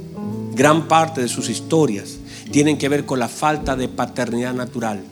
gran 0.55 0.89
parte 0.89 1.21
de 1.21 1.29
sus 1.29 1.49
historias 1.49 2.19
tienen 2.51 2.79
que 2.79 2.89
ver 2.89 3.07
con 3.07 3.19
la 3.19 3.29
falta 3.29 3.77
de 3.77 3.89
paternidad 3.89 4.55
natural. 4.55 5.03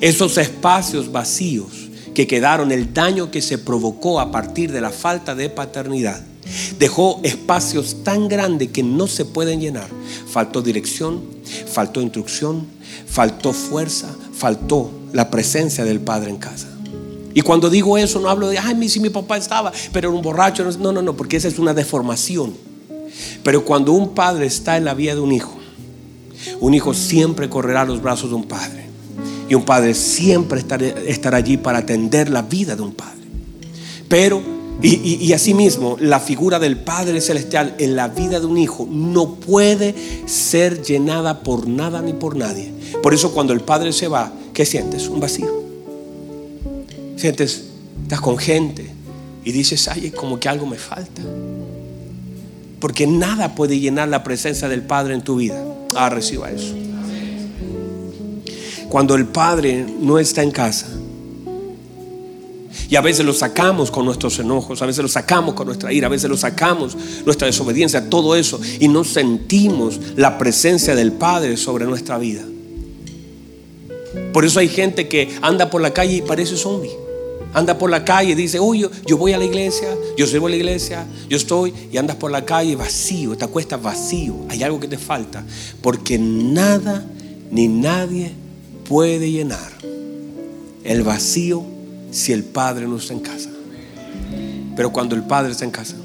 Esos 0.00 0.38
espacios 0.38 1.12
vacíos 1.12 1.90
que 2.14 2.26
quedaron, 2.26 2.72
el 2.72 2.92
daño 2.92 3.30
que 3.30 3.42
se 3.42 3.58
provocó 3.58 4.20
a 4.20 4.30
partir 4.30 4.72
de 4.72 4.80
la 4.80 4.90
falta 4.90 5.34
de 5.34 5.50
paternidad 5.50 6.22
Dejó 6.78 7.20
espacios 7.22 8.02
tan 8.04 8.28
grandes 8.28 8.70
que 8.70 8.82
no 8.82 9.06
se 9.06 9.24
pueden 9.24 9.60
llenar. 9.60 9.88
Faltó 10.26 10.62
dirección, 10.62 11.22
faltó 11.66 12.00
instrucción, 12.00 12.66
faltó 13.06 13.52
fuerza, 13.52 14.08
faltó 14.32 14.90
la 15.12 15.30
presencia 15.30 15.84
del 15.84 16.00
Padre 16.00 16.30
en 16.30 16.38
casa. 16.38 16.68
Y 17.34 17.42
cuando 17.42 17.70
digo 17.70 17.96
eso 17.96 18.20
no 18.20 18.28
hablo 18.28 18.48
de, 18.48 18.58
ay, 18.58 18.88
si 18.88 19.00
mi 19.00 19.10
papá 19.10 19.36
estaba, 19.36 19.72
pero 19.92 20.08
era 20.08 20.16
un 20.16 20.22
borracho. 20.22 20.64
No, 20.78 20.92
no, 20.92 21.02
no, 21.02 21.16
porque 21.16 21.36
esa 21.36 21.48
es 21.48 21.58
una 21.58 21.74
deformación. 21.74 22.54
Pero 23.42 23.64
cuando 23.64 23.92
un 23.92 24.14
padre 24.14 24.46
está 24.46 24.76
en 24.76 24.84
la 24.84 24.94
vida 24.94 25.14
de 25.14 25.20
un 25.20 25.32
hijo, 25.32 25.56
un 26.60 26.74
hijo 26.74 26.94
siempre 26.94 27.48
correrá 27.48 27.82
a 27.82 27.84
los 27.84 28.02
brazos 28.02 28.30
de 28.30 28.36
un 28.36 28.44
padre. 28.44 28.86
Y 29.48 29.54
un 29.54 29.64
padre 29.64 29.94
siempre 29.94 30.62
estará 31.06 31.36
allí 31.36 31.56
para 31.56 31.78
atender 31.78 32.30
la 32.30 32.42
vida 32.42 32.76
de 32.76 32.82
un 32.82 32.92
padre. 32.92 33.20
Pero 34.08 34.42
y, 34.82 35.26
y, 35.26 35.32
asimismo, 35.34 35.96
la 36.00 36.20
figura 36.20 36.58
del 36.58 36.78
Padre 36.78 37.20
Celestial 37.20 37.74
en 37.78 37.96
la 37.96 38.08
vida 38.08 38.40
de 38.40 38.46
un 38.46 38.56
hijo 38.56 38.88
no 38.90 39.34
puede 39.34 39.94
ser 40.26 40.82
llenada 40.82 41.42
por 41.42 41.68
nada 41.68 42.00
ni 42.00 42.14
por 42.14 42.34
nadie. 42.34 42.72
Por 43.02 43.12
eso 43.12 43.32
cuando 43.32 43.52
el 43.52 43.60
Padre 43.60 43.92
se 43.92 44.08
va, 44.08 44.32
¿qué 44.54 44.64
sientes? 44.64 45.08
Un 45.08 45.20
vacío. 45.20 45.69
Sientes, 47.20 47.64
estás 48.02 48.18
con 48.18 48.38
gente 48.38 48.90
y 49.44 49.52
dices, 49.52 49.88
ay, 49.88 50.10
como 50.10 50.40
que 50.40 50.48
algo 50.48 50.64
me 50.64 50.78
falta. 50.78 51.20
Porque 52.80 53.06
nada 53.06 53.54
puede 53.54 53.78
llenar 53.78 54.08
la 54.08 54.24
presencia 54.24 54.70
del 54.70 54.80
Padre 54.80 55.12
en 55.12 55.20
tu 55.20 55.36
vida. 55.36 55.62
Ah, 55.94 56.08
reciba 56.08 56.50
eso. 56.50 56.74
Cuando 58.88 59.16
el 59.16 59.26
Padre 59.26 59.84
no 60.00 60.18
está 60.18 60.42
en 60.42 60.50
casa, 60.50 60.86
y 62.88 62.96
a 62.96 63.02
veces 63.02 63.26
lo 63.26 63.34
sacamos 63.34 63.90
con 63.90 64.06
nuestros 64.06 64.38
enojos, 64.38 64.80
a 64.80 64.86
veces 64.86 65.02
lo 65.02 65.08
sacamos 65.08 65.52
con 65.54 65.66
nuestra 65.66 65.92
ira, 65.92 66.06
a 66.06 66.10
veces 66.10 66.30
lo 66.30 66.38
sacamos 66.38 66.96
nuestra 67.26 67.46
desobediencia, 67.46 68.08
todo 68.08 68.34
eso. 68.34 68.58
Y 68.78 68.88
no 68.88 69.04
sentimos 69.04 70.00
la 70.16 70.38
presencia 70.38 70.94
del 70.94 71.12
Padre 71.12 71.58
sobre 71.58 71.84
nuestra 71.84 72.16
vida. 72.16 72.42
Por 74.32 74.46
eso 74.46 74.58
hay 74.58 74.68
gente 74.68 75.06
que 75.06 75.28
anda 75.42 75.68
por 75.68 75.82
la 75.82 75.92
calle 75.92 76.14
y 76.14 76.22
parece 76.22 76.56
zombie. 76.56 76.99
Anda 77.52 77.76
por 77.76 77.90
la 77.90 78.04
calle 78.04 78.32
y 78.32 78.34
dice, 78.34 78.60
uy, 78.60 78.86
yo, 79.06 79.16
voy 79.16 79.32
a 79.32 79.38
la 79.38 79.44
iglesia, 79.44 79.88
yo 80.16 80.26
sirvo 80.26 80.46
a 80.46 80.50
la 80.50 80.56
iglesia, 80.56 81.06
yo 81.28 81.36
estoy, 81.36 81.74
y 81.90 81.96
andas 81.96 82.16
por 82.16 82.30
la 82.30 82.44
calle 82.44 82.76
vacío, 82.76 83.36
te 83.36 83.44
acuestas 83.44 83.82
vacío, 83.82 84.36
hay 84.48 84.62
algo 84.62 84.78
que 84.78 84.86
te 84.86 84.98
falta, 84.98 85.44
porque 85.82 86.18
nada 86.18 87.04
ni 87.50 87.66
nadie 87.66 88.32
puede 88.88 89.30
llenar 89.30 89.72
el 90.84 91.02
vacío 91.02 91.64
si 92.10 92.32
el 92.32 92.44
Padre 92.44 92.86
no 92.86 92.96
está 92.96 93.14
en 93.14 93.20
casa. 93.20 93.50
Pero 94.76 94.92
cuando 94.92 95.14
el 95.14 95.22
Padre 95.24 95.52
está 95.52 95.64
en 95.64 95.70
casa, 95.70 95.96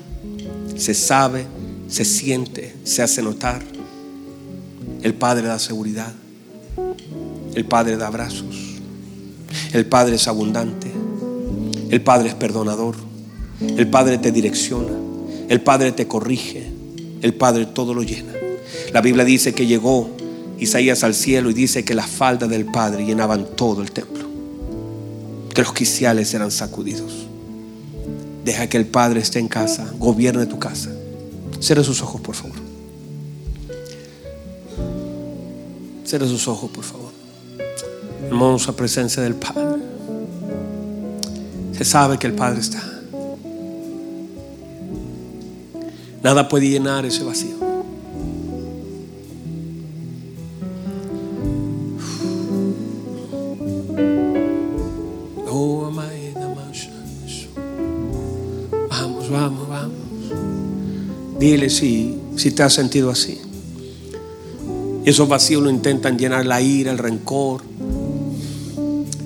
se 0.76 0.94
sabe, 0.94 1.46
se 1.88 2.06
siente, 2.06 2.76
se 2.84 3.02
hace 3.02 3.22
notar. 3.22 3.62
El 5.02 5.14
Padre 5.14 5.48
da 5.48 5.60
seguridad. 5.60 6.14
El 7.54 7.66
Padre 7.66 7.96
da 7.98 8.08
abrazos. 8.08 8.56
El 9.72 9.86
Padre 9.86 10.16
es 10.16 10.28
abundante. 10.28 10.95
El 11.96 12.02
Padre 12.02 12.28
es 12.28 12.36
perdonador. 12.36 12.98
El 13.62 13.90
Padre 13.90 14.18
te 14.18 14.34
direcciona. 14.34 14.92
El 15.48 15.62
Padre 15.62 15.94
te 15.94 16.10
corrige. 16.10 16.70
El 17.22 17.34
Padre 17.36 17.68
todo 17.68 17.94
lo 17.94 18.04
llena. 18.04 18.34
La 18.92 19.00
Biblia 19.00 19.24
dice 19.24 19.54
que 19.54 19.66
llegó 19.66 20.10
Isaías 20.60 21.06
al 21.06 21.14
cielo 21.14 21.50
y 21.50 21.54
dice 21.54 21.86
que 21.86 21.96
las 21.96 22.08
faldas 22.08 22.50
del 22.50 22.66
Padre 22.66 23.06
llenaban 23.06 23.48
todo 23.56 23.82
el 23.82 23.92
templo. 23.92 24.26
Que 25.54 25.62
los 25.62 25.72
quiciales 25.72 26.34
eran 26.34 26.52
sacudidos. 26.52 27.28
Deja 28.44 28.68
que 28.68 28.76
el 28.76 28.88
Padre 28.88 29.22
esté 29.22 29.40
en 29.40 29.48
casa, 29.48 29.90
gobierne 29.98 30.48
tu 30.48 30.60
casa. 30.60 30.92
Cierra 31.62 31.86
sus 31.86 32.02
ojos, 32.02 32.20
por 32.20 32.36
favor. 32.36 32.58
Cierra 36.04 36.28
sus 36.28 36.46
ojos, 36.50 36.70
por 36.72 36.84
favor. 36.84 37.12
Hermosa 38.28 38.76
presencia 38.76 39.24
del 39.24 39.36
Padre. 39.36 39.96
Se 41.78 41.84
sabe 41.84 42.18
que 42.18 42.28
el 42.28 42.34
Padre 42.34 42.62
está. 42.62 42.84
Nada 46.24 46.48
puede 46.48 46.70
llenar 46.70 47.06
ese 47.06 47.24
vacío. 47.24 47.56
Vamos, 58.90 59.30
vamos, 59.30 59.68
vamos. 59.68 59.98
Dile 61.40 61.70
si, 61.70 62.20
si 62.36 62.52
te 62.52 62.64
has 62.64 62.74
sentido 62.74 63.10
así. 63.10 63.40
Y 65.04 65.10
esos 65.10 65.28
vacíos 65.28 65.62
lo 65.62 65.70
intentan 65.70 66.18
llenar 66.18 66.46
la 66.46 66.62
ira, 66.62 66.92
el 66.92 66.98
rencor. 66.98 67.62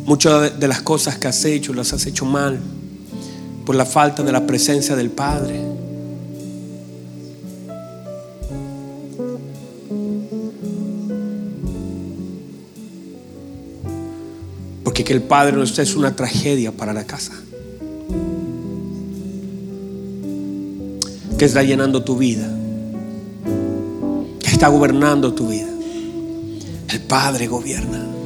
Muchas 0.10 0.60
de 0.60 0.68
las 0.68 0.82
cosas 0.82 1.20
que 1.20 1.28
has 1.28 1.46
hecho 1.46 1.72
las 1.72 1.94
has 1.94 2.08
hecho 2.08 2.26
mal 2.26 2.60
por 3.64 3.76
la 3.76 3.86
falta 3.86 4.24
de 4.24 4.32
la 4.32 4.48
presencia 4.48 4.96
del 4.96 5.12
Padre. 5.12 5.62
Porque 14.84 15.04
que 15.04 15.14
el 15.14 15.22
Padre 15.22 15.56
no 15.56 15.62
esté 15.62 15.84
es 15.84 15.96
una 15.96 16.16
tragedia 16.16 16.72
para 16.72 16.92
la 16.92 17.04
casa. 17.04 17.34
Que 21.38 21.46
está 21.46 21.62
llenando 21.62 22.04
tu 22.04 22.18
vida. 22.18 22.50
Que 24.40 24.50
está 24.50 24.70
gobernando 24.70 25.36
tu 25.36 25.50
vida. 25.50 25.70
El 26.88 27.02
Padre 27.02 27.46
gobierna. 27.46 28.19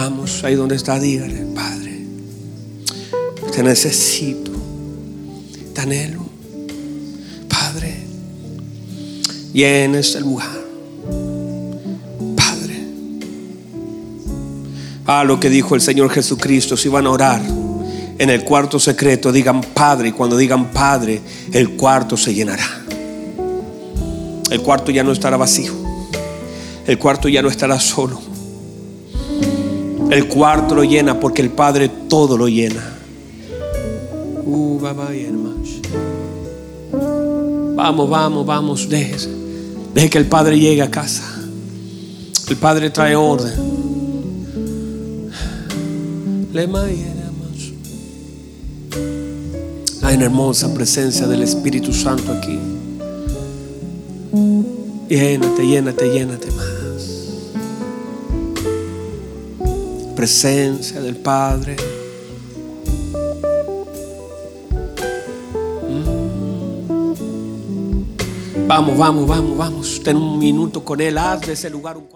Vamos, 0.00 0.44
ahí 0.44 0.54
donde 0.54 0.76
está, 0.76 1.00
dígale, 1.00 1.44
Padre, 1.56 1.98
te 3.52 3.64
necesito, 3.64 4.52
te 5.74 5.80
anhelo. 5.80 6.24
Padre, 7.48 8.04
llena 9.52 9.98
este 9.98 10.20
lugar. 10.20 10.56
Padre. 12.36 12.80
Ah, 15.04 15.24
lo 15.24 15.40
que 15.40 15.50
dijo 15.50 15.74
el 15.74 15.80
Señor 15.80 16.10
Jesucristo, 16.10 16.76
si 16.76 16.88
van 16.88 17.06
a 17.06 17.10
orar 17.10 17.42
en 18.18 18.30
el 18.30 18.44
cuarto 18.44 18.78
secreto, 18.78 19.32
digan 19.32 19.62
Padre, 19.62 20.10
y 20.10 20.12
cuando 20.12 20.36
digan 20.36 20.70
Padre, 20.70 21.20
el 21.52 21.70
cuarto 21.70 22.16
se 22.16 22.32
llenará. 22.32 22.84
El 24.48 24.60
cuarto 24.62 24.92
ya 24.92 25.02
no 25.02 25.10
estará 25.10 25.36
vacío. 25.36 25.72
El 26.86 26.98
cuarto 26.98 27.28
ya 27.28 27.42
no 27.42 27.48
estará 27.48 27.80
solo. 27.80 28.27
El 30.10 30.26
cuarto 30.26 30.74
lo 30.74 30.84
llena 30.84 31.20
porque 31.20 31.42
el 31.42 31.50
Padre 31.50 31.90
todo 32.08 32.36
lo 32.38 32.48
llena. 32.48 32.82
Uh, 34.44 34.78
vamos, 37.76 38.08
vamos, 38.08 38.46
vamos, 38.46 38.88
déjese. 38.88 39.28
Deje 39.94 40.10
que 40.10 40.18
el 40.18 40.26
Padre 40.26 40.58
llegue 40.58 40.82
a 40.82 40.90
casa. 40.90 41.24
El 42.48 42.56
Padre 42.56 42.88
trae 42.90 43.14
orden. 43.14 43.52
Hay 50.02 50.16
una 50.16 50.24
hermosa 50.24 50.72
presencia 50.72 51.26
del 51.26 51.42
Espíritu 51.42 51.92
Santo 51.92 52.32
aquí. 52.32 52.58
Llénate, 55.10 55.66
llénate, 55.66 56.10
llénate 56.10 56.50
más. 56.52 56.77
Presencia 60.18 61.00
del 61.00 61.14
Padre. 61.14 61.76
Vamos, 68.66 68.98
vamos, 68.98 69.28
vamos, 69.28 69.56
vamos. 69.56 70.02
Ten 70.02 70.16
un 70.16 70.40
minuto 70.40 70.84
con 70.84 71.00
Él. 71.00 71.18
Haz 71.18 71.42
de 71.42 71.52
ese 71.52 71.70
lugar 71.70 71.96
un 71.96 72.08